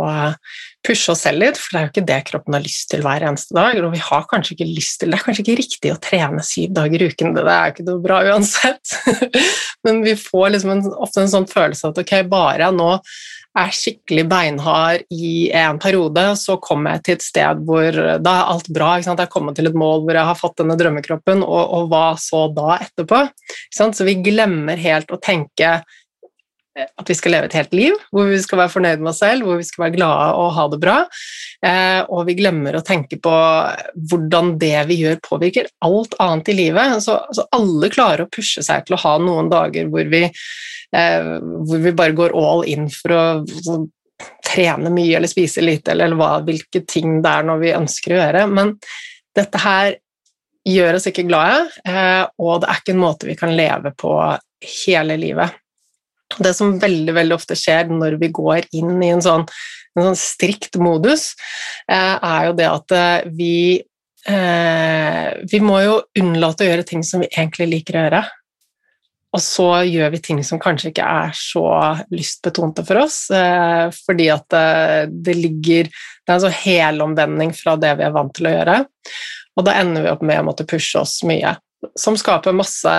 pushe 0.82 1.12
oss 1.12 1.22
selv 1.26 1.44
litt, 1.44 1.58
for 1.60 1.76
det 1.76 1.78
er 1.78 1.84
jo 1.84 1.92
ikke 1.92 2.06
det 2.08 2.20
kroppen 2.26 2.56
har 2.56 2.64
lyst 2.64 2.88
til 2.90 3.04
hver 3.04 3.22
eneste 3.28 3.54
dag. 3.54 3.78
Og 3.78 3.92
vi 3.94 4.00
har 4.02 4.24
kanskje 4.30 4.56
ikke 4.56 4.70
lyst 4.72 4.98
til 5.00 5.12
Det 5.12 5.20
er 5.20 5.26
kanskje 5.26 5.44
ikke 5.44 5.60
riktig 5.60 5.92
å 5.94 6.00
trene 6.02 6.42
syv 6.46 6.72
dager 6.78 7.04
i 7.04 7.10
uken, 7.12 7.36
det 7.36 7.44
er 7.46 7.74
ikke 7.74 7.86
noe 7.86 8.02
bra 8.02 8.22
uansett. 8.32 8.96
Men 9.86 10.02
vi 10.06 10.16
får 10.18 10.56
liksom 10.56 10.74
en, 10.74 10.82
ofte 11.06 11.22
en 11.22 11.30
sånn 11.30 11.48
følelse 11.50 11.92
at 11.92 12.02
ok, 12.02 12.16
bare 12.32 12.66
jeg 12.66 12.78
nå 12.80 12.90
er 13.52 13.72
skikkelig 13.76 14.24
beinhard 14.30 15.02
i 15.12 15.50
en 15.60 15.78
periode, 15.80 16.22
så 16.40 16.56
kommer 16.62 16.96
jeg 16.96 17.04
til 17.04 17.18
et 17.18 17.24
sted 17.26 17.64
hvor 17.68 17.98
da 18.24 18.36
er 18.38 18.52
alt 18.54 18.70
bra. 18.72 18.94
Jeg 18.96 19.12
har 19.12 19.32
kommet 19.32 19.58
til 19.58 19.68
et 19.68 19.76
mål 19.76 20.06
hvor 20.06 20.16
jeg 20.16 20.28
har 20.30 20.38
fått 20.38 20.56
denne 20.62 20.76
drømmekroppen, 20.80 21.44
og, 21.44 21.74
og 21.76 21.90
hva 21.92 22.06
så 22.20 22.46
da 22.56 22.78
etterpå? 22.80 23.26
Så 23.74 24.08
vi 24.08 24.16
glemmer 24.24 24.80
helt 24.80 25.12
å 25.12 25.20
tenke 25.20 25.82
at 26.72 27.10
vi 27.10 27.14
skal 27.14 27.34
leve 27.34 27.48
et 27.50 27.56
helt 27.56 27.74
liv, 27.76 27.96
hvor 28.14 28.30
vi 28.30 28.38
skal 28.40 28.62
være 28.62 28.72
fornøyd 28.72 29.02
med 29.02 29.10
oss 29.10 29.20
selv, 29.20 29.44
hvor 29.44 29.58
vi 29.60 29.66
skal 29.66 29.84
være 29.84 29.96
glade 29.98 30.28
og 30.40 30.52
ha 30.56 30.66
det 30.72 30.80
bra. 30.80 30.96
Eh, 31.68 32.00
og 32.08 32.24
vi 32.28 32.36
glemmer 32.38 32.78
å 32.78 32.84
tenke 32.86 33.18
på 33.22 33.32
hvordan 34.10 34.54
det 34.60 34.76
vi 34.88 35.02
gjør, 35.02 35.18
påvirker 35.26 35.68
alt 35.84 36.16
annet 36.22 36.52
i 36.52 36.56
livet. 36.56 36.96
Så, 37.04 37.18
så 37.36 37.46
alle 37.52 37.92
klarer 37.92 38.24
å 38.24 38.32
pushe 38.32 38.64
seg 38.64 38.86
til 38.86 38.96
å 38.96 39.02
ha 39.04 39.16
noen 39.20 39.50
dager 39.52 39.90
hvor 39.92 40.08
vi, 40.12 40.24
eh, 40.96 41.32
hvor 41.42 41.84
vi 41.84 41.96
bare 41.98 42.16
går 42.16 42.36
all 42.40 42.64
in 42.68 42.88
for 42.92 43.16
å 43.16 43.24
så, 43.52 43.82
trene 44.46 44.90
mye 44.92 45.16
eller 45.18 45.30
spise 45.30 45.64
lite, 45.64 45.92
eller, 45.92 46.08
eller 46.08 46.20
hva, 46.20 46.34
hvilke 46.46 46.84
ting 46.88 47.20
det 47.24 47.30
er 47.30 47.48
når 47.48 47.62
vi 47.62 47.76
ønsker 47.76 48.14
å 48.14 48.22
gjøre. 48.22 48.46
Men 48.48 48.76
dette 49.36 49.60
her 49.60 49.96
gjør 50.68 50.96
oss 50.96 51.08
ikke 51.10 51.26
glade, 51.26 51.66
eh, 51.88 52.22
og 52.40 52.62
det 52.62 52.70
er 52.70 52.80
ikke 52.80 52.94
en 52.94 53.02
måte 53.02 53.28
vi 53.28 53.36
kan 53.36 53.52
leve 53.56 53.92
på 53.98 54.14
hele 54.86 55.18
livet. 55.18 55.58
Det 56.38 56.52
som 56.56 56.76
veldig, 56.80 57.14
veldig 57.16 57.36
ofte 57.36 57.56
skjer 57.58 57.90
når 57.92 58.18
vi 58.20 58.30
går 58.34 58.68
inn 58.78 59.00
i 59.02 59.12
en 59.12 59.22
sånn, 59.24 59.46
en 59.96 60.10
sånn 60.10 60.18
strikt 60.18 60.78
modus, 60.80 61.32
eh, 61.90 62.16
er 62.16 62.46
jo 62.48 62.54
det 62.58 62.68
at 62.68 62.94
eh, 62.96 63.32
vi 63.32 63.56
eh, 64.28 65.32
Vi 65.50 65.58
må 65.64 65.80
jo 65.82 65.98
unnlate 66.18 66.64
å 66.64 66.70
gjøre 66.70 66.86
ting 66.86 67.02
som 67.06 67.24
vi 67.24 67.30
egentlig 67.32 67.68
liker 67.72 67.98
å 67.98 68.06
gjøre. 68.06 68.22
Og 69.32 69.40
så 69.40 69.66
gjør 69.88 70.10
vi 70.12 70.20
ting 70.20 70.42
som 70.44 70.60
kanskje 70.60 70.90
ikke 70.90 71.08
er 71.08 71.30
så 71.36 71.64
lystbetonte 72.12 72.84
for 72.84 73.00
oss, 73.00 73.30
fordi 74.04 74.26
at 74.28 74.44
det 75.08 75.34
ligger 75.38 75.88
Det 75.88 76.28
er 76.28 76.34
en 76.34 76.42
sånn 76.42 76.58
helomvending 76.58 77.54
fra 77.56 77.78
det 77.80 77.94
vi 77.96 78.04
er 78.04 78.12
vant 78.12 78.34
til 78.36 78.50
å 78.50 78.52
gjøre. 78.52 78.74
Og 79.56 79.64
da 79.64 79.78
ender 79.80 80.04
vi 80.04 80.12
opp 80.12 80.20
med 80.28 80.42
å 80.42 80.44
måtte 80.50 80.68
pushe 80.68 81.00
oss 81.00 81.22
mye 81.24 81.54
som 81.98 82.16
skaper 82.18 82.54
masse 82.56 82.92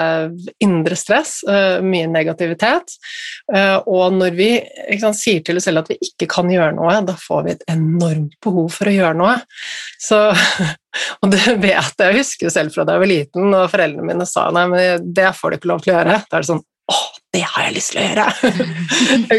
indre 0.63 0.97
stress, 0.99 1.37
uh, 1.47 1.79
mye 1.85 2.09
negativitet. 2.11 2.95
Uh, 3.51 3.79
og 3.87 4.17
når 4.17 4.35
vi 4.37 4.49
sant, 5.01 5.17
sier 5.19 5.43
til 5.45 5.59
oss 5.59 5.67
selv 5.69 5.83
at 5.83 5.93
vi 5.93 5.99
ikke 6.09 6.29
kan 6.35 6.51
gjøre 6.51 6.75
noe, 6.77 6.97
da 7.07 7.15
får 7.19 7.45
vi 7.45 7.55
et 7.55 7.65
enormt 7.73 8.35
behov 8.43 8.69
for 8.75 8.91
å 8.91 8.95
gjøre 8.95 9.19
noe. 9.19 9.37
Så, 10.01 10.19
og 11.21 11.31
det 11.33 11.57
vet 11.63 11.71
jeg, 11.71 12.03
jeg 12.03 12.19
husker 12.19 12.53
selv 12.53 12.75
fra 12.75 12.87
da 12.87 12.97
jeg 12.97 13.05
var 13.05 13.13
liten, 13.13 13.49
og 13.53 13.71
foreldrene 13.71 14.09
mine 14.11 14.29
sa 14.29 14.49
nei, 14.53 14.67
men 14.71 15.09
det 15.15 15.31
får 15.37 15.53
du 15.53 15.59
ikke 15.59 15.73
lov 15.73 15.83
til 15.83 15.93
å 15.93 15.99
gjøre. 15.99 16.21
Da 16.27 16.37
er 16.39 16.45
det 16.45 16.51
sånn 16.51 16.65
å, 16.91 16.95
det 17.33 17.41
har 17.47 17.65
jeg 17.65 17.75
lyst 17.77 17.93
til 17.93 18.01
å 18.01 18.05
gjøre! 18.05 18.25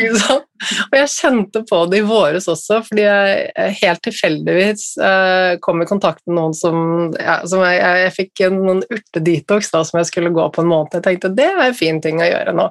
og 0.88 0.94
jeg 0.96 1.10
kjente 1.12 1.60
på 1.68 1.80
det 1.92 2.00
i 2.00 2.06
våres 2.08 2.48
også, 2.50 2.78
fordi 2.86 3.04
jeg 3.04 3.74
helt 3.82 4.02
tilfeldigvis 4.06 4.84
eh, 5.04 5.50
kom 5.64 5.84
i 5.84 5.88
kontakt 5.88 6.22
med 6.24 6.38
noen 6.38 6.56
som, 6.56 6.78
ja, 7.20 7.36
som 7.50 7.62
jeg, 7.66 7.76
jeg, 7.82 8.00
jeg, 8.04 8.14
fikk 8.16 8.44
en, 8.48 8.58
noen 8.64 8.82
urtedetox 8.88 9.70
da, 9.74 9.84
som 9.84 10.00
jeg 10.00 10.08
skulle 10.10 10.32
gå 10.34 10.48
på 10.56 10.64
en 10.64 10.72
måned. 10.72 10.96
Jeg 10.96 11.06
tenkte 11.06 11.34
det 11.36 11.50
er 11.52 11.62
en 11.68 11.76
fin 11.76 12.00
ting 12.02 12.22
å 12.22 12.30
gjøre 12.30 12.56
nå 12.56 12.70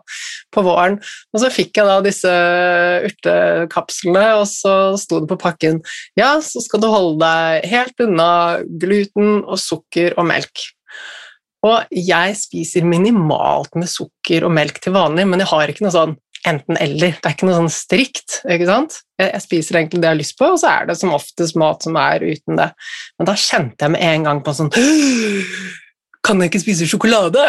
på 0.54 0.66
våren. 0.66 1.00
Og 1.34 1.44
så 1.44 1.54
fikk 1.54 1.80
jeg 1.80 1.90
da 1.90 2.00
disse 2.04 2.36
urtekapslene, 3.12 4.28
og 4.42 4.48
så 4.50 4.76
sto 5.00 5.22
det 5.22 5.30
på 5.32 5.42
pakken 5.46 5.84
ja, 6.20 6.36
så 6.44 6.62
skal 6.64 6.82
du 6.82 6.90
holde 6.92 7.22
deg 7.24 7.70
helt 7.72 8.08
unna 8.08 8.32
gluten 8.82 9.44
og 9.44 9.60
sukker 9.62 10.18
og 10.18 10.34
melk. 10.34 10.72
Og 11.64 11.96
jeg 11.96 12.36
spiser 12.36 12.84
minimalt 12.88 13.76
med 13.80 13.88
sukker 13.88 14.44
og 14.44 14.52
melk 14.56 14.82
til 14.84 14.96
vanlig, 14.98 15.26
men 15.30 15.44
jeg 15.44 15.52
har 15.54 15.72
ikke 15.72 15.86
noe 15.86 15.96
sånn 15.96 16.18
enten-eller. 16.48 17.16
Det 17.16 17.30
er 17.30 17.36
ikke 17.38 17.48
noe 17.48 17.62
sånn 17.62 17.72
strikt. 17.72 18.42
ikke 18.44 18.68
sant? 18.68 18.98
Jeg, 19.22 19.44
spiser 19.46 19.80
egentlig 19.80 20.02
det 20.04 20.10
jeg 20.10 20.16
har 20.16 20.20
lyst 20.20 20.36
på, 20.40 20.50
og 20.52 20.60
så 20.60 20.74
er 20.74 20.90
det 20.90 20.98
som 21.00 21.14
oftest 21.16 21.58
mat 21.60 21.86
som 21.86 21.96
er 22.00 22.26
uten 22.26 22.60
det. 22.60 22.70
Men 23.20 23.30
da 23.30 23.38
kjente 23.40 23.88
jeg 23.88 23.96
med 23.96 24.04
en 24.10 24.28
gang 24.28 24.44
på 24.44 24.56
sånn 24.58 24.74
Kan 26.24 26.40
jeg 26.40 26.52
ikke 26.52 26.64
spise 26.64 26.88
sjokolade? 26.88 27.46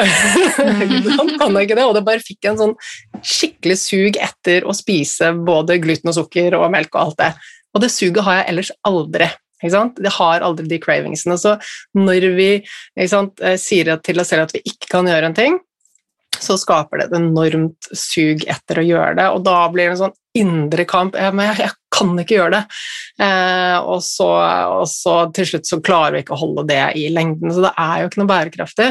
kan 0.59 1.59
jeg 1.59 1.69
ikke 1.69 1.79
det? 1.79 1.87
Og 1.87 1.95
det 1.99 2.07
bare 2.07 2.23
fikk 2.23 2.51
en 2.51 2.61
sånn 2.61 2.77
skikkelig 3.23 3.79
sug 3.83 4.19
etter 4.23 4.67
å 4.67 4.75
spise 4.75 5.31
både 5.47 5.81
gluten 5.83 6.11
og 6.11 6.19
sukker 6.19 6.59
og 6.59 6.71
melk 6.75 6.95
og 6.95 7.09
alt 7.09 7.21
det. 7.23 7.33
Og 7.75 7.83
det 7.83 7.91
suget 7.91 8.23
har 8.27 8.41
jeg 8.41 8.51
ellers 8.53 8.73
aldri. 8.87 9.31
Det 9.65 10.12
har 10.19 10.45
aldri 10.45 10.69
de 10.69 10.81
cravingsene. 10.83 11.39
Så 11.41 11.57
når 11.97 12.29
vi 12.37 12.49
sant, 13.09 13.41
eh, 13.41 13.57
sier 13.61 13.95
til 14.05 14.21
oss 14.21 14.33
selv 14.33 14.49
at 14.49 14.57
vi 14.57 14.65
ikke 14.65 14.91
kan 14.93 15.09
gjøre 15.09 15.31
en 15.31 15.39
ting, 15.39 15.59
så 16.41 16.57
skaper 16.59 16.99
det 16.99 17.07
et 17.09 17.17
enormt 17.21 17.89
sug 17.95 18.45
etter 18.51 18.81
å 18.81 18.87
gjøre 18.87 19.17
det, 19.21 19.27
og 19.31 19.45
da 19.47 19.61
blir 19.73 19.87
det 19.87 19.95
en 19.95 20.03
sånn 20.07 20.17
indre 20.35 20.87
kamp. 20.89 21.15
Jeg, 21.15 21.35
jeg, 21.61 21.71
kan 21.95 22.13
ikke 22.21 22.39
gjøre 22.39 22.59
det. 22.59 22.63
Eh, 23.25 23.77
og, 23.79 24.01
så, 24.03 24.29
og, 24.81 24.87
så, 24.91 25.17
til 25.37 25.49
slutt 25.53 25.71
så 25.71 25.81
klarer 25.85 26.17
vi 26.17 26.25
ikke 26.25 26.35
å 26.37 26.41
holde 26.41 26.67
det 26.71 26.83
i 27.01 27.07
lengden. 27.15 27.53
Så 27.55 27.65
det 27.65 27.73
er 27.81 28.03
jo 28.03 28.11
ikke 28.11 28.23
noe 28.23 28.33
bærekraftig. 28.33 28.89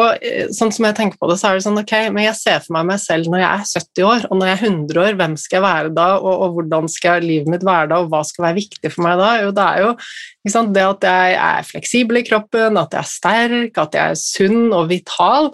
Og 0.00 0.26
eh, 0.28 0.50
sånn 0.54 0.72
som 0.74 0.88
jeg 0.88 0.98
tenker 0.98 1.20
på 1.20 1.30
det, 1.30 1.38
så 1.40 1.50
er 1.50 1.58
det 1.58 1.66
sånn 1.66 1.80
ok, 1.82 1.94
men 2.14 2.28
jeg 2.28 2.38
ser 2.40 2.60
for 2.64 2.76
meg 2.76 2.90
meg 2.92 3.02
selv 3.02 3.32
når 3.32 3.44
jeg 3.44 3.50
er 3.50 3.70
70 3.72 4.08
år, 4.10 4.28
og 4.28 4.38
når 4.38 4.50
jeg 4.50 4.58
er 4.58 4.66
100 4.68 5.02
år, 5.06 5.18
hvem 5.22 5.38
skal 5.40 5.58
jeg 5.58 5.66
være 5.66 5.94
da, 5.96 6.08
og, 6.20 6.32
og 6.32 6.58
hvordan 6.58 6.92
skal 6.92 7.26
livet 7.26 7.50
mitt 7.52 7.66
være 7.66 7.90
da, 7.92 8.02
og 8.02 8.12
hva 8.12 8.22
skal 8.26 8.48
være 8.48 8.60
viktig 8.60 8.92
for 8.92 9.06
meg 9.06 9.18
da? 9.20 9.32
Jo, 9.42 9.54
det 9.56 9.66
er 9.68 9.82
jo 9.86 9.96
det 10.42 10.84
at 10.88 11.04
jeg 11.06 11.34
er 11.38 11.66
fleksibel 11.66 12.20
i 12.20 12.26
kroppen, 12.26 12.78
at 12.80 12.94
jeg 12.94 13.02
er 13.02 13.10
sterk, 13.10 13.78
at 13.78 13.96
jeg 13.96 14.14
er 14.14 14.18
sunn 14.18 14.72
og 14.74 14.88
vital. 14.90 15.52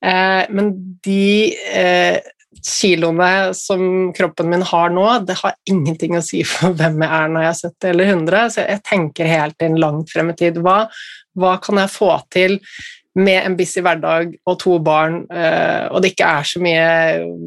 Eh, 0.00 0.44
men 0.54 0.72
de 1.04 1.52
eh, 1.74 2.20
kiloene 2.58 3.54
som 3.54 4.12
kroppen 4.16 4.50
min 4.50 4.62
har 4.66 4.90
nå, 4.90 5.06
det 5.26 5.38
har 5.40 5.56
ingenting 5.70 6.16
å 6.18 6.24
si 6.24 6.42
for 6.46 6.74
hvem 6.76 7.02
jeg 7.04 7.16
er 7.16 7.28
når 7.32 7.44
jeg 7.44 7.50
er 7.50 7.60
70 7.60 7.90
eller 7.92 8.14
100, 8.14 8.54
så 8.54 8.64
jeg 8.64 8.86
tenker 8.90 9.30
helt 9.30 9.66
inn 9.66 9.78
langt 9.80 10.10
frem 10.12 10.32
i 10.32 10.38
tid. 10.38 10.58
Hva, 10.64 10.80
hva 11.38 11.58
kan 11.62 11.80
jeg 11.82 11.94
få 11.94 12.16
til 12.32 12.58
med 13.18 13.42
en 13.42 13.56
busy 13.58 13.82
hverdag 13.82 14.36
og 14.46 14.58
to 14.62 14.76
barn, 14.86 15.24
eh, 15.34 15.86
og 15.90 16.02
det 16.02 16.12
ikke 16.12 16.28
er 16.30 16.46
så 16.46 16.62
mye 16.62 16.90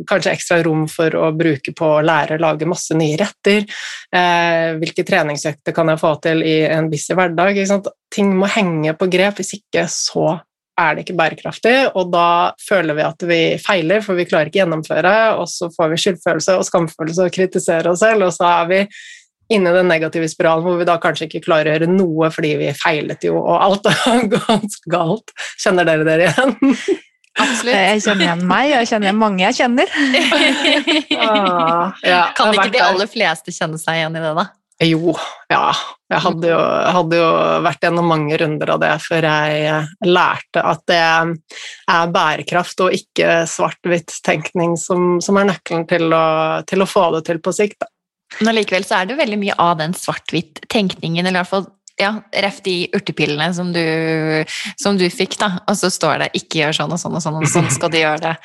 kanskje 0.10 0.34
ekstra 0.36 0.58
rom 0.66 0.86
for 0.92 1.16
å 1.16 1.30
bruke 1.36 1.72
på 1.76 1.88
å 1.88 2.02
lære 2.04 2.36
å 2.36 2.44
lage 2.44 2.68
masse 2.68 2.96
nye 3.00 3.20
retter? 3.20 3.64
Eh, 4.12 4.74
hvilke 4.80 5.06
treningsøkter 5.08 5.76
kan 5.76 5.92
jeg 5.92 6.02
få 6.04 6.16
til 6.24 6.44
i 6.48 6.58
en 6.68 6.90
busy 6.92 7.16
hverdag? 7.16 7.60
Ting 8.12 8.36
må 8.40 8.52
henge 8.52 8.96
på 9.00 9.08
grep, 9.12 9.40
hvis 9.40 9.56
ikke 9.62 9.88
så 9.92 10.34
er 10.80 10.96
det 10.96 11.04
ikke 11.04 11.18
bærekraftig, 11.18 11.74
og 11.94 12.10
da 12.14 12.54
føler 12.62 12.98
vi 12.98 13.04
at 13.06 13.26
vi 13.30 13.42
feiler, 13.62 14.02
for 14.02 14.18
vi 14.18 14.26
klarer 14.26 14.50
ikke 14.50 14.64
gjennomføre, 14.64 15.16
og 15.38 15.46
så 15.50 15.70
får 15.74 15.92
vi 15.92 16.00
skyldfølelse 16.02 16.56
og 16.58 16.66
skamfølelse 16.66 17.28
og 17.28 17.36
kritiserer 17.36 17.92
oss 17.92 18.02
selv, 18.02 18.26
og 18.28 18.34
så 18.34 18.50
er 18.50 18.72
vi 18.72 18.80
inne 19.54 19.70
i 19.70 19.78
den 19.78 19.90
negative 19.92 20.28
spiralen 20.32 20.64
hvor 20.66 20.80
vi 20.80 20.88
da 20.88 20.96
kanskje 21.02 21.28
ikke 21.28 21.44
klarer 21.46 21.70
å 21.70 21.76
gjøre 21.76 21.90
noe 21.92 22.30
fordi 22.34 22.54
vi 22.62 22.70
feilet 22.78 23.28
jo, 23.28 23.38
og 23.42 23.58
alt 23.68 23.90
er 23.92 24.28
ganske 24.34 24.94
galt. 24.94 25.34
Kjenner 25.62 25.90
dere 25.90 26.08
dere 26.08 26.32
igjen? 26.32 26.78
Absolutt. 27.34 27.74
Jeg 27.74 28.02
kjenner 28.06 28.28
igjen 28.28 28.44
meg, 28.50 28.68
og 28.68 28.76
jeg 28.78 28.90
kjenner 28.92 29.08
igjen 29.08 29.22
mange 29.22 29.42
jeg 29.42 29.58
kjenner. 29.58 29.94
ah, 31.26 32.04
ja, 32.06 32.20
kan 32.38 32.54
ikke 32.54 32.74
de 32.76 32.84
aller 32.86 33.10
fleste 33.10 33.54
kjenne 33.54 33.82
seg 33.82 34.02
igjen 34.02 34.20
i 34.20 34.22
det, 34.22 34.34
da? 34.38 34.50
Jo, 34.84 35.16
ja. 35.54 35.66
Jeg 36.14 36.22
hadde 36.22 36.50
jo, 36.52 36.60
hadde 36.98 37.20
jo, 37.20 37.30
vært 37.66 37.86
gjennom 37.88 38.10
mange 38.12 38.38
runder 38.38 38.74
av 38.76 38.82
det 38.84 38.92
før 39.02 39.28
jeg 39.28 40.10
lærte 40.10 40.64
at 40.74 40.84
det 40.90 41.00
er 41.02 42.14
bærekraft 42.14 42.86
og 42.86 42.98
ikke 42.98 43.44
svart-hvitt-tenkning 43.50 44.76
som, 44.80 45.18
som, 45.24 45.40
er 45.40 45.50
nøkkelen 45.50 45.88
til 45.90 46.14
å, 46.14 46.26
til 46.70 46.86
å, 46.86 46.90
få 46.90 47.10
det 47.18 47.24
til 47.30 47.42
på 47.44 47.56
sikt. 47.56 47.88
Men 48.42 48.58
likevel 48.58 48.86
så 48.86 49.02
er 49.02 49.10
det 49.10 49.20
veldig 49.20 49.40
mye 49.42 49.56
av 49.62 49.80
den 49.82 49.96
svart-hvitt-tenkningen, 49.98 51.26
eller 51.26 51.40
i 51.40 51.42
hvert 51.42 51.54
fall 51.54 51.72
ja, 52.02 52.14
ref 52.42 52.60
de 52.66 52.76
urtepillene 52.96 53.50
som 53.54 53.70
du, 53.74 53.84
som 54.82 54.98
du, 54.98 55.06
fikk, 55.14 55.38
da. 55.42 55.52
Og 55.70 55.78
så 55.78 55.92
står 55.94 56.24
det 56.24 56.30
'ikke 56.34 56.64
gjør 56.64 56.78
sånn 56.80 56.96
og 56.96 57.02
sånn 57.02 57.18
og 57.18 57.24
sånn, 57.26 57.38
og 57.42 57.50
sånn 57.50 57.70
skal 57.70 57.92
du 57.94 58.00
gjøre 58.00 58.22
det'. 58.24 58.38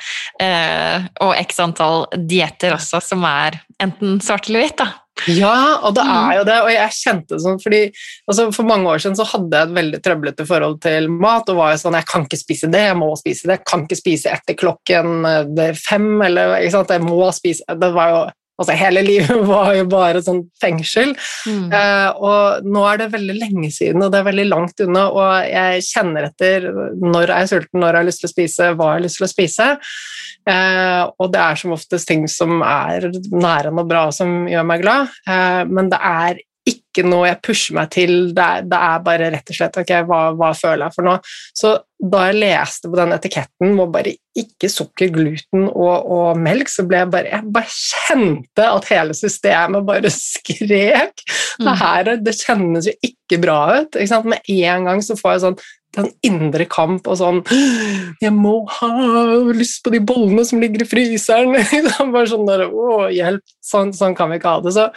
Eh, 0.45 1.07
og 1.25 1.33
x 1.41 1.59
antall 1.63 2.05
dietter 2.13 2.77
også, 2.77 3.01
som 3.01 3.25
er 3.25 3.61
enten 3.81 4.19
svart 4.21 4.49
eller 4.49 4.65
hvitt, 4.65 4.77
da. 4.77 4.93
Ja, 5.27 5.79
og 5.83 5.95
det 5.97 6.03
er 6.05 6.25
mm. 6.29 6.33
jo 6.37 6.43
det. 6.47 6.57
Og 6.63 6.71
jeg 6.73 6.95
kjente 6.99 7.35
det 7.35 7.43
sånn 7.43 7.61
fordi 7.61 7.81
altså 8.29 8.47
For 8.55 8.67
mange 8.69 8.91
år 8.93 9.03
siden 9.03 9.17
så 9.19 9.27
hadde 9.27 9.59
jeg 9.59 9.69
et 9.69 9.77
veldig 9.79 10.01
trøblete 10.05 10.47
forhold 10.47 10.79
til 10.85 11.09
mat. 11.11 11.49
og 11.51 11.59
var 11.59 11.73
jo 11.73 11.81
sånn, 11.83 11.99
Jeg 11.99 12.09
kan 12.09 12.27
ikke 12.27 12.41
spise 12.41 12.71
det, 12.71 12.85
jeg 12.89 12.99
må 12.99 13.11
spise 13.19 13.47
det. 13.47 13.59
Jeg 13.59 13.67
kan 13.69 13.85
ikke 13.85 13.99
spise 13.99 14.33
etter 14.33 14.59
klokken 14.59 15.29
eh, 15.29 15.73
fem. 15.77 16.11
eller 16.25 16.57
ikke 16.59 16.77
sant, 16.77 16.95
Jeg 16.95 17.05
må 17.05 17.31
spise 17.35 17.79
Det 17.79 17.91
var 17.95 18.13
jo 18.13 18.21
Altså, 18.59 18.75
hele 18.75 19.03
livet 19.05 19.43
var 19.53 19.73
jo 19.77 19.85
bare 19.91 20.23
sånn 20.25 20.43
fengsel. 20.61 21.13
Mm. 21.47 21.69
Uh, 21.71 22.09
og 22.29 22.67
nå 22.67 22.85
er 22.89 23.03
det 23.03 23.11
veldig 23.15 23.37
lenge 23.39 23.71
siden, 23.75 24.03
og 24.03 24.11
det 24.13 24.21
er 24.21 24.29
veldig 24.29 24.47
langt 24.49 24.83
unna, 24.85 25.05
og 25.15 25.47
jeg 25.47 25.85
kjenner 25.89 26.29
etter 26.29 26.67
når 26.99 27.33
jeg 27.33 27.37
er 27.37 27.51
sulten, 27.53 27.79
når 27.79 27.89
jeg 27.93 28.01
har 28.01 28.09
lyst 28.09 28.23
til 28.23 28.29
å 28.29 28.33
spise, 28.33 28.73
hva 28.75 28.91
jeg 28.91 28.99
har 28.99 29.05
lyst 29.07 29.21
til 29.21 29.27
å 29.27 29.31
spise. 29.31 29.69
Uh, 30.49 31.03
og 31.21 31.31
det 31.33 31.41
er 31.43 31.59
som 31.61 31.75
oftest 31.75 32.09
ting 32.09 32.27
som 32.31 32.61
er 32.65 33.09
nære 33.13 33.73
og 33.73 33.89
bra, 33.89 34.07
som 34.15 34.47
gjør 34.49 34.67
meg 34.67 34.83
glad, 34.83 35.17
uh, 35.29 35.63
men 35.69 35.91
det 35.91 35.99
er 36.11 36.43
ikke 36.89 37.05
noe 37.05 37.27
jeg 37.29 37.41
pusher 37.45 37.75
meg 37.77 37.91
til, 37.93 38.15
det 38.35 38.45
er, 38.45 38.65
det 38.69 38.79
er 38.89 39.03
bare 39.05 39.29
rett 39.35 39.51
og 39.51 39.57
slett 39.59 39.77
ok, 39.77 39.93
hva, 40.09 40.21
hva, 40.37 40.49
føler 40.57 40.87
jeg 40.87 40.95
for 40.95 41.07
noe? 41.07 41.19
Så 41.55 41.75
da 41.99 42.23
jeg 42.29 42.39
leste 42.39 42.89
på 42.89 42.97
den 42.97 43.13
etiketten 43.13 43.73
hvor 43.77 43.89
bare 43.93 44.15
ikke 44.39 44.69
sukker, 44.71 45.11
gluten 45.13 45.67
og, 45.67 46.07
og, 46.09 46.39
melk, 46.39 46.71
så 46.71 46.85
ble 46.87 47.01
jeg 47.01 47.11
bare 47.11 47.33
Jeg 47.33 47.53
bare 47.53 47.73
kjente 47.75 48.67
at 48.69 48.87
hele 48.93 49.15
systemet 49.17 49.87
bare 49.87 50.11
skrek. 50.13 51.25
Mm. 51.59 51.65
Det 51.65 51.75
her 51.81 52.11
det 52.23 52.35
kjennes 52.39 52.87
jo 52.87 52.95
ikke 53.05 53.41
bra 53.43 53.59
ut. 53.81 53.99
Ikke 53.99 54.21
Med 54.31 54.53
en 54.55 54.87
gang 54.89 55.03
så 55.05 55.17
får 55.19 55.35
jeg 55.35 55.43
sånn 55.45 55.59
den 55.97 56.09
indre 56.25 56.67
kamp 56.69 57.07
og 57.09 57.17
sånn 57.17 57.39
'Jeg 58.21 58.33
må 58.35 58.61
ha 58.79 58.89
lyst 59.55 59.81
på 59.83 59.93
de 59.93 59.99
bollene 59.99 60.45
som 60.45 60.61
ligger 60.61 60.83
i 60.85 60.89
fryseren.' 60.89 61.55
Bare 62.13 62.29
sånn 62.29 62.45
der, 62.49 62.67
å, 62.69 63.07
hjelp, 63.13 63.43
sånn, 63.61 63.93
sånn, 63.93 64.15
kan 64.17 64.29
vi 64.29 64.39
ikke 64.39 64.53
ha 64.57 64.61
det. 64.65 64.75
Så, 64.75 64.89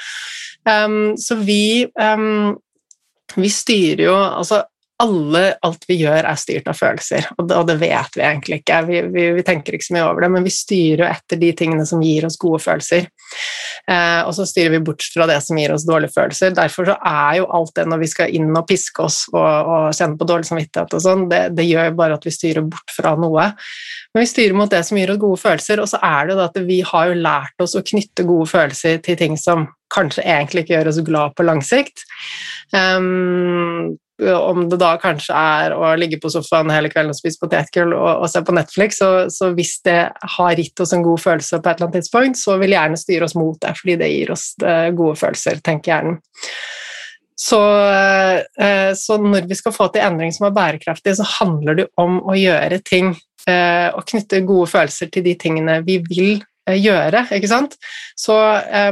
um, 0.69 1.15
så 1.17 1.39
vi, 1.41 1.87
um, 1.97 2.59
vi 3.37 3.49
styrer 3.49 4.05
jo 4.11 4.19
altså 4.19 4.63
alle, 5.03 5.43
alt 5.67 5.85
vi 5.89 5.99
gjør, 6.03 6.27
er 6.29 6.39
styrt 6.39 6.69
av 6.71 6.79
følelser, 6.79 7.27
og 7.37 7.49
det, 7.51 7.59
og 7.59 7.69
det 7.69 7.77
vet 7.81 8.17
vi 8.19 8.25
egentlig 8.25 8.59
ikke. 8.61 8.79
Vi, 8.89 9.01
vi, 9.15 9.25
vi, 9.37 9.45
tenker 9.47 9.77
ikke 9.77 9.89
så 9.89 9.97
mye 9.97 10.07
over 10.07 10.25
det, 10.25 10.31
men 10.37 10.47
vi 10.47 10.55
styrer 10.55 11.09
etter 11.09 11.41
de 11.41 11.51
tingene 11.59 11.87
som 11.89 12.03
gir 12.05 12.27
oss 12.29 12.39
gode 12.41 12.63
følelser. 12.63 13.09
Eh, 13.91 14.21
og 14.23 14.31
så 14.37 14.47
styrer 14.47 14.77
vi 14.77 14.83
bort 14.87 15.03
fra 15.11 15.27
det 15.27 15.41
som 15.43 15.59
gir 15.59 15.75
oss 15.75 15.87
dårlige 15.89 16.15
følelser. 16.15 16.55
Derfor 16.55 16.93
er 16.95 17.41
jo 17.41 17.49
alt 17.59 17.75
det 17.79 17.89
når 17.91 18.03
vi 18.05 18.11
skal 18.13 18.35
inn 18.39 18.51
og 18.55 18.67
piske 18.71 19.03
oss 19.03 19.25
og, 19.33 19.43
og 19.43 19.89
kjenne 19.99 20.19
på 20.21 20.29
dårlig 20.29 20.51
samvittighet 20.51 20.97
og 20.99 21.05
sånn, 21.05 21.27
det, 21.33 21.43
det 21.59 21.67
gjør 21.67 21.99
bare 21.99 22.21
at 22.21 22.29
vi 22.29 22.35
styrer 22.35 22.67
bort 22.69 22.95
fra 22.95 23.17
noe. 23.19 23.51
Men 24.13 24.25
vi 24.25 24.31
styrer 24.31 24.57
mot 24.57 24.71
det 24.71 24.85
som 24.87 25.01
gir 25.01 25.15
oss 25.15 25.23
gode 25.23 25.43
følelser, 25.43 25.83
og 25.83 25.91
så 25.91 26.01
er 26.05 26.27
det 26.27 26.37
jo 26.37 26.41
da 26.41 26.49
at 26.51 26.61
vi 26.69 26.83
har 26.87 27.11
jo 27.11 27.23
lært 27.27 27.65
oss 27.65 27.79
å 27.79 27.87
knytte 27.87 28.29
gode 28.29 28.51
følelser 28.53 29.03
til 29.03 29.19
ting 29.19 29.39
som 29.41 29.67
kanskje 29.93 30.25
egentlig 30.25 30.65
ikke 30.65 30.77
gjør 30.77 30.93
oss 30.93 31.03
glad 31.07 31.37
på 31.37 31.47
lang 31.47 31.63
sikt. 31.65 32.07
Um, 32.73 33.99
om 34.23 34.67
det 34.71 34.79
da 34.79 34.93
kanskje 35.01 35.35
er 35.35 35.75
å 35.75 35.93
ligge 35.99 36.19
på 36.23 36.31
sofaen 36.31 36.71
hele 36.73 36.91
kvelden 36.93 37.15
og 37.15 37.19
spise 37.19 37.41
potetgull 37.41 37.95
og, 37.97 38.23
og, 38.23 38.29
se 38.31 38.43
på 38.45 38.55
Netflix, 38.55 39.01
så, 39.01 39.11
så, 39.33 39.51
hvis 39.57 39.79
det 39.87 39.99
har 40.37 40.61
gitt 40.61 40.83
oss 40.85 40.93
en 40.95 41.05
god 41.05 41.23
følelse 41.23 41.59
på 41.59 41.71
et 41.71 41.81
eller 41.81 41.89
annet 41.89 41.99
tidspunkt, 42.01 42.39
så 42.39 42.59
vil 42.61 42.77
hjernen 42.77 43.01
styre 43.01 43.27
oss 43.27 43.37
mot 43.39 43.59
det, 43.63 43.73
fordi 43.81 43.99
det 44.03 44.13
gir 44.13 44.35
oss 44.35 44.47
eh, 44.63 44.93
gode 44.97 45.19
følelser, 45.19 45.59
tenker 45.65 45.95
hjernen. 45.95 46.21
Så, 47.43 47.59
eh, 47.91 48.93
så, 48.95 49.19
når 49.19 49.49
vi 49.51 49.59
skal 49.59 49.75
få 49.75 49.89
til 49.91 50.05
endring 50.05 50.31
som 50.35 50.47
er 50.47 50.57
bærekraftig, 50.57 51.17
så 51.19 51.27
handler 51.41 51.81
det 51.81 51.89
om 51.99 52.21
å 52.23 52.37
gjøre 52.39 52.79
ting 52.87 53.15
eh, 53.51 53.89
og 53.91 54.05
knytte 54.13 54.45
gode 54.47 54.71
følelser 54.71 55.11
til 55.11 55.27
de 55.27 55.35
tingene 55.41 55.81
vi 55.87 55.99
vil 56.07 56.45
gjøre. 56.71 57.25
ikke 57.35 57.51
sant? 57.51 57.75
Så, 58.19 58.37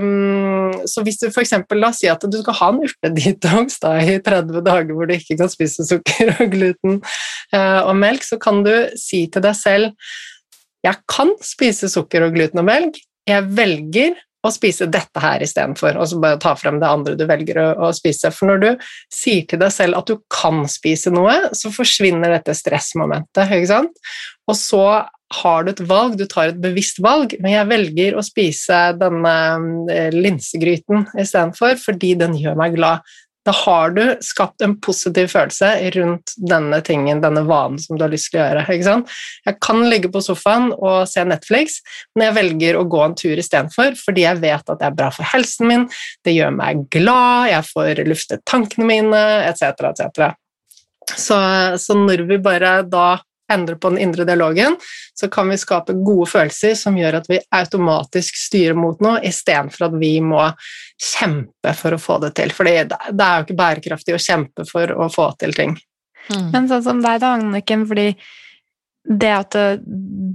um, 0.01 0.73
så 0.91 1.05
hvis 1.07 1.21
du 1.21 1.29
f.eks. 1.31 1.55
la 1.77 1.91
oss 1.91 2.01
si 2.03 2.11
at 2.11 2.25
du 2.27 2.39
skal 2.41 2.59
ha 2.61 2.71
en 2.73 2.83
urtedetox 2.87 3.79
da, 3.85 3.95
i 4.03 4.19
30 4.19 4.65
dager 4.67 4.97
hvor 4.97 5.07
du 5.07 5.15
ikke 5.15 5.39
kan 5.41 5.53
spise 5.53 5.87
sukker 5.87 6.35
og 6.37 6.51
gluten 6.55 6.99
uh, 7.55 7.83
og 7.87 7.95
melk, 8.01 8.27
så 8.27 8.41
kan 8.43 8.65
du 8.67 8.75
si 8.99 9.27
til 9.31 9.45
deg 9.47 9.57
selv 9.59 9.95
jeg 10.87 10.97
kan 11.11 11.35
spise 11.45 11.91
sukker 11.93 12.25
og 12.25 12.35
gluten 12.37 12.63
og 12.63 12.67
melk, 12.69 12.99
jeg 13.29 13.47
velger 13.53 14.17
å 14.41 14.51
spise 14.53 14.89
dette 14.89 15.21
her 15.21 15.43
istedenfor, 15.45 15.99
og 16.01 16.09
så 16.09 16.19
bare 16.23 16.41
ta 16.41 16.55
frem 16.57 16.81
det 16.81 16.89
andre 16.89 17.17
du 17.19 17.27
velger 17.29 17.61
å, 17.61 17.69
å, 17.87 17.93
spise. 17.97 18.33
For 18.33 18.51
når 18.51 18.63
du 18.63 18.69
sier 19.13 19.47
til 19.49 19.61
deg 19.61 19.73
selv 19.75 20.01
at 20.01 20.11
du 20.11 20.21
kan 20.33 20.63
spise 20.71 21.13
noe, 21.13 21.53
så 21.57 21.73
forsvinner 21.75 22.33
dette 22.37 22.57
stressmomentet. 22.57 23.45
ikke 23.47 23.73
sant? 23.73 24.13
Og 24.49 24.57
så 24.59 24.85
har 25.41 25.65
du 25.65 25.71
et 25.71 25.83
valg, 25.87 26.17
du 26.19 26.27
tar 26.27 26.51
et 26.51 26.61
bevisst 26.63 26.99
valg, 27.05 27.37
men 27.43 27.55
jeg 27.55 27.71
velger 27.71 28.17
å 28.19 28.25
spise 28.27 28.81
denne 28.99 29.35
eh, 29.93 30.11
linsegryten 30.15 31.07
istedenfor 31.15 31.77
fordi 31.79 32.17
den 32.19 32.35
gjør 32.39 32.59
meg 32.59 32.75
glad. 32.79 33.05
Da 33.49 33.55
har 33.57 33.95
du 33.97 34.03
skapt 34.21 34.61
en 34.61 34.75
positiv 34.85 35.31
følelse 35.33 35.71
rundt 35.95 36.35
denne 36.51 36.81
tingen, 36.85 37.23
denne 37.25 37.43
vanen 37.49 37.81
som 37.81 37.97
du 37.97 38.05
har 38.05 38.13
lyst 38.13 38.29
til 38.33 38.41
å 38.41 38.45
gjøre. 38.45 38.67
Jeg 39.47 39.57
kan 39.65 39.81
ligge 39.89 40.11
på 40.13 40.21
sofaen 40.25 40.69
og 40.77 41.09
se 41.09 41.25
Netflix, 41.25 41.79
men 42.15 42.29
jeg 42.29 42.37
velger 42.37 42.77
å 42.77 42.85
gå 42.91 43.01
en 43.05 43.17
tur 43.17 43.41
istedenfor 43.41 43.97
fordi 44.01 44.27
jeg 44.27 44.43
vet 44.43 44.69
at 44.75 44.83
det 44.83 44.91
er 44.91 44.99
bra 44.99 45.09
for 45.15 45.29
helsen 45.33 45.71
min, 45.71 45.89
det 46.27 46.37
gjør 46.37 46.53
meg 46.59 46.85
glad, 46.93 47.49
jeg 47.55 47.69
får 47.71 48.05
luftet 48.11 48.45
tankene 48.49 48.89
mine, 48.91 49.25
etc., 49.49 49.89
etc. 49.89 50.31
Så, 51.17 51.41
så 51.81 51.97
når 51.97 52.27
vi 52.29 52.39
bare 52.45 52.81
da 52.87 53.17
endre 53.53 53.77
på 53.77 53.91
den 53.93 54.01
indre 54.07 54.25
dialogen, 54.29 54.77
så 55.15 55.29
kan 55.33 55.51
vi 55.51 55.59
skape 55.61 55.97
gode 56.07 56.29
følelser 56.31 56.77
som 56.79 56.97
gjør 56.99 57.21
at 57.21 57.29
vi 57.31 57.41
automatisk 57.57 58.39
styrer 58.39 58.79
mot 58.79 59.01
noe, 59.05 59.21
istedenfor 59.27 59.89
at 59.89 59.99
vi 60.01 60.15
må 60.25 60.43
kjempe 61.01 61.75
for 61.77 61.97
å 61.97 62.01
få 62.01 62.19
det 62.25 62.35
til. 62.39 62.55
For 62.55 62.69
det 62.69 62.77
er 62.87 63.37
jo 63.41 63.47
ikke 63.47 63.59
bærekraftig 63.61 64.17
å 64.17 64.23
kjempe 64.23 64.67
for 64.69 64.95
å 64.95 65.11
få 65.13 65.31
til 65.41 65.57
ting. 65.57 65.77
Mm. 66.31 66.49
Men 66.53 66.71
sånn 66.71 66.87
som 66.87 67.05
deg, 67.05 67.21
da, 67.23 67.35
Anniken, 67.39 67.87
fordi 67.91 68.11
det 69.05 69.31
at 69.33 69.57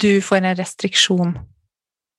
du 0.01 0.22
får 0.26 0.41
en 0.41 0.55
restriksjon 0.57 1.36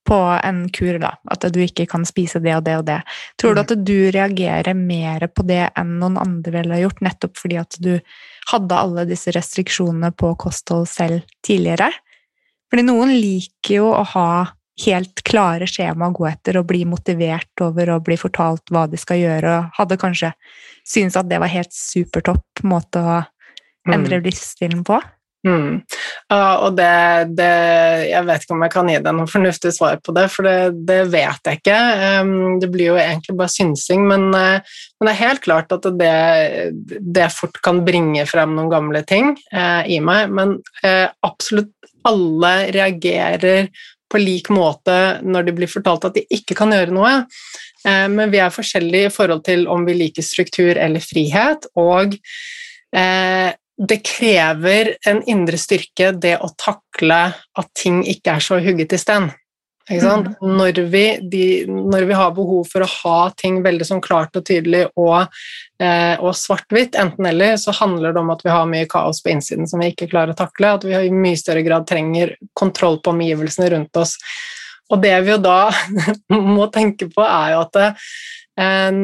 på 0.06 0.18
en 0.44 0.68
kur, 0.70 1.00
da, 1.02 1.16
at 1.34 1.48
du 1.50 1.58
ikke 1.64 1.88
kan 1.90 2.06
spise 2.06 2.38
det 2.42 2.54
og 2.54 2.62
det 2.68 2.76
og 2.78 2.84
det. 2.86 3.00
Tror 3.40 3.56
du 3.56 3.60
Mm. 3.60 3.64
at 3.64 3.84
du 3.84 4.10
reagerer 4.14 4.74
mer 4.74 5.26
på 5.26 5.42
det 5.46 5.70
enn 5.76 5.98
noen 5.98 6.16
andre 6.16 6.52
ville 6.52 6.78
gjort, 6.78 7.02
nettopp 7.02 7.36
fordi 7.36 7.58
at 7.58 7.76
du 7.80 8.00
hadde 8.50 8.78
alle 8.78 9.06
disse 9.08 9.32
restriksjonene 9.34 10.12
på 10.16 10.34
kosthold 10.40 10.88
selv 10.90 11.24
tidligere? 11.46 11.90
Fordi 12.70 12.86
noen 12.86 13.14
liker 13.14 13.80
jo 13.80 13.90
å 13.94 14.04
ha 14.14 14.28
helt 14.84 15.22
klare 15.24 15.68
skjema 15.70 16.10
å 16.10 16.16
gå 16.16 16.26
etter 16.28 16.58
og 16.60 16.66
bli 16.68 16.82
motivert 16.88 17.64
over 17.64 17.94
å 17.94 18.00
bli 18.04 18.18
fortalt 18.20 18.68
hva 18.72 18.84
de 18.90 19.00
skal 19.00 19.22
gjøre, 19.22 19.54
og 19.56 19.78
hadde 19.78 20.00
kanskje 20.00 20.32
syntes 20.86 21.16
at 21.16 21.30
det 21.30 21.40
var 21.40 21.52
helt 21.52 21.72
supertopp 21.72 22.64
måte 22.68 23.00
å 23.00 23.20
endre 23.92 24.20
livsstilen 24.24 24.84
på. 24.86 24.98
Mm. 25.46 25.82
Og 26.34 26.70
det, 26.74 26.90
det 27.38 27.50
Jeg 28.08 28.26
vet 28.26 28.42
ikke 28.42 28.54
om 28.56 28.64
jeg 28.64 28.72
kan 28.72 28.88
gi 28.90 28.96
deg 28.98 29.14
noe 29.14 29.30
fornuftig 29.30 29.70
svar 29.76 30.00
på 30.02 30.14
det, 30.16 30.26
for 30.32 30.48
det, 30.48 30.56
det 30.88 31.00
vet 31.12 31.50
jeg 31.50 31.60
ikke. 31.60 31.78
Det 32.62 32.70
blir 32.72 32.90
jo 32.90 32.98
egentlig 32.98 33.36
bare 33.38 33.54
synsing, 33.54 34.06
men, 34.10 34.28
uh, 34.34 34.58
men 34.98 35.08
det 35.08 35.14
er 35.14 35.22
helt 35.22 35.44
klart 35.46 35.74
at 35.76 35.86
det, 36.00 36.14
det 36.98 37.28
fort 37.34 37.60
kan 37.62 37.84
bringe 37.86 38.26
frem 38.26 38.56
noen 38.58 38.72
gamle 38.72 39.04
ting 39.06 39.36
uh, 39.54 39.86
i 39.86 40.00
meg. 40.02 40.34
Men 40.34 40.58
uh, 40.82 41.06
absolutt 41.26 41.70
alle 42.06 42.54
reagerer 42.74 43.70
på 44.10 44.20
lik 44.22 44.50
måte 44.54 44.96
når 45.26 45.48
de 45.48 45.54
blir 45.56 45.70
fortalt 45.70 46.06
at 46.08 46.18
de 46.18 46.22
ikke 46.34 46.54
kan 46.58 46.74
gjøre 46.74 46.94
noe. 46.94 47.14
Eh, 47.86 48.08
Men 48.08 48.32
vi 48.32 48.40
er 48.42 48.54
forskjellige 48.54 49.10
i 49.10 49.14
forhold 49.14 49.44
til 49.46 49.66
om 49.70 49.86
vi 49.86 49.96
liker 49.98 50.26
struktur 50.26 50.78
eller 50.78 51.02
frihet, 51.02 51.68
og 51.78 52.16
eh, 52.94 53.50
det 53.76 53.98
krever 54.06 54.94
en 55.06 55.20
indre 55.28 55.58
styrke, 55.60 56.12
det 56.16 56.38
å 56.40 56.48
takle 56.56 57.18
at 57.36 57.74
ting 57.76 58.00
ikke 58.08 58.38
er 58.38 58.44
så 58.44 58.60
hugget 58.62 58.94
i 58.96 59.00
sten. 59.00 59.28
Sant? 59.86 60.32
Når, 60.42 60.80
vi, 60.90 61.04
de, 61.30 61.44
når 61.70 62.08
vi 62.08 62.14
har 62.18 62.32
behov 62.34 62.64
for 62.72 62.82
å 62.82 62.88
ha 62.90 63.18
ting 63.38 63.60
veldig 63.62 63.86
sånn 63.86 64.02
klart 64.02 64.34
og 64.34 64.42
tydelig 64.48 64.88
og, 64.98 65.28
eh, 65.78 66.16
og 66.18 66.34
svart-hvitt, 66.34 66.98
enten-eller, 66.98 67.54
så 67.62 67.74
handler 67.76 68.16
det 68.16 68.22
om 68.24 68.32
at 68.34 68.42
vi 68.42 68.50
har 68.50 68.66
mye 68.66 68.88
kaos 68.90 69.22
på 69.22 69.30
innsiden 69.30 69.70
som 69.70 69.84
vi 69.84 69.92
ikke 69.92 70.08
klarer 70.10 70.34
å 70.34 70.40
takle, 70.40 70.72
at 70.74 70.86
vi 70.88 70.96
i 70.98 71.12
mye 71.14 71.38
større 71.38 71.62
grad 71.66 71.86
trenger 71.86 72.34
kontroll 72.58 72.98
på 72.98 73.14
omgivelsene 73.14 73.70
rundt 73.76 74.02
oss. 74.02 74.16
Og 74.90 75.02
det 75.04 75.14
vi 75.22 75.36
jo 75.36 75.38
da 75.44 75.68
må 76.56 76.66
tenke 76.74 77.06
på, 77.12 77.22
er 77.22 77.54
jo 77.54 77.62
at 77.68 77.82
eh, 77.84 79.02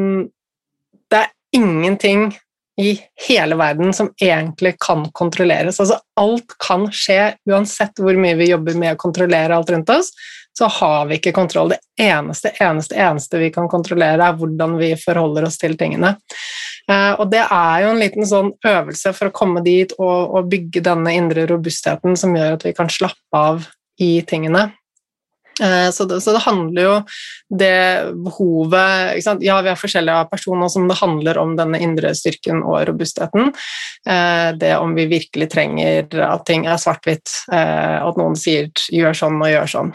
det 1.13 1.21
er 1.21 1.31
ingenting 1.55 2.33
i 2.81 3.01
hele 3.29 3.57
verden 3.61 3.93
som 3.93 4.09
egentlig 4.21 4.77
kan 4.81 5.05
kontrolleres. 5.13 5.81
Altså 5.81 5.99
alt 6.21 6.55
kan 6.67 6.87
skje 6.93 7.35
uansett 7.51 8.01
hvor 8.01 8.17
mye 8.17 8.39
vi 8.39 8.49
jobber 8.51 8.79
med 8.81 8.95
å 8.95 9.01
kontrollere 9.01 9.57
alt 9.57 9.73
rundt 9.75 9.93
oss, 9.93 10.13
så 10.59 10.69
har 10.69 11.07
vi 11.09 11.19
ikke 11.19 11.35
kontroll. 11.37 11.73
Det 11.73 12.05
eneste, 12.05 12.53
eneste, 12.61 12.97
eneste 12.97 13.41
vi 13.41 13.51
kan 13.53 13.69
kontrollere, 13.73 14.25
er 14.25 14.37
hvordan 14.37 14.77
vi 14.81 14.93
forholder 15.01 15.49
oss 15.49 15.59
til 15.61 15.77
tingene. 15.81 16.15
Eh, 16.91 17.13
og 17.13 17.29
det 17.33 17.45
er 17.45 17.85
jo 17.85 17.93
en 17.93 18.03
liten 18.03 18.29
sånn 18.29 18.53
øvelse 18.69 19.15
for 19.17 19.31
å 19.31 19.37
komme 19.37 19.65
dit 19.65 19.95
og, 19.99 20.37
og 20.37 20.51
bygge 20.53 20.85
denne 20.85 21.15
indre 21.17 21.47
robustheten 21.51 22.19
som 22.21 22.37
gjør 22.37 22.59
at 22.59 22.67
vi 22.69 22.77
kan 22.77 22.93
slappe 22.93 23.39
av 23.39 23.69
i 24.03 24.15
tingene. 24.29 24.71
Eh, 25.61 25.91
Så 25.91 26.05
det, 26.05 26.21
så 26.21 26.33
det 26.33 26.45
handler 26.47 26.83
jo 26.83 27.03
det 27.59 28.15
behovet? 28.25 29.21
Ja, 29.45 29.61
vi 29.63 29.73
er 29.73 29.79
forskjellige 29.79 30.29
personer 30.31 30.69
som 30.73 30.89
det 30.89 31.01
handler 31.01 31.39
om 31.39 31.57
denne 31.59 31.81
indre 31.83 32.15
styrken 32.17 32.63
og 32.63 32.87
robustheten. 32.89 33.53
Eh, 34.07 34.53
Det 34.57 34.77
om 34.77 34.95
vi 34.95 35.07
virkelig 35.07 35.51
trenger 35.53 36.09
at 36.25 36.47
ting 36.47 36.67
er 36.67 36.81
svart-hvitt, 36.81 37.29
eh, 37.53 37.99
at 38.01 38.17
noen 38.17 38.37
sier 38.37 38.71
'gjør 38.73 39.13
sånn' 39.13 39.43
og 39.43 39.49
'gjør 39.49 39.69
sånn'. 39.69 39.93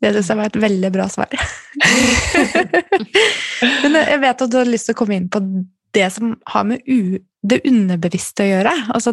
Det 0.00 0.12
synes 0.14 0.28
jeg 0.28 0.36
var 0.36 0.46
et 0.46 0.62
veldig 0.62 0.92
bra 0.92 1.08
svar. 1.08 1.28
Men 3.82 3.94
jeg 4.00 4.20
vet 4.20 4.42
at 4.42 4.50
du 4.50 4.56
har 4.56 4.64
lyst 4.64 4.86
til 4.88 4.94
å 4.94 4.98
komme 4.98 5.16
inn 5.16 5.28
på 5.28 5.40
det 5.92 6.12
som 6.12 6.40
har 6.46 6.64
med 6.64 6.80
det 7.42 7.60
underbevisste 7.68 8.46
å 8.46 8.48
gjøre. 8.48 8.72
Altså 8.94 9.12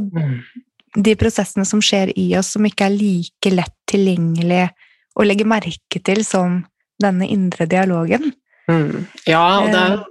de 0.96 1.16
prosessene 1.20 1.68
som 1.68 1.82
skjer 1.84 2.14
i 2.16 2.30
oss 2.40 2.54
som 2.56 2.66
ikke 2.68 2.88
er 2.88 2.96
like 2.96 3.52
lett 3.52 3.76
tilgjengelig 3.92 4.70
å 5.18 5.26
legge 5.26 5.48
merke 5.50 6.02
til 6.04 6.24
som 6.26 6.62
denne 7.02 7.28
indre 7.30 7.68
dialogen. 7.70 8.32
Mm. 8.70 9.08
Ja, 9.30 9.62
og 9.64 9.72
det, 9.72 9.82
er, 9.82 10.02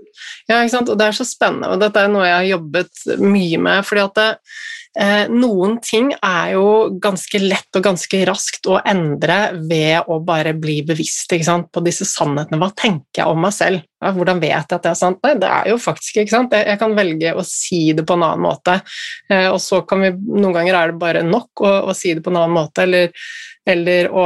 ja, 0.48 0.61
ikke 0.62 0.72
sant? 0.72 0.90
og 0.92 0.98
det 0.98 1.09
er 1.09 1.16
så 1.18 1.26
spennende, 1.28 1.70
og 1.74 1.82
dette 1.82 2.02
er 2.02 2.12
noe 2.12 2.26
jeg 2.26 2.36
har 2.38 2.48
jobbet 2.54 3.04
mye 3.22 3.61
med. 3.62 3.84
fordi 3.86 4.04
at 4.04 4.18
det, 4.18 4.28
eh, 4.32 4.64
noen 5.28 5.74
ting 5.84 6.09
er 6.14 6.55
jo 6.55 6.68
ganske 7.03 7.40
lett 7.42 7.76
og 7.76 7.84
ganske 7.84 8.20
raskt 8.28 8.68
å 8.70 8.78
endre 8.80 9.36
ved 9.68 10.09
å 10.09 10.16
bare 10.24 10.55
bli 10.57 10.78
bevisst 10.88 11.34
på 11.72 11.82
disse 11.84 12.07
sannhetene. 12.09 12.61
Hva 12.62 12.70
tenker 12.72 13.20
jeg 13.20 13.28
om 13.28 13.42
meg 13.44 13.53
selv? 13.53 13.84
Hvordan 14.01 14.40
vet 14.40 14.55
jeg 14.55 14.76
at 14.78 14.84
det 14.84 14.92
er 14.92 14.99
sant? 14.99 15.20
Nei, 15.24 15.34
det 15.40 15.51
er 15.51 15.70
jo 15.72 15.76
faktisk 15.80 16.20
ikke 16.22 16.32
sant. 16.32 16.57
Jeg 16.57 16.80
kan 16.80 16.97
velge 16.97 17.34
å 17.36 17.44
si 17.44 17.90
det 17.97 18.07
på 18.09 18.16
en 18.16 18.24
annen 18.24 18.44
måte, 18.44 18.78
eh, 19.32 19.49
og 19.51 19.61
så 19.62 19.82
kan 19.88 20.05
vi 20.05 20.14
Noen 20.16 20.55
ganger 20.55 20.78
er 20.78 20.92
det 20.92 21.01
bare 21.01 21.22
nok 21.26 21.64
å, 21.64 21.72
å 21.90 21.97
si 21.97 22.14
det 22.16 22.24
på 22.24 22.32
en 22.32 22.40
annen 22.42 22.57
måte, 22.57 22.86
eller 22.86 23.12
eller 23.66 24.07
å, 24.14 24.22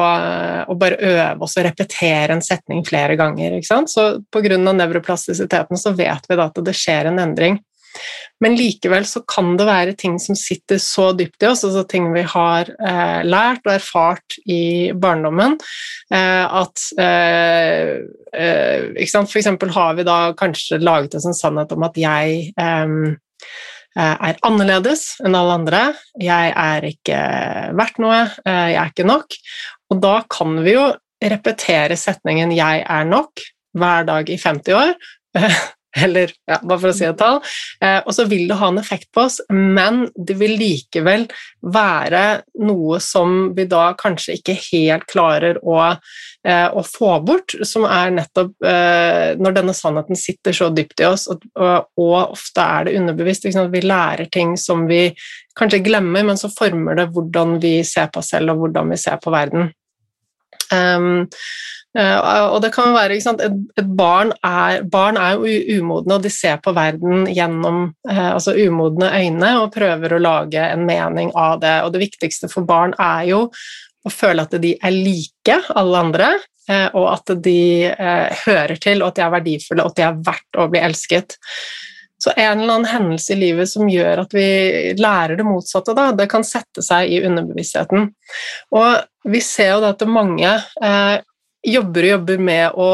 å, 0.68 0.75
bare 0.77 0.99
øve 1.01 1.47
oss 1.47 1.57
og 1.57 1.64
repetere 1.64 2.35
en 2.37 2.43
setning 2.45 2.83
flere 2.85 3.16
ganger. 3.16 3.57
Ikke 3.57 3.71
sant? 3.71 3.89
Så 3.89 4.21
Pga. 4.29 4.59
nevroplastisiteten 4.61 5.81
så 5.81 5.95
vet 5.97 6.29
vi 6.29 6.37
da 6.37 6.51
at 6.51 6.61
det 6.66 6.75
skjer 6.77 7.09
en 7.09 7.23
endring. 7.23 7.57
Men 8.41 8.57
likevel 8.57 9.05
så 9.09 9.20
kan 9.28 9.53
det 9.61 9.66
være 9.68 9.97
ting 10.01 10.16
som 10.22 10.36
sitter 10.38 10.80
så 10.80 11.11
dypt 11.16 11.45
i 11.45 11.49
oss, 11.51 11.64
altså 11.66 11.84
ting 11.88 12.09
vi 12.14 12.22
har 12.24 12.70
eh, 12.72 13.20
lært 13.26 13.66
og 13.66 13.74
erfart 13.74 14.38
i 14.49 14.93
barndommen, 14.97 15.59
eh, 16.14 16.45
at 16.62 16.86
eh, 17.05 17.99
ikke 18.95 19.12
sant? 19.12 19.32
For 19.32 19.43
eksempel 19.43 19.74
har 19.74 19.99
vi 19.99 20.07
da 20.09 20.20
kanskje 20.38 20.80
laget 20.80 21.18
oss 21.18 21.28
en 21.28 21.36
sannhet 21.36 21.74
om 21.76 21.84
at 21.84 21.99
jeg 22.01 22.55
er 24.01 24.36
annerledes 24.47 25.03
enn 25.26 25.34
alle 25.34 25.57
andre. 25.59 25.80
Jeg 26.22 26.53
er 26.55 26.86
ikke 26.93 27.20
verdt 27.76 27.99
noe, 28.01 28.20
jeg 28.47 28.76
er 28.78 28.93
ikke 28.93 29.09
nok. 29.09 29.34
Og 29.91 29.99
da 30.05 30.20
kan 30.30 30.61
vi 30.62 30.76
jo 30.76 30.86
repetere 31.20 31.99
setningen 31.99 32.55
'jeg 32.55 32.86
er 32.86 33.05
nok' 33.05 33.43
hver 33.74 34.07
dag 34.07 34.30
i 34.30 34.38
50 34.38 34.74
år. 34.74 34.95
Eller 35.97 36.30
ja, 36.47 36.61
bare 36.62 36.78
for 36.78 36.93
å 36.93 36.95
si 36.95 37.07
et 37.07 37.18
tall. 37.18 37.41
og 38.07 38.11
så 38.14 38.26
vil 38.30 38.47
det 38.47 38.59
ha 38.61 38.68
en 38.70 38.78
effekt 38.78 39.09
på 39.14 39.24
oss, 39.26 39.41
men 39.51 40.05
det 40.14 40.36
vil 40.38 40.55
likevel 40.61 41.24
være 41.74 42.22
noe 42.62 43.01
som 43.03 43.51
vi 43.57 43.66
da 43.70 43.88
kanskje 43.99 44.36
ikke 44.38 44.55
helt 44.68 45.09
klarer 45.11 45.59
å, 45.66 45.80
å 45.91 46.84
få 46.86 47.11
bort, 47.26 47.57
som 47.66 47.88
er 47.91 48.14
nettopp 48.14 48.55
når 48.62 49.57
denne 49.59 49.74
sannheten 49.74 50.18
sitter 50.18 50.55
så 50.57 50.70
dypt 50.74 51.03
i 51.03 51.09
oss, 51.11 51.26
og, 51.30 51.43
og 51.99 52.16
ofte 52.20 52.62
er 52.78 52.86
det 52.86 52.97
underbevisst. 53.01 53.51
Vi 53.51 53.82
lærer 53.82 54.30
ting 54.30 54.55
som 54.61 54.86
vi 54.86 55.09
kanskje 55.59 55.82
glemmer, 55.84 56.24
men 56.26 56.38
så 56.38 56.51
former 56.55 56.99
det 56.99 57.11
hvordan 57.14 57.59
vi 57.62 57.80
ser 57.86 58.11
på 58.12 58.22
oss 58.22 58.32
selv, 58.34 58.55
og 58.55 58.64
hvordan 58.64 58.95
vi 58.95 59.01
ser 59.01 59.20
på 59.22 59.34
verden. 59.34 59.72
Um, 60.70 61.26
og 61.99 62.61
det 62.62 62.70
kan 62.70 62.93
være, 62.95 63.16
sant, 63.22 63.41
et, 63.43 63.82
barn, 63.99 64.30
er, 64.47 64.84
barn 64.86 65.18
er 65.18 65.34
jo 65.34 65.80
umodne, 65.80 66.18
og 66.18 66.22
de 66.22 66.30
ser 66.30 66.61
på 66.62 66.74
verden 66.76 67.24
gjennom 67.34 67.88
uh, 68.07 68.28
altså 68.36 68.55
umodne 68.55 69.11
øyne 69.11 69.57
og 69.59 69.72
prøver 69.74 70.14
å 70.14 70.22
lage 70.22 70.62
en 70.62 70.84
mening 70.86 71.32
av 71.34 71.59
det. 71.64 71.80
Og 71.82 71.91
det 71.95 72.05
viktigste 72.05 72.51
for 72.53 72.68
barn 72.68 72.95
er 72.95 73.26
jo 73.32 73.43
å 74.07 74.12
føle 74.14 74.47
at 74.47 74.55
de 74.62 74.76
er 74.78 74.95
like 74.95 75.57
alle 75.74 76.05
andre, 76.07 76.32
uh, 76.70 76.88
og 76.95 77.09
at 77.16 77.34
de 77.43 77.61
hører 78.47 78.78
til, 78.78 79.03
og 79.03 79.11
at 79.11 79.18
de 79.18 79.26
er 79.26 79.34
verdifulle, 79.34 79.82
og 79.82 79.91
at 79.91 79.99
de 79.99 80.07
er 80.07 80.20
verdt 80.30 80.61
å 80.62 80.68
bli 80.70 80.82
elsket. 80.86 81.41
Så 82.20 82.34
en 82.36 82.61
eller 82.61 82.74
annen 82.74 82.91
hendelse 82.91 83.32
i 83.32 83.41
livet 83.41 83.70
som 83.70 83.88
gjør 83.88 84.20
at 84.26 84.34
vi 84.36 84.47
lærer 85.01 85.41
det 85.41 85.47
motsatte, 85.49 85.95
da, 85.97 86.11
det 86.12 86.28
kan 86.30 86.45
sette 86.45 86.84
seg 86.84 87.09
i 87.09 87.22
underbevisstheten. 87.24 88.11
Og 88.76 89.30
vi 89.32 89.41
ser 89.43 89.72
jo 89.72 89.88
at 89.88 90.05
mange 90.05 90.53
jobber 91.67 92.07
og 92.07 92.13
jobber 92.15 92.39
med 92.41 92.77
å 92.81 92.91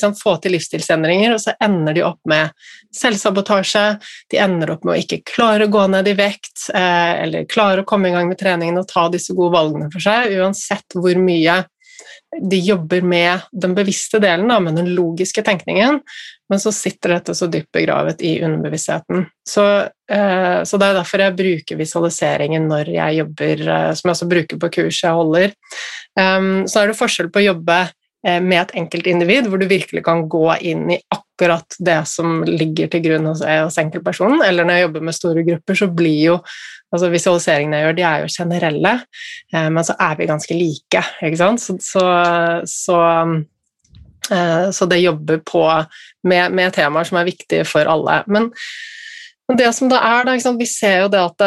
sant, 0.00 0.20
få 0.20 0.36
til 0.40 0.54
livsstilsendringer, 0.56 1.34
og 1.34 1.42
så 1.42 1.54
ender 1.62 1.96
de 1.96 2.04
opp 2.06 2.20
med 2.28 2.54
selvsabotasje, 2.96 3.84
de 4.32 4.40
ender 4.42 4.72
opp 4.74 4.86
med 4.86 4.94
å 4.94 5.02
ikke 5.02 5.20
klare 5.34 5.66
å 5.66 5.72
gå 5.72 5.86
ned 5.92 6.08
i 6.10 6.16
vekt, 6.18 6.70
eh, 6.74 7.12
eller 7.24 7.48
klare 7.50 7.82
å 7.82 7.88
komme 7.88 8.10
i 8.10 8.14
gang 8.14 8.30
med 8.30 8.40
treningen 8.40 8.80
og 8.80 8.88
ta 8.90 9.08
disse 9.12 9.36
gode 9.36 9.54
valgene 9.56 9.90
for 9.92 10.02
seg, 10.02 10.34
uansett 10.40 10.96
hvor 10.96 11.20
mye 11.20 11.60
de 12.50 12.58
jobber 12.62 13.02
med 13.02 13.46
den 13.52 13.74
bevisste 13.74 14.20
delen, 14.22 14.48
da, 14.50 14.58
med 14.62 14.76
den 14.78 14.90
logiske 14.94 15.42
tenkningen, 15.46 16.00
men 16.50 16.60
så 16.62 16.72
sitter 16.74 17.16
dette 17.16 17.34
så 17.38 17.46
dypt 17.50 17.70
begravet 17.74 18.22
i 18.26 18.36
underbevisstheten. 18.44 19.26
Så, 19.48 19.64
eh, 20.10 20.60
så, 20.64 20.80
det 20.80 20.88
er 20.88 20.98
derfor 20.98 21.24
jeg 21.24 21.38
bruker 21.38 21.80
visualiseringen 21.80 22.68
når 22.70 22.92
jeg 22.94 23.20
jobber, 23.20 23.64
eh, 23.76 23.88
som 23.94 24.10
jeg 24.10 24.16
også 24.16 24.30
bruker 24.30 24.60
på 24.60 24.72
kurs 24.80 25.00
jeg 25.04 25.16
holder. 25.20 25.56
Um, 26.18 26.66
så 26.66 26.82
er 26.82 26.90
det 26.90 26.98
forskjell 26.98 27.30
på 27.30 27.38
å 27.42 27.48
jobbe 27.52 27.78
eh, 27.86 28.40
med 28.42 28.58
et 28.64 28.76
enkeltindivid, 28.82 29.50
hvor 29.50 29.62
du 29.62 29.68
virkelig 29.70 30.02
kan 30.06 30.26
gå 30.30 30.46
inn 30.72 30.88
i 30.90 30.98
akkurat 31.06 31.29
det 31.78 32.00
som 32.08 32.42
ligger 32.46 32.90
til 32.90 33.02
grunn 33.04 33.28
hos, 33.30 33.40
hos 33.40 33.78
enkeltpersonen. 33.80 34.42
Eller 34.46 34.66
når 34.66 34.76
jeg 34.76 34.86
jobber 34.86 35.06
med 35.08 35.16
store 35.16 35.44
grupper, 35.46 35.78
så 35.78 35.88
blir 35.88 36.20
jo 36.24 36.36
altså 36.90 37.10
Visualiseringene 37.12 37.78
jeg 37.78 37.86
gjør, 37.86 37.96
de 37.96 38.04
er 38.06 38.22
jo 38.24 38.30
generelle, 38.34 38.92
eh, 39.54 39.68
men 39.70 39.86
så 39.86 39.94
er 40.02 40.16
vi 40.18 40.28
ganske 40.30 40.56
like, 40.58 41.02
ikke 41.22 41.38
sant. 41.38 41.62
Så, 41.62 41.76
så, 41.84 42.04
så, 42.66 43.00
eh, 44.34 44.70
så 44.74 44.88
det 44.90 45.02
jobber 45.04 45.42
på 45.46 45.64
med, 46.26 46.50
med, 46.50 46.72
temaer 46.74 47.06
som 47.06 47.20
er 47.20 47.28
viktige 47.30 47.66
for 47.68 47.86
alle. 47.90 48.22
Men 48.26 48.50
men 49.50 49.58
det 49.58 49.70
som 49.74 49.88
det 49.90 49.98
er, 49.98 50.28
da, 50.28 50.52
Vi 50.54 50.66
ser 50.68 51.00
jo 51.02 51.08
det 51.10 51.18
at 51.18 51.42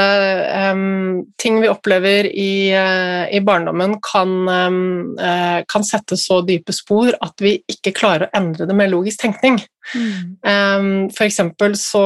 um, 0.75 1.21
ting 1.39 1.61
vi 1.63 1.69
opplever 1.71 2.27
i, 2.27 2.75
uh, 2.75 3.31
i 3.31 3.39
barndommen, 3.39 3.95
kan, 4.03 4.33
um, 4.43 5.13
uh, 5.15 5.63
kan, 5.71 5.85
sette 5.87 6.17
så 6.19 6.41
dype 6.43 6.75
spor 6.75 7.15
at 7.23 7.39
vi 7.39 7.55
ikke 7.71 7.93
klarer 7.95 8.27
å 8.27 8.35
endre 8.35 8.67
det 8.67 8.75
med 8.75 8.91
logisk 8.91 9.23
tenkning. 9.23 9.61
Mm. 9.95 10.35
Um, 10.43 10.89
for 11.15 11.29
eksempel 11.29 11.77
så 11.79 12.03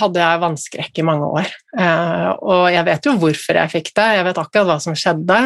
hadde 0.00 0.24
jeg 0.24 0.42
vannskrekk 0.46 1.02
i 1.02 1.06
mange 1.12 1.28
år, 1.42 1.52
uh, 1.76 2.30
og 2.40 2.64
jeg 2.72 2.88
vet 2.88 3.10
jo 3.10 3.18
hvorfor 3.20 3.60
jeg 3.60 3.74
fikk 3.76 3.92
det, 4.00 4.08
jeg 4.16 4.28
vet 4.30 4.40
akkurat 4.40 4.70
hva 4.70 4.78
som 4.80 4.96
skjedde, 4.96 5.42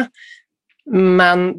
men 0.95 1.49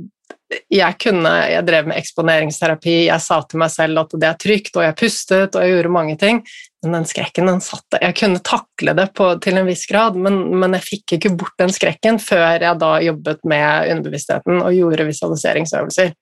jeg, 0.50 0.96
kunne, 1.02 1.30
jeg 1.50 1.66
drev 1.66 1.90
med 1.90 1.98
eksponeringsterapi, 2.00 2.96
jeg 3.06 3.22
sa 3.22 3.38
til 3.46 3.60
meg 3.62 3.70
selv 3.72 4.02
at 4.02 4.16
det 4.18 4.28
er 4.28 4.40
trygt, 4.40 4.72
og 4.76 4.84
jeg 4.84 4.96
pustet 4.98 5.54
og 5.54 5.62
jeg 5.62 5.76
gjorde 5.76 5.92
mange 5.94 6.16
ting, 6.20 6.40
men 6.82 6.96
den 6.96 7.06
skrekken 7.08 7.50
den 7.50 7.62
satt. 7.64 7.98
Jeg 8.00 8.16
kunne 8.18 8.42
takle 8.46 8.94
det 8.98 9.06
på, 9.18 9.30
til 9.44 9.60
en 9.60 9.68
viss 9.68 9.86
grad, 9.90 10.18
men, 10.18 10.42
men, 10.56 10.74
jeg 10.78 10.86
fikk 10.86 11.16
ikke 11.18 11.34
bort 11.38 11.54
den 11.60 11.72
skrekken 11.74 12.18
før 12.22 12.58
jeg 12.58 12.80
da 12.82 12.90
jobbet 13.04 13.46
med 13.48 13.94
underbevisstheten 13.94 14.62
og 14.64 14.76
gjorde 14.76 15.08
visualiseringsøvelser. 15.12 16.12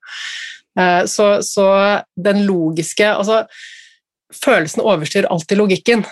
Eh, 0.79 1.03
så, 1.09 1.27
så 1.45 1.67
den 2.29 2.45
logiske 2.47 3.09
altså 3.09 3.43
Følelsen 4.29 4.83
overstyrer 4.85 5.25
alltid 5.33 5.57
logikken. 5.57 6.03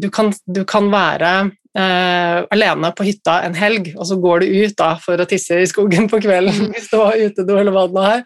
Du 0.00 0.06
kan, 0.08 0.30
du 0.48 0.62
kan 0.64 0.86
være 0.88 1.50
eh, 1.78 2.38
alene 2.50 2.92
på 2.96 3.06
hytta 3.06 3.40
en 3.46 3.56
helg, 3.58 3.92
og 3.96 4.08
så 4.08 4.18
går 4.20 4.42
du 4.42 4.54
ut 4.64 4.76
da 4.78 4.94
for 5.02 5.20
å 5.20 5.28
tisse 5.28 5.60
i 5.60 5.68
skogen 5.70 6.10
på 6.10 6.22
kvelden 6.22 6.70
hvis 6.74 6.90
du 6.92 6.98
har 7.00 7.18
utedo 7.18 7.58
eller 7.60 7.74
hva 7.74 7.86
det 7.88 7.96
nå 7.96 8.06
er, 8.08 8.24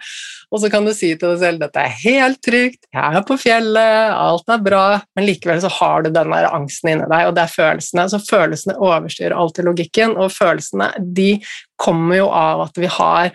og 0.54 0.60
så 0.62 0.70
kan 0.70 0.86
du 0.86 0.92
si 0.94 1.10
til 1.18 1.32
deg 1.32 1.40
selv 1.42 1.62
dette 1.64 1.82
er 1.82 1.96
helt 2.04 2.38
trygt, 2.44 2.84
jeg 2.94 3.18
er 3.18 3.26
på 3.26 3.36
fjellet, 3.42 4.14
alt 4.14 4.54
er 4.54 4.62
bra, 4.62 4.84
men 5.18 5.26
likevel 5.26 5.58
så 5.64 5.70
har 5.80 6.04
du 6.04 6.12
den 6.14 6.30
der 6.30 6.46
angsten 6.52 6.92
inni 6.92 7.08
deg, 7.10 7.26
og 7.26 7.34
det 7.34 7.42
er 7.42 7.54
følelsene. 7.56 8.06
Så 8.12 8.22
følelsene 8.22 8.78
overstyrer 8.78 9.34
alltid 9.34 9.66
logikken, 9.66 10.14
og 10.14 10.30
følelsene 10.30 10.92
de 11.16 11.32
kommer 11.80 12.20
jo 12.20 12.28
av 12.30 12.68
at 12.68 12.78
vi 12.78 12.90
har 12.90 13.32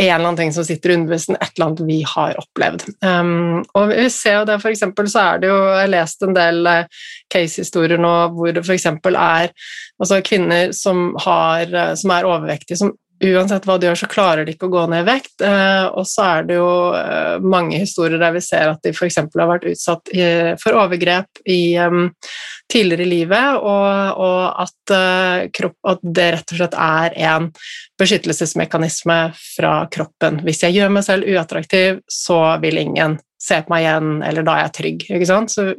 en 0.00 0.06
eller 0.14 0.28
annen 0.28 0.36
ting 0.36 0.52
som 0.52 0.64
sitter 0.64 0.94
underbevisstheten, 0.94 1.40
et 1.40 1.56
eller 1.56 1.66
annet 1.66 1.82
vi 1.88 1.98
har 2.08 2.38
opplevd. 2.40 2.86
Um, 3.04 3.60
og 3.76 3.90
vi 3.92 4.06
ser 4.12 4.38
jo 4.38 4.46
det, 4.48 4.56
for 4.62 4.72
eksempel, 4.72 5.08
så 5.12 5.24
er 5.26 5.42
det 5.42 5.50
jo 5.50 5.58
Jeg 5.60 5.82
har 5.82 5.92
lest 5.92 6.24
en 6.24 6.36
del 6.36 6.68
uh, 6.68 7.04
case-historier 7.32 8.00
nå 8.00 8.14
hvor 8.36 8.54
det 8.56 8.64
f.eks. 8.64 8.86
er 9.10 9.52
altså 10.00 10.22
kvinner 10.24 10.72
som, 10.76 11.10
har, 11.20 11.68
uh, 11.74 11.92
som 12.00 12.14
er 12.16 12.28
overvektige, 12.28 12.80
som 12.80 12.94
uansett 13.20 13.66
hva 13.68 13.76
de 13.76 13.88
gjør, 13.88 13.98
så 14.00 14.08
klarer 14.08 14.46
de 14.46 14.54
ikke 14.54 14.68
å 14.70 14.72
gå 14.72 14.86
ned 14.88 15.02
i 15.02 15.08
vekt. 15.08 15.34
Eh, 15.44 15.86
og 15.92 16.06
så 16.08 16.24
er 16.24 16.48
det 16.48 16.56
jo 16.56 16.70
eh, 16.96 17.36
mange 17.44 17.80
historier 17.82 18.20
der 18.20 18.32
vi 18.32 18.42
ser 18.44 18.72
at 18.72 18.80
de 18.84 18.94
f.eks. 18.94 19.20
har 19.20 19.50
vært 19.50 19.68
utsatt 19.68 20.12
for 20.62 20.78
overgrep 20.80 21.42
i, 21.44 21.76
tidligere 22.70 23.04
i 23.04 23.10
livet, 23.10 23.60
og, 23.60 24.20
og 24.24 24.64
at, 24.64 24.94
eh, 24.96 25.46
kropp, 25.56 25.76
at, 25.92 26.04
det 26.20 26.28
rett 26.36 26.54
og 26.54 26.60
slett 26.62 26.76
er 26.80 27.18
en 27.30 27.48
beskyttelsesmekanisme 28.00 29.20
fra 29.36 29.74
kroppen. 29.92 30.40
Hvis 30.46 30.64
jeg 30.64 30.78
gjør 30.78 30.94
meg 30.96 31.04
selv 31.06 31.28
uattraktiv, 31.28 32.00
så 32.08 32.42
vil 32.62 32.80
ingen 32.80 33.20
se 33.40 33.56
på 33.64 33.72
meg 33.72 33.86
igjen, 33.86 34.12
eller 34.24 34.44
da 34.44 34.56
er 34.56 34.66
jeg 34.66 34.76
trygg. 34.76 35.08
Så, 35.48 35.70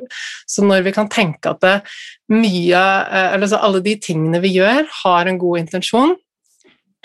så, 0.49 0.63
når 0.65 0.85
vi 0.85 0.93
kan 0.95 1.09
tenke 1.13 1.53
at 1.53 1.91
mye, 2.33 2.81
altså 3.37 3.59
alle 3.61 3.83
de 3.85 3.93
tingene 4.01 4.41
vi 4.41 4.55
gjør, 4.55 4.87
har 5.03 5.29
en 5.29 5.37
god 5.41 5.61
intensjon, 5.61 6.15
Eh, 6.15 6.30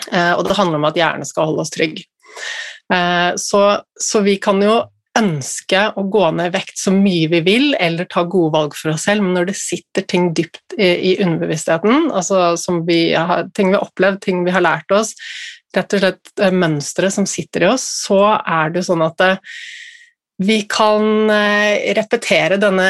og 0.07 0.43
det 0.45 0.55
handler 0.57 0.79
om 0.79 0.85
at 0.87 0.97
hjernen 0.99 1.27
skal 1.27 1.49
holde 1.49 1.63
oss 1.65 1.73
trygg. 1.73 2.03
Eh, 2.93 3.31
så, 3.35 3.81
så, 3.99 4.21
vi 4.21 4.37
kan 4.41 4.61
jo 4.63 4.77
ønske 5.17 5.79
å 5.97 6.03
gå 6.13 6.27
ned 6.37 6.51
i 6.51 6.53
vekt 6.59 6.77
så 6.77 6.93
mye 6.93 7.29
vi 7.31 7.41
vil, 7.45 7.71
eller 7.81 8.07
ta 8.09 8.23
gode 8.29 8.53
valg 8.53 8.77
for 8.77 8.93
oss 8.93 9.07
selv, 9.07 9.25
men 9.25 9.33
når 9.37 9.49
det 9.49 9.57
sitter 9.59 10.05
ting 10.05 10.29
dypt 10.37 10.77
i, 10.77 10.91
i 11.11 11.13
underbevisstheten, 11.23 12.11
altså 12.13 12.77
vi 12.87 13.01
har, 13.15 13.49
ting 13.57 13.71
vi 13.71 13.79
har 13.79 13.87
opplevd, 13.87 14.21
ting 14.23 14.45
vi 14.45 14.53
har 14.53 14.63
lært 14.65 14.93
oss, 14.93 15.15
rett 15.75 15.97
og 15.97 16.03
slett 16.03 16.31
eh, 16.45 16.53
mønstre 16.53 17.11
som 17.13 17.27
sitter 17.29 17.65
i 17.65 17.71
oss, 17.73 17.87
så 18.05 18.21
er 18.37 18.71
det 18.71 18.83
jo 18.83 18.91
sånn 18.91 19.05
at 19.07 19.19
det, 19.23 19.33
vi 20.37 20.61
kan 20.69 21.29
eh, 21.29 21.93
repetere 21.97 22.59
denne 22.61 22.89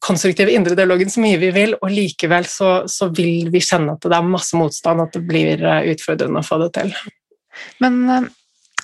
konstruktive 0.00 0.54
indre 0.56 0.76
dialogen 0.78 1.10
så 1.12 1.20
mye 1.20 1.40
vi 1.40 1.50
vil, 1.52 1.74
og 1.76 1.92
likevel 1.92 2.48
så, 2.48 2.70
så, 2.88 3.10
vil 3.12 3.50
vi 3.52 3.60
kjenne 3.60 3.92
at 3.96 4.08
det 4.08 4.16
er 4.16 4.24
masse 4.24 4.56
motstand, 4.56 5.04
at 5.04 5.12
det 5.16 5.24
blir 5.28 5.60
eh, 5.60 5.90
utfordrende 5.92 6.40
å 6.40 6.46
få 6.46 6.60
det 6.64 6.70
til. 6.78 6.94
Men 7.84 8.00
eh, 8.14 8.30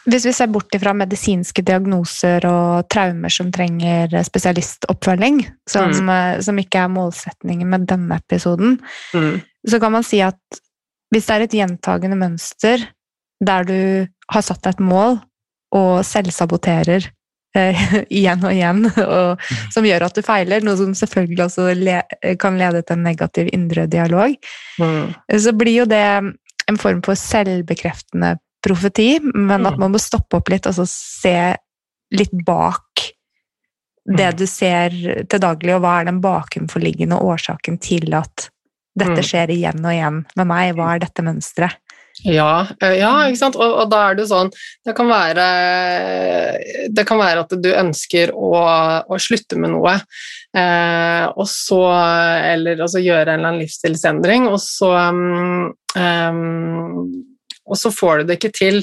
hvis 0.05 0.29
vi 0.29 0.35
ser 0.37 0.53
bort 0.53 0.77
fra 0.83 0.93
medisinske 0.93 1.65
diagnoser 1.65 2.45
og 2.45 2.91
traumer 2.93 3.33
som 3.33 3.49
trenger 3.55 4.13
spesialistoppfølging, 4.29 5.41
som, 5.71 5.97
mm. 5.97 6.45
som 6.45 6.61
ikke 6.61 6.85
er 6.85 6.93
målsetningen 6.93 7.73
med 7.73 7.89
denne 7.89 8.21
episoden, 8.21 8.77
mm. 9.17 9.39
så 9.73 9.81
kan 9.81 9.97
man 9.97 10.05
si 10.05 10.21
at 10.21 10.61
hvis 11.15 11.31
det 11.31 11.39
er 11.39 11.47
et 11.47 11.57
gjentagende 11.57 12.21
mønster 12.21 12.85
der 13.41 13.65
du 13.65 13.81
har 14.29 14.45
satt 14.45 14.61
deg 14.67 14.77
et 14.77 14.85
mål 14.93 15.23
og 15.75 16.05
selvsaboterer 16.05 17.09
igjen 18.19 18.45
og 18.45 18.53
igjen, 18.53 18.85
og, 19.05 19.41
mm. 19.41 19.67
som 19.75 19.87
gjør 19.87 20.07
at 20.09 20.17
du 20.17 20.23
feiler, 20.27 20.65
noe 20.67 20.79
som 20.81 20.95
selvfølgelig 20.99 21.45
også 21.47 21.69
le, 21.79 22.01
kan 22.41 22.59
lede 22.61 22.83
til 22.83 22.99
en 22.99 23.07
negativ 23.07 23.51
indre 23.55 23.87
dialog, 23.91 24.35
mm. 24.81 25.15
så 25.47 25.55
blir 25.57 25.83
jo 25.83 25.89
det 25.91 26.05
en 26.71 26.81
form 26.81 27.03
for 27.05 27.19
selvbekreftende 27.19 28.37
profeti, 28.65 29.19
men 29.23 29.61
at 29.61 29.77
mm. 29.77 29.83
man 29.83 29.93
må 29.95 30.01
stoppe 30.01 30.41
opp 30.41 30.49
litt 30.53 30.67
og 30.71 30.79
så 30.79 30.89
se 30.89 31.37
litt 32.15 32.33
bak 32.47 33.11
det 34.05 34.27
mm. 34.27 34.37
du 34.37 34.47
ser 34.49 34.97
til 35.31 35.41
daglig, 35.41 35.77
og 35.77 35.85
hva 35.85 36.01
er 36.01 36.11
den 36.11 36.21
bakenforliggende 36.25 37.17
årsaken 37.25 37.79
til 37.83 38.13
at 38.17 38.51
dette 38.95 39.25
skjer 39.27 39.51
igjen 39.55 39.81
og 39.81 39.95
igjen 39.95 40.19
med 40.37 40.51
meg? 40.51 40.75
Hva 40.77 40.93
er 40.95 41.05
dette 41.07 41.25
mønsteret? 41.25 41.81
Ja, 42.25 42.67
eh, 42.81 42.97
ja, 43.03 43.13
ikke 43.29 43.41
sant. 43.41 43.59
Og, 43.61 43.75
og, 43.83 43.91
da 43.93 44.01
er 44.09 44.17
det 44.17 44.29
sånn 44.31 44.51
det 44.87 44.95
kan, 44.97 45.11
være, 45.11 45.49
det 46.97 47.05
kan 47.09 47.21
være 47.21 47.45
at 47.45 47.53
du 47.61 47.69
ønsker 47.75 48.33
å, 48.33 48.55
å 49.05 49.21
slutte 49.21 49.59
med 49.61 49.75
noe, 49.75 49.99
eh, 50.57 51.27
og 51.35 51.45
så 51.51 51.83
Eller 52.55 52.81
altså 52.81 53.03
gjøre 53.05 53.35
en 53.35 53.43
eller 53.43 53.53
annen 53.53 53.65
livsstilsendring, 53.65 54.49
og 54.49 54.59
så 54.63 54.91
um, 55.13 55.71
um, 55.99 57.05
og 57.65 57.79
så 57.81 57.89
får 57.93 58.21
du 58.21 58.29
det 58.29 58.39
ikke 58.39 58.53
til, 58.57 58.83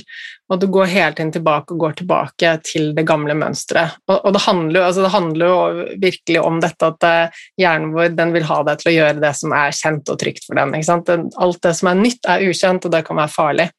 og 0.51 0.59
du 0.59 0.67
går 0.67 0.89
hele 0.91 1.15
tiden 1.15 1.31
tilbake 1.31 1.71
og 1.73 1.83
går 1.85 1.93
tilbake 2.01 2.49
til 2.67 2.89
det 2.97 3.05
gamle 3.07 3.35
mønsteret. 3.39 3.95
Og, 4.09 4.17
og 4.17 4.33
det, 4.35 4.41
handler 4.43 4.87
altså 4.87 5.05
det, 5.05 5.11
handler 5.13 5.51
jo, 5.51 5.85
virkelig 6.03 6.41
om 6.43 6.59
dette 6.63 6.89
at 6.91 7.07
eh, 7.07 7.43
hjernen 7.61 7.93
vår 7.95 8.17
vil 8.35 8.47
ha 8.49 8.57
deg 8.67 8.81
til 8.81 8.91
å 8.91 8.95
gjøre 8.97 9.23
det 9.23 9.31
som 9.39 9.55
er 9.55 9.77
kjent 9.77 10.11
og 10.11 10.19
trygt 10.19 10.47
for 10.47 10.59
den. 10.59 10.75
Alt 10.75 11.61
det 11.63 11.75
som 11.79 11.91
er 11.91 12.01
nytt, 12.01 12.27
er 12.27 12.43
ukjent, 12.49 12.87
og 12.87 12.93
det 12.93 13.05
kan 13.07 13.21
være 13.21 13.35
farlig. 13.35 13.69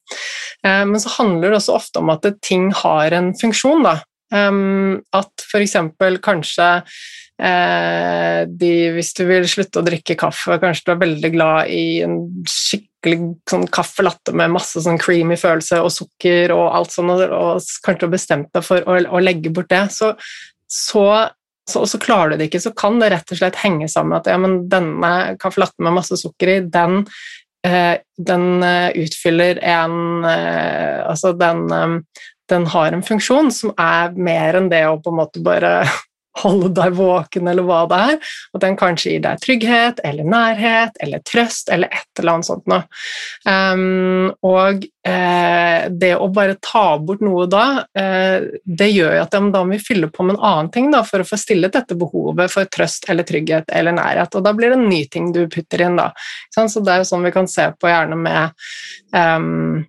Eh, 0.64 0.84
men 0.88 1.02
så 1.02 1.12
handler 1.18 1.50
det 1.50 1.60
også 1.60 1.76
ofte 1.76 2.00
om 2.00 2.14
at 2.14 2.30
ting 2.40 2.70
har 2.82 3.18
en 3.18 3.32
funksjon. 3.36 3.84
Da. 3.84 3.98
Um, 4.32 5.02
at 5.12 5.44
f.eks. 5.44 5.76
kanskje 6.24 6.68
de, 7.40 8.72
hvis 8.94 9.08
du 9.18 9.24
vil 9.26 9.46
slutte 9.50 9.80
å 9.80 9.86
drikke 9.86 10.14
kaffe, 10.20 10.58
kanskje 10.62 10.84
du 10.86 10.90
er 10.92 11.00
veldig 11.00 11.30
glad 11.34 11.70
i 11.74 11.84
en 12.04 12.16
skikkelig 12.46 13.32
sånn 13.50 13.66
kaffe 13.72 14.04
med 14.30 14.52
masse 14.54 14.82
sånn 14.84 15.00
creamy 15.00 15.38
følelse 15.40 15.80
og 15.82 15.90
sukker 15.90 16.54
og 16.54 16.68
alt 16.76 16.94
sånt, 16.94 17.10
og, 17.10 17.64
kanskje 17.82 18.04
du 18.04 18.06
har 18.06 18.14
bestemt 18.14 18.50
deg 18.54 18.66
for 18.66 18.86
å, 18.86 18.98
å, 19.16 19.22
legge 19.24 19.50
bort 19.50 19.72
det, 19.72 19.84
så, 19.96 20.12
så 20.70 21.06
så, 21.70 21.84
så 21.86 21.98
klarer 22.02 22.32
du 22.32 22.40
det 22.40 22.48
ikke, 22.50 22.62
så 22.64 22.72
kan 22.74 22.98
det 22.98 23.12
rett 23.12 23.32
og 23.32 23.38
slett 23.38 23.60
henge 23.62 23.86
sammen 23.90 24.16
at 24.18 24.26
ja, 24.26 24.34
men 24.40 24.64
denne 24.70 25.36
kaffelatten 25.40 25.86
med 25.86 25.94
masse 25.94 26.18
sukker 26.18 26.50
i, 26.50 26.56
den, 26.74 27.04
eh, 27.66 28.02
den 28.18 28.46
eh, 28.66 28.90
utfyller 29.04 29.62
en 29.62 30.26
eh, 30.26 30.98
Altså, 31.06 31.32
den 31.38 31.62
eh, 31.70 31.94
den 32.52 32.66
har 32.66 32.92
en 32.92 33.04
funksjon 33.06 33.50
som 33.54 33.72
er 33.80 34.12
mer 34.18 34.58
enn 34.58 34.68
det 34.72 34.82
å 34.88 34.98
på 35.00 35.12
en 35.12 35.20
måte 35.22 35.42
bare 35.44 35.82
holde 36.40 36.70
deg 36.72 36.94
våken, 36.96 37.48
eller 37.50 37.66
hva 37.66 37.82
det 37.90 37.98
er. 38.12 38.32
Og 38.54 38.62
den 38.62 38.76
kanskje 38.80 39.14
gir 39.14 39.24
deg 39.26 39.42
trygghet 39.42 40.00
eller 40.06 40.28
nærhet 40.28 40.96
eller 41.04 41.22
trøst 41.28 41.68
eller 41.72 41.92
et 41.92 42.20
eller 42.20 42.36
annet 42.36 42.48
sånt 42.48 42.70
noe. 42.70 42.82
Um, 43.44 44.32
og 44.46 44.86
eh, 45.08 45.88
det 45.90 46.12
å 46.16 46.30
bare 46.32 46.56
ta 46.62 46.96
bort 47.02 47.22
noe 47.24 47.46
da, 47.50 47.66
eh, 47.98 48.48
det 48.64 48.90
gjør 48.92 49.16
jo 49.18 49.22
at 49.26 49.36
da 49.36 49.62
må 49.62 49.66
vi 49.74 49.82
fylle 49.82 50.10
på 50.12 50.26
med 50.26 50.38
en 50.38 50.48
annen 50.52 50.72
ting 50.72 50.90
da, 50.94 51.02
for 51.06 51.22
å 51.22 51.28
få 51.28 51.38
stillet 51.40 51.74
dette 51.74 51.98
behovet 51.98 52.52
for 52.52 52.68
trøst 52.72 53.08
eller 53.12 53.28
trygghet 53.28 53.72
eller 53.72 53.96
nærhet. 53.96 54.34
Og 54.38 54.46
da 54.46 54.54
blir 54.56 54.72
det 54.72 54.80
en 54.80 54.90
ny 54.90 55.04
ting 55.12 55.32
du 55.34 55.44
putter 55.52 55.86
inn, 55.86 56.00
da. 56.00 56.12
Så 56.54 56.80
det 56.80 56.94
er 56.94 57.02
jo 57.02 57.08
sånn 57.12 57.26
vi 57.26 57.34
kan 57.34 57.48
se 57.50 57.68
på 57.76 57.90
gjerne 57.90 58.18
med 58.18 58.54
um, 59.16 59.82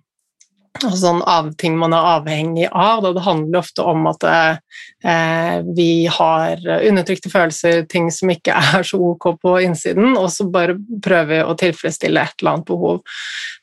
sånn 0.82 1.22
av 1.22 1.52
ting 1.60 1.76
man 1.78 1.94
er 1.94 2.08
avhengig 2.16 2.66
av. 2.70 3.04
Det 3.14 3.22
handler 3.24 3.60
ofte 3.60 3.84
om 3.86 4.06
at 4.10 4.24
eh, 4.26 5.62
vi 5.76 6.06
har 6.10 6.60
undertrykte 6.64 7.30
følelser, 7.32 7.84
ting 7.90 8.10
som 8.14 8.32
ikke 8.32 8.56
er 8.74 8.86
så 8.86 8.98
ok 9.12 9.28
på 9.42 9.56
innsiden, 9.64 10.16
og 10.18 10.30
så 10.34 10.48
bare 10.50 10.76
prøver 11.04 11.30
vi 11.30 11.40
å 11.44 11.56
tilfredsstille 11.60 12.24
et 12.24 12.42
eller 12.42 12.56
annet 12.56 12.68
behov. 12.70 13.02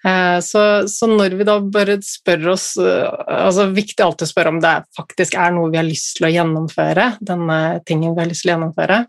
Eh, 0.08 0.38
så, 0.46 0.64
så, 0.90 1.10
når 1.12 1.38
vi 1.40 1.48
da 1.48 1.58
bare 1.62 2.00
spør 2.06 2.54
oss 2.56 2.74
eh, 2.82 3.08
altså 3.42 3.70
Viktig 3.72 4.04
alltid 4.04 4.28
å 4.28 4.32
spørre 4.32 4.52
om 4.52 4.62
det 4.64 4.74
faktisk 4.98 5.36
er 5.40 5.54
noe 5.56 5.72
vi 5.72 5.80
har 5.80 5.88
lyst 5.88 6.18
til 6.18 6.28
å 6.28 6.34
gjennomføre, 6.34 7.12
denne 7.24 7.60
tingen 7.88 8.16
vi 8.16 8.24
har 8.24 8.32
lyst 8.32 8.46
til 8.46 8.52
å 8.52 8.56
gjennomføre. 8.56 9.04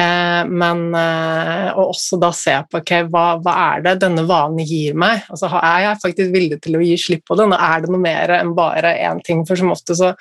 Eh, 0.00 0.42
men 0.48 0.94
eh, 0.94 1.68
og 1.72 1.94
også 1.94 2.18
da 2.20 2.28
se 2.36 2.52
på 2.68 2.82
okay, 2.82 3.06
hva, 3.08 3.38
hva, 3.40 3.54
er 3.72 3.84
det 3.86 3.94
denne 4.04 4.26
vanen 4.28 4.60
gir 4.68 4.96
meg. 4.98 5.24
Altså, 5.32 5.48
er 5.56 5.86
jeg 5.86 6.02
faktisk 6.02 6.34
villig 6.34 6.60
til 6.64 6.76
å 6.76 6.84
gi 6.84 6.98
slipp 7.00 7.24
på 7.28 7.38
det? 7.38 7.48
Nå 7.48 7.56
er 7.56 7.84
det 7.84 7.92
noe 7.92 8.02
mer 8.02 8.34
enn 8.36 8.52
bare 8.56 8.92
én 9.08 9.22
ting, 9.24 9.46
for 9.48 9.56
som 9.56 9.72
ofte 9.72 9.96
så, 9.96 10.12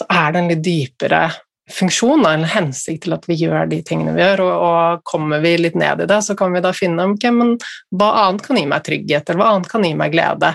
så, 0.00 0.08
er 0.08 0.32
det 0.32 0.40
en 0.40 0.52
litt 0.54 0.64
dypere 0.64 1.26
funksjon, 1.72 2.24
eller 2.26 2.50
hensikt 2.52 3.04
til 3.04 3.14
at 3.14 3.28
vi 3.28 3.36
gjør 3.44 3.68
de 3.70 3.78
tingene 3.86 4.16
vi 4.16 4.24
gjør, 4.24 4.42
og, 4.46 4.64
og, 4.66 5.04
kommer 5.08 5.44
vi 5.44 5.54
litt 5.60 5.76
ned 5.78 6.02
i 6.04 6.08
det, 6.08 6.18
så 6.24 6.36
kan 6.36 6.52
vi 6.52 6.64
da 6.64 6.72
finne 6.76 7.06
okay, 7.12 7.32
men 7.36 7.54
hva 7.94 8.10
annet 8.24 8.44
kan 8.44 8.58
gi 8.58 8.64
meg 8.68 8.84
trygghet, 8.88 9.28
eller 9.28 9.44
hva 9.44 9.52
annet 9.54 9.70
kan 9.70 9.86
gi 9.86 9.92
meg 9.96 10.16
glede? 10.16 10.54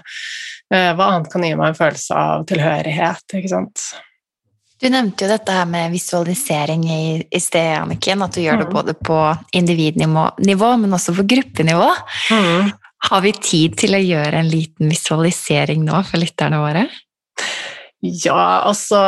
Eh, 0.74 0.92
hva 0.98 1.14
annet 1.14 1.32
kan 1.32 1.46
gi 1.46 1.54
meg 1.56 1.72
en 1.72 1.80
følelse 1.80 2.26
av 2.26 2.46
tilhørighet? 2.50 3.38
ikke 3.38 3.54
sant? 3.54 3.86
Du 4.78 4.90
nevnte 4.94 5.26
jo 5.26 5.32
dette 5.32 5.54
her 5.54 5.66
med 5.70 5.94
visualisering 5.94 6.84
i, 6.86 7.04
i 7.34 7.40
sted, 7.42 7.72
Anniken. 7.80 8.22
At 8.22 8.36
du 8.38 8.44
gjør 8.44 8.62
det 8.62 8.68
mm. 8.70 8.76
både 8.76 8.94
på 8.94 9.22
individnivå, 9.58 10.70
men 10.78 10.94
også 10.94 11.16
på 11.18 11.26
gruppenivå. 11.34 11.90
Mm. 12.34 12.70
Har 13.10 13.24
vi 13.26 13.34
tid 13.34 13.78
til 13.78 13.98
å 13.98 14.02
gjøre 14.02 14.42
en 14.42 14.50
liten 14.50 14.90
visualisering 14.92 15.86
nå 15.86 16.02
for 16.06 16.22
lytterne 16.22 16.62
våre? 16.62 16.86
Ja, 18.06 18.62
altså 18.70 19.00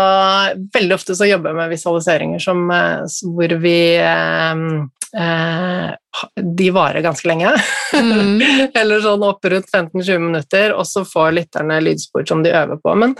Veldig 0.73 0.95
ofte 0.95 1.13
så 1.17 1.27
jobber 1.29 1.51
jeg 1.51 1.59
med 1.59 1.73
visualiseringer 1.75 2.41
som, 2.41 2.63
eh, 2.73 3.05
hvor 3.35 3.53
vi 3.61 3.77
eh, 4.01 4.49
eh, 4.49 4.98
De 6.41 6.71
varer 6.71 7.01
ganske 7.01 7.27
lenge. 7.27 7.51
Mm. 7.93 8.41
Eller 8.79 9.01
sånn 9.01 9.23
opp 9.25 9.45
rundt 9.45 9.69
15-20 9.73 10.23
minutter, 10.23 10.73
og 10.73 10.87
så 10.87 11.03
får 11.07 11.35
lytterne 11.37 11.79
lydspor 11.83 12.25
som 12.29 12.43
de 12.45 12.53
øver 12.53 12.81
på. 12.81 12.95
Men, 12.99 13.15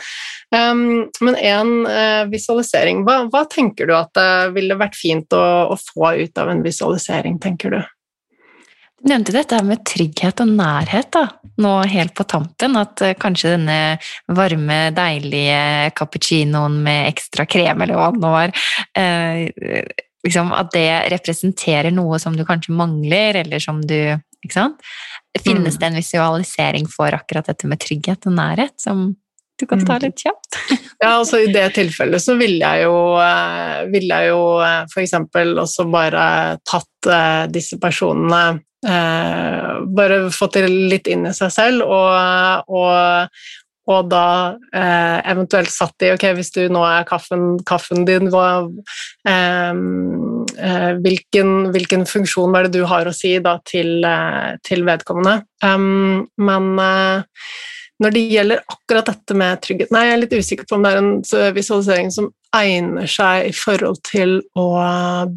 um, 0.56 1.06
men 1.26 1.38
en 1.38 1.72
eh, 1.90 2.24
visualisering 2.32 3.06
hva, 3.08 3.24
hva, 3.32 3.46
tenker 3.50 3.90
du 3.90 3.96
at 3.98 4.12
det 4.18 4.52
ville 4.58 4.78
vært 4.80 4.98
fint 4.98 5.34
å, 5.34 5.46
å 5.74 5.80
få 5.80 6.14
ut 6.20 6.42
av 6.42 6.52
en 6.52 6.66
visualisering, 6.66 7.40
tenker 7.42 7.78
du? 7.78 7.80
Du 9.00 9.14
nevnte 9.14 9.32
dette 9.32 9.62
med 9.64 9.86
trygghet 9.88 10.42
og 10.44 10.50
nærhet 10.60 11.08
da, 11.16 11.24
nå 11.64 11.72
helt 11.88 12.12
på 12.18 12.26
tampen. 12.28 12.76
At 12.78 13.02
uh, 13.06 13.16
kanskje 13.18 13.56
denne 13.56 13.80
varme, 14.36 14.82
deilige 14.94 15.90
cappuccinoen 15.98 16.82
med 16.86 17.08
ekstra 17.14 17.48
krem, 17.50 17.82
eller 17.86 17.98
hva 17.98 18.12
det 18.14 18.24
nå 18.26 18.36
var 18.36 18.54
uh, 18.54 20.06
liksom, 20.26 20.52
At 20.56 20.74
det 20.76 20.90
representerer 21.14 21.94
noe 21.96 22.20
som 22.20 22.36
du 22.38 22.46
kanskje 22.48 22.76
mangler, 22.76 23.42
eller 23.44 23.64
som 23.64 23.82
du 23.82 23.96
ikke 24.46 24.56
sant? 24.56 24.86
Finnes 25.40 25.76
mm. 25.76 25.80
det 25.80 25.88
en 25.90 26.00
visualisering 26.00 26.88
for 26.92 27.16
akkurat 27.16 27.50
dette 27.52 27.68
med 27.68 27.82
trygghet 27.84 28.28
og 28.30 28.38
nærhet, 28.38 28.76
som 28.82 29.12
du 29.60 29.66
kan 29.68 29.84
ta 29.84 29.98
mm. 29.98 30.06
litt 30.06 30.24
kjapt? 30.24 30.60
ja, 31.04 31.12
altså 31.12 31.42
I 31.44 31.52
det 31.52 31.66
tilfellet 31.76 32.24
så 32.24 32.38
ville 32.40 32.64
jeg 32.64 32.88
jo, 32.88 32.96
ville 33.92 33.92
vil 33.94 34.16
jeg 34.16 34.32
jo 34.32 34.42
f.eks. 34.88 35.18
også 35.66 35.88
bare 35.92 36.24
tatt 36.68 37.12
disse 37.52 37.80
personene 37.82 38.60
eh, 38.88 39.80
bare 39.96 40.20
fått 40.32 40.60
det 40.60 40.68
litt 40.70 41.10
inn 41.12 41.28
i 41.30 41.34
seg 41.36 41.52
selv, 41.54 41.86
og, 41.88 42.70
og, 42.72 43.42
og 43.90 44.10
da 44.12 44.56
eh, 44.76 45.18
eventuelt 45.32 45.72
satt 45.74 46.06
i 46.06 46.12
Ok, 46.14 46.28
hvis 46.38 46.54
du 46.56 46.62
nå 46.72 46.84
er 46.86 47.08
kaffen, 47.10 47.58
kaffen 47.68 48.06
din, 48.08 48.30
hva, 48.34 48.68
eh, 49.28 49.82
eh 50.70 50.92
hvilken, 51.04 51.72
hvilken, 51.74 52.06
funksjon 52.10 52.56
er 52.56 52.68
det 52.68 52.80
du 52.80 52.86
har 52.90 53.10
å 53.10 53.16
si 53.16 53.36
da 53.44 53.58
til, 53.66 54.00
eh, 54.06 54.56
til 54.66 54.86
vedkommende? 54.88 55.42
Um, 55.66 56.28
men 56.38 56.72
eh, 56.80 57.44
når 58.00 58.16
det 58.16 58.26
gjelder 58.32 58.62
akkurat 58.72 59.10
dette 59.12 59.36
med 59.38 59.62
trygghet 59.64 59.90
Nei, 59.92 60.06
jeg 60.08 60.14
er 60.16 60.22
litt 60.22 60.36
usikker 60.40 60.68
på 60.68 60.78
om 60.78 60.86
det 60.86 60.92
er 60.94 61.02
en 61.02 61.56
visualisering 61.56 62.12
som 62.16 62.30
egner 62.56 63.10
seg 63.10 63.50
i 63.50 63.54
forhold 63.54 64.00
til 64.08 64.40
å 64.58 64.70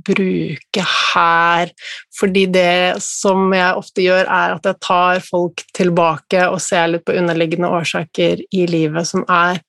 bruke 0.06 0.84
her, 0.86 1.72
fordi 2.16 2.46
det 2.54 3.02
som 3.04 3.50
jeg 3.52 3.80
ofte 3.82 4.06
gjør, 4.06 4.24
er 4.24 4.54
at 4.54 4.68
jeg 4.68 4.80
tar 4.80 5.20
folk 5.26 5.64
tilbake 5.76 6.46
og 6.48 6.62
ser 6.64 6.94
litt 6.94 7.04
på 7.04 7.18
underliggende 7.18 7.68
årsaker 7.68 8.46
i 8.48 8.64
livet 8.70 9.10
som 9.10 9.26
er 9.28 9.60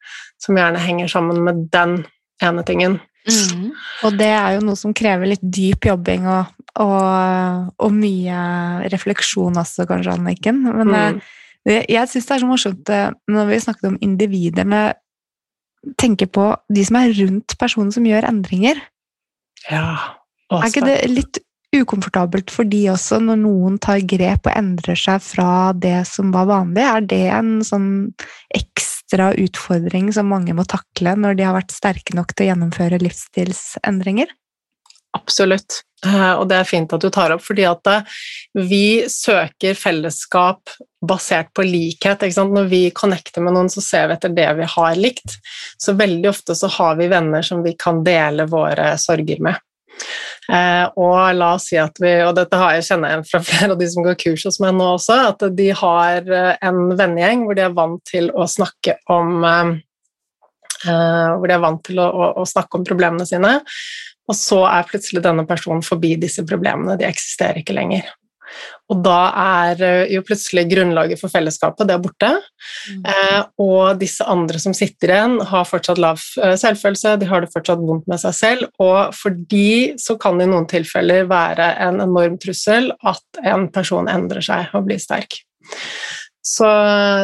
som 0.43 0.59
gjerne 0.59 0.79
henger 0.83 1.11
sammen 1.11 1.43
med 1.43 1.67
den 1.73 2.01
ene 2.43 2.63
tingen. 2.67 2.97
Mm. 3.23 3.69
Og 4.03 4.17
det 4.19 4.31
er 4.35 4.57
jo 4.57 4.65
noe 4.67 4.79
som 4.79 4.95
krever 4.95 5.31
litt 5.31 5.43
dyp 5.43 5.87
jobbing 5.87 6.25
og, 6.27 6.49
og, 6.83 7.69
og 7.79 7.95
mye 7.95 8.89
refleksjon 8.91 9.59
også, 9.61 9.87
kanskje, 9.87 10.17
Anniken. 10.17 10.59
Men 10.65 10.91
mm. 10.91 11.21
Jeg, 11.69 12.09
syns 12.11 12.27
det 12.27 12.35
er 12.35 12.43
så 12.43 12.49
morsomt 12.49 12.91
eh, 12.91 13.09
når 13.31 13.49
vi 13.51 13.61
snakket 13.63 13.89
om 13.91 14.01
individene 14.03 14.83
tenker 15.99 16.29
på 16.31 16.49
de 16.71 16.83
som 16.87 16.99
er 16.99 17.15
rundt 17.17 17.55
personen 17.59 17.91
som 17.95 18.05
gjør 18.07 18.27
endringer. 18.27 18.79
Ja, 19.69 20.19
også. 20.51 20.61
Er 20.61 20.69
ikke 20.71 20.87
det 20.87 20.99
litt 21.11 21.41
ukomfortabelt 21.73 22.51
for 22.53 22.69
de 22.69 22.83
også, 22.93 23.17
når 23.23 23.39
noen 23.41 23.79
tar 23.81 24.03
grep 24.05 24.45
og 24.47 24.53
endrer 24.53 24.99
seg 24.99 25.23
fra 25.25 25.73
det 25.73 26.03
som 26.09 26.33
var 26.35 26.49
vanlig? 26.51 26.83
Er 26.85 27.07
det 27.09 27.23
en 27.33 27.55
sånn 27.65 27.89
ekstra 28.53 29.31
utfordring 29.39 30.11
som 30.13 30.29
mange 30.31 30.55
må 30.55 30.67
takle 30.69 31.15
når 31.19 31.39
de 31.39 31.47
har 31.47 31.57
vært 31.57 31.73
sterke 31.73 32.15
nok 32.17 32.35
til 32.35 32.45
å 32.45 32.51
gjennomføre 32.51 33.01
livsstilsendringer? 33.01 34.31
Absolutt. 35.13 35.83
Eh, 36.05 36.31
og 36.35 36.47
det 36.51 36.59
er 36.59 36.67
fint 36.67 36.93
at 36.93 37.03
du 37.03 37.09
tar 37.13 37.33
opp, 37.35 37.43
fordi 37.45 37.65
at 37.67 37.89
eh, 37.89 38.15
vi 38.59 38.85
søker 39.09 39.77
fellesskap 39.77 40.73
basert 41.03 41.51
på 41.55 41.65
likhet. 41.67 42.25
Når 42.37 42.69
vi 42.71 42.83
connecter 42.95 43.43
med 43.43 43.55
noen, 43.55 43.71
så 43.71 43.83
ser 43.83 44.09
vi 44.09 44.17
etter 44.17 44.33
det 44.35 44.49
vi 44.59 44.69
har 44.75 44.97
likt. 44.99 45.37
Så 45.79 45.95
veldig 45.99 46.31
ofte 46.31 46.57
så 46.57 46.69
har 46.79 46.97
vi 46.99 47.11
venner 47.11 47.45
som 47.45 47.63
vi 47.63 47.75
kan 47.79 48.03
dele 48.05 48.47
våre 48.51 48.95
sorger 49.01 49.43
med. 49.43 49.61
Eh, 50.51 50.85
og 50.99 51.37
la 51.37 51.53
oss 51.55 51.69
si 51.69 51.77
at 51.79 51.99
vi, 52.01 52.17
og 52.25 52.33
dette 52.35 52.59
har 52.59 52.75
jeg 52.75 52.87
kjenner 52.89 53.13
igjen 53.13 53.27
fra 53.29 53.43
flere 53.47 53.71
av 53.75 53.79
de 53.79 53.87
som 53.93 54.03
går 54.03 54.17
kurs 54.19 54.47
hos 54.49 54.59
meg 54.63 54.73
nå 54.75 54.89
også, 54.97 55.19
at 55.29 55.45
de 55.55 55.69
har 55.77 56.27
en 56.33 56.81
vennegjeng 56.97 57.45
hvor 57.45 57.59
de 57.59 57.67
er 57.67 57.77
vant 57.77 58.01
til 58.09 58.31
å 58.33 58.49
snakke 58.49 58.97
om 59.13 59.45
hvor 60.83 61.45
de 61.47 61.53
er 61.55 61.61
vant 61.63 61.79
til 61.87 62.01
å, 62.03 62.09
å, 62.11 62.25
å 62.41 62.43
snakke 62.43 62.75
om 62.75 62.83
problemene 62.83 63.23
sine. 63.23 63.53
Og 64.29 64.37
så 64.39 64.63
er 64.69 64.89
plutselig 64.89 65.23
denne 65.25 65.45
personen 65.47 65.83
forbi 65.85 66.15
disse 66.19 66.45
problemene, 66.47 66.97
de 66.99 67.07
eksisterer 67.07 67.59
ikke 67.61 67.75
lenger. 67.75 68.07
Og 68.91 68.99
da 69.03 69.19
er 69.39 69.81
eh, 69.85 70.11
jo 70.13 70.23
plutselig 70.25 70.65
grunnlaget 70.71 71.19
for 71.21 71.31
fellesskapet 71.31 71.87
det 71.89 71.95
er 71.95 72.03
borte. 72.03 72.29
Mm. 72.91 73.05
Eh, 73.13 73.39
og 73.63 74.01
disse 74.01 74.25
andre 74.29 74.61
som 74.61 74.75
sitter 74.77 75.15
igjen, 75.15 75.37
har 75.49 75.67
fortsatt 75.69 76.01
lav 76.01 76.21
eh, 76.43 76.55
selvfølelse, 76.59 77.15
de 77.21 77.29
har 77.29 77.43
det 77.43 77.53
fortsatt 77.53 77.81
vondt 77.83 78.09
med 78.11 78.21
seg 78.21 78.37
selv, 78.37 78.67
og 78.83 79.15
for 79.17 79.35
de 79.53 79.93
så 80.01 80.17
kan 80.21 80.39
det 80.39 80.49
i 80.49 80.53
noen 80.53 80.69
tilfeller 80.69 81.27
være 81.31 81.73
en 81.87 82.03
enorm 82.03 82.37
trussel 82.41 82.91
at 83.01 83.43
en 83.43 83.69
person 83.73 84.11
endrer 84.11 84.45
seg 84.45 84.75
og 84.77 84.87
blir 84.89 85.01
sterk. 85.01 85.41
Så, 86.43 86.67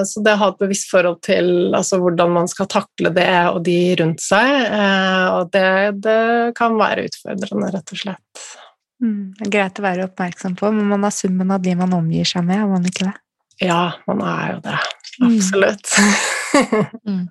så, 0.07 0.21
det 0.23 0.31
å 0.37 0.39
ha 0.39 0.47
et 0.53 0.61
bevisst 0.61 0.87
forhold 0.87 1.17
til 1.27 1.73
altså, 1.75 1.97
hvordan 1.99 2.31
man 2.37 2.47
skal 2.47 2.69
takle 2.71 3.11
det 3.11 3.27
og 3.51 3.59
de 3.65 3.75
rundt 3.99 4.23
seg, 4.23 4.47
eh, 4.63 5.25
og 5.35 5.49
det, 5.51 5.71
det, 6.05 6.19
kan 6.55 6.77
være 6.79 7.09
utfordrende, 7.09 7.71
rett 7.75 7.91
og 7.95 7.99
slett. 7.99 8.45
Mm, 9.03 9.35
det 9.35 9.49
er 9.49 9.51
greit 9.57 9.81
å 9.81 9.83
være 9.83 10.05
oppmerksom 10.07 10.55
på, 10.59 10.71
men 10.75 10.87
man 10.93 11.03
er 11.07 11.15
summen 11.15 11.51
av 11.51 11.59
de 11.65 11.75
man 11.79 11.97
omgir 11.99 12.31
seg 12.31 12.47
med, 12.47 12.63
er 12.63 12.71
man 12.71 12.87
ikke 12.87 13.09
det? 13.09 13.15
Ja, 13.59 13.81
man 14.07 14.23
er 14.23 14.53
jo 14.53 14.63
det. 14.69 14.79
Mm. 15.19 15.29
Absolutt. 15.33 15.95
Mm. 17.05 17.27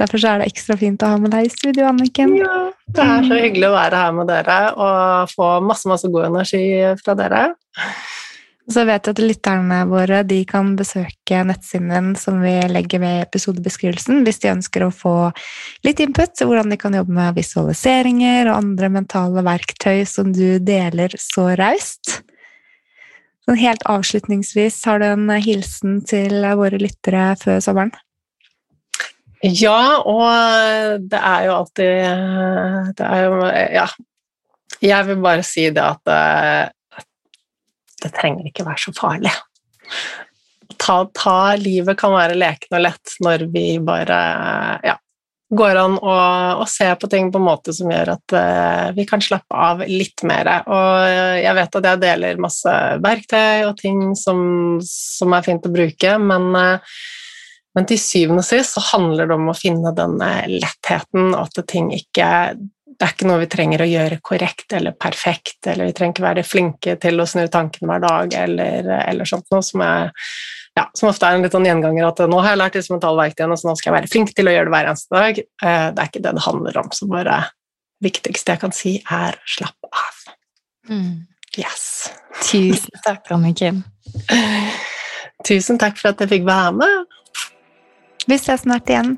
Derfor 0.00 0.22
er 0.24 0.40
det 0.40 0.46
ekstra 0.48 0.74
fint 0.80 1.02
å 1.04 1.10
ha 1.12 1.18
med 1.20 1.34
deg 1.34 1.44
i 1.44 1.50
studio, 1.52 1.84
Anniken. 1.90 2.32
Ja, 2.40 2.70
det 2.96 3.04
er 3.04 3.26
så 3.28 3.36
hyggelig 3.36 3.68
å 3.68 3.74
være 3.74 4.00
her 4.00 4.14
med 4.16 4.30
dere 4.30 4.56
og 4.72 5.34
få 5.34 5.50
masse, 5.60 5.84
masse 5.90 6.08
god 6.08 6.30
energi 6.30 6.62
fra 7.02 7.14
dere. 7.18 7.42
Så 8.70 8.84
vet 8.86 9.08
jeg 9.08 9.16
at 9.16 9.20
lytterne 9.22 9.80
våre 9.90 10.20
kan 10.46 10.76
besøke 10.78 11.40
nettsiden 11.48 12.12
som 12.14 12.38
vi 12.44 12.52
legger 12.70 13.00
ved 13.02 13.24
episodebeskrivelsen, 13.24 14.22
hvis 14.22 14.38
de 14.38 14.52
ønsker 14.52 14.84
å 14.86 14.92
få 14.94 15.14
litt 15.82 15.98
input 16.00 16.36
til 16.38 16.46
hvordan 16.46 16.70
de 16.70 16.78
kan 16.78 16.94
jobbe 16.94 17.12
med 17.16 17.34
visualiseringer 17.34 18.46
og 18.46 18.60
andre 18.60 18.88
mentale 18.88 19.42
verktøy 19.42 20.04
som 20.06 20.30
du 20.30 20.60
deler 20.62 21.10
så 21.18 21.48
raust. 21.58 22.20
Sånn 23.42 23.58
helt 23.58 23.82
avslutningsvis, 23.90 24.78
har 24.86 25.02
du 25.02 25.08
en 25.08 25.26
hilsen 25.42 25.98
til 26.06 26.46
våre 26.54 26.78
lyttere 26.78 27.32
før 27.40 27.58
sommeren? 27.64 27.90
Ja, 29.42 29.98
og 30.06 31.02
det 31.10 31.18
er 31.18 31.48
jo 31.48 31.54
alltid 31.56 32.92
Det 32.94 33.08
er 33.08 33.24
jo 33.24 33.40
Ja. 33.74 33.88
Jeg 34.82 35.06
vil 35.06 35.18
bare 35.22 35.42
si 35.46 35.68
det 35.70 35.82
at 35.82 36.72
det 38.02 38.12
trenger 38.16 38.48
ikke 38.48 38.66
være 38.66 38.84
så 38.86 38.94
farlig. 38.96 39.32
ta, 40.82 40.98
ta 41.14 41.38
livet 41.60 41.98
kan 42.00 42.14
være 42.14 42.38
lekende 42.38 42.80
og 42.80 42.86
lett 42.88 43.16
når 43.24 43.46
vi 43.52 43.66
bare 43.84 44.18
ja, 44.86 44.96
går 45.52 45.78
an 45.78 45.96
å, 46.00 46.16
å, 46.62 46.66
se 46.70 46.88
på 46.98 47.08
ting 47.12 47.30
på 47.32 47.40
en 47.40 47.46
måte 47.46 47.74
som 47.76 47.90
gjør 47.92 48.14
at 48.14 48.36
uh, 48.36 48.86
vi 48.96 49.04
kan 49.08 49.22
slappe 49.22 49.52
av 49.52 49.84
litt 49.88 50.24
mer. 50.28 50.48
Og 50.64 51.42
jeg 51.42 51.56
vet 51.58 51.80
at 51.80 51.88
jeg 51.90 52.02
deler 52.06 52.42
masse 52.42 52.76
verktøy 53.04 53.66
og 53.68 53.76
ting 53.80 54.12
som, 54.18 54.78
som 54.86 55.36
er 55.36 55.44
fint 55.46 55.68
å 55.68 55.74
bruke, 55.74 56.16
men, 56.22 56.48
uh, 56.56 57.02
men 57.76 57.88
til 57.88 58.00
syvende 58.00 58.44
og 58.44 58.48
sist 58.48 58.78
så 58.78 58.84
handler 58.94 59.28
det 59.28 59.36
om 59.36 59.52
å 59.52 59.56
finne 59.56 59.92
den 59.96 60.18
lettheten, 60.52 61.32
og 61.32 61.44
at 61.44 61.66
ting 61.68 61.92
ikke 61.96 62.28
det 63.02 63.08
er 63.08 63.14
ikke 63.16 63.26
noe 63.26 63.40
vi 63.40 63.46
trenger 63.50 63.82
å 63.82 63.86
gjøre 63.90 64.16
korrekt 64.22 64.72
eller 64.78 64.94
perfekt, 64.94 65.56
eller 65.66 65.88
vi 65.88 65.94
trenger 65.98 66.14
ikke 66.14 66.22
være 66.22 66.42
flinke 66.46 66.92
til 67.02 67.18
å 67.18 67.24
snu 67.26 67.48
tanken 67.50 67.90
hver 67.90 68.04
dag, 68.04 68.34
eller, 68.44 68.86
eller 69.00 69.26
sånt 69.26 69.48
noe 69.50 69.64
som 69.66 69.82
er 69.82 70.12
ja, 70.78 70.84
som 70.94 71.08
ofte 71.10 71.26
er 71.26 71.34
en 71.34 71.42
litt 71.42 71.56
sånn 71.56 71.66
gjenganger 71.66 72.06
at 72.06 72.22
nå 72.30 72.38
har 72.38 72.54
jeg 72.54 72.60
lært 72.60 72.76
disse 72.78 72.94
metallverktøyene, 72.94 73.56
så 73.58 73.66
nå 73.66 73.74
skal 73.80 73.90
jeg 73.90 73.96
være 73.96 74.10
flink 74.12 74.30
til 74.38 74.46
å 74.46 74.54
gjøre 74.54 74.68
det 74.68 74.74
hver 74.76 74.90
eneste 74.92 75.16
dag. 75.18 75.40
Eh, 75.42 75.88
det 75.90 76.04
er 76.04 76.12
ikke 76.12 76.22
det 76.22 76.34
det 76.38 76.44
handler 76.46 76.78
om. 76.84 76.92
Så 76.94 77.08
bare 77.10 77.40
viktigste 78.06 78.54
jeg 78.54 78.62
kan 78.62 78.76
si, 78.76 78.94
er 79.18 79.40
slapp 79.56 79.90
av. 79.90 80.22
Mm. 80.92 81.26
Yes. 81.58 81.82
Tusen 82.38 83.02
takk, 83.02 83.26
Anniken. 83.34 83.82
Tusen 85.50 85.82
takk 85.82 85.98
for 85.98 86.14
at 86.14 86.22
jeg 86.22 86.36
fikk 86.36 86.46
være 86.46 86.72
med. 86.78 87.18
Vi 88.30 88.38
ses 88.38 88.62
snart 88.62 88.94
igjen. 88.94 89.16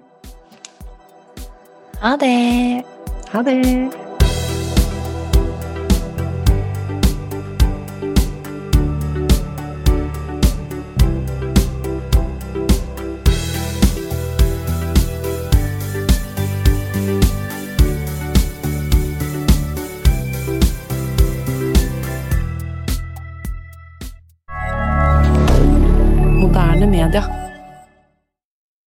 Ha 2.00 2.16
det. 2.24 2.93
Ha 3.34 3.42
det. 3.42 4.03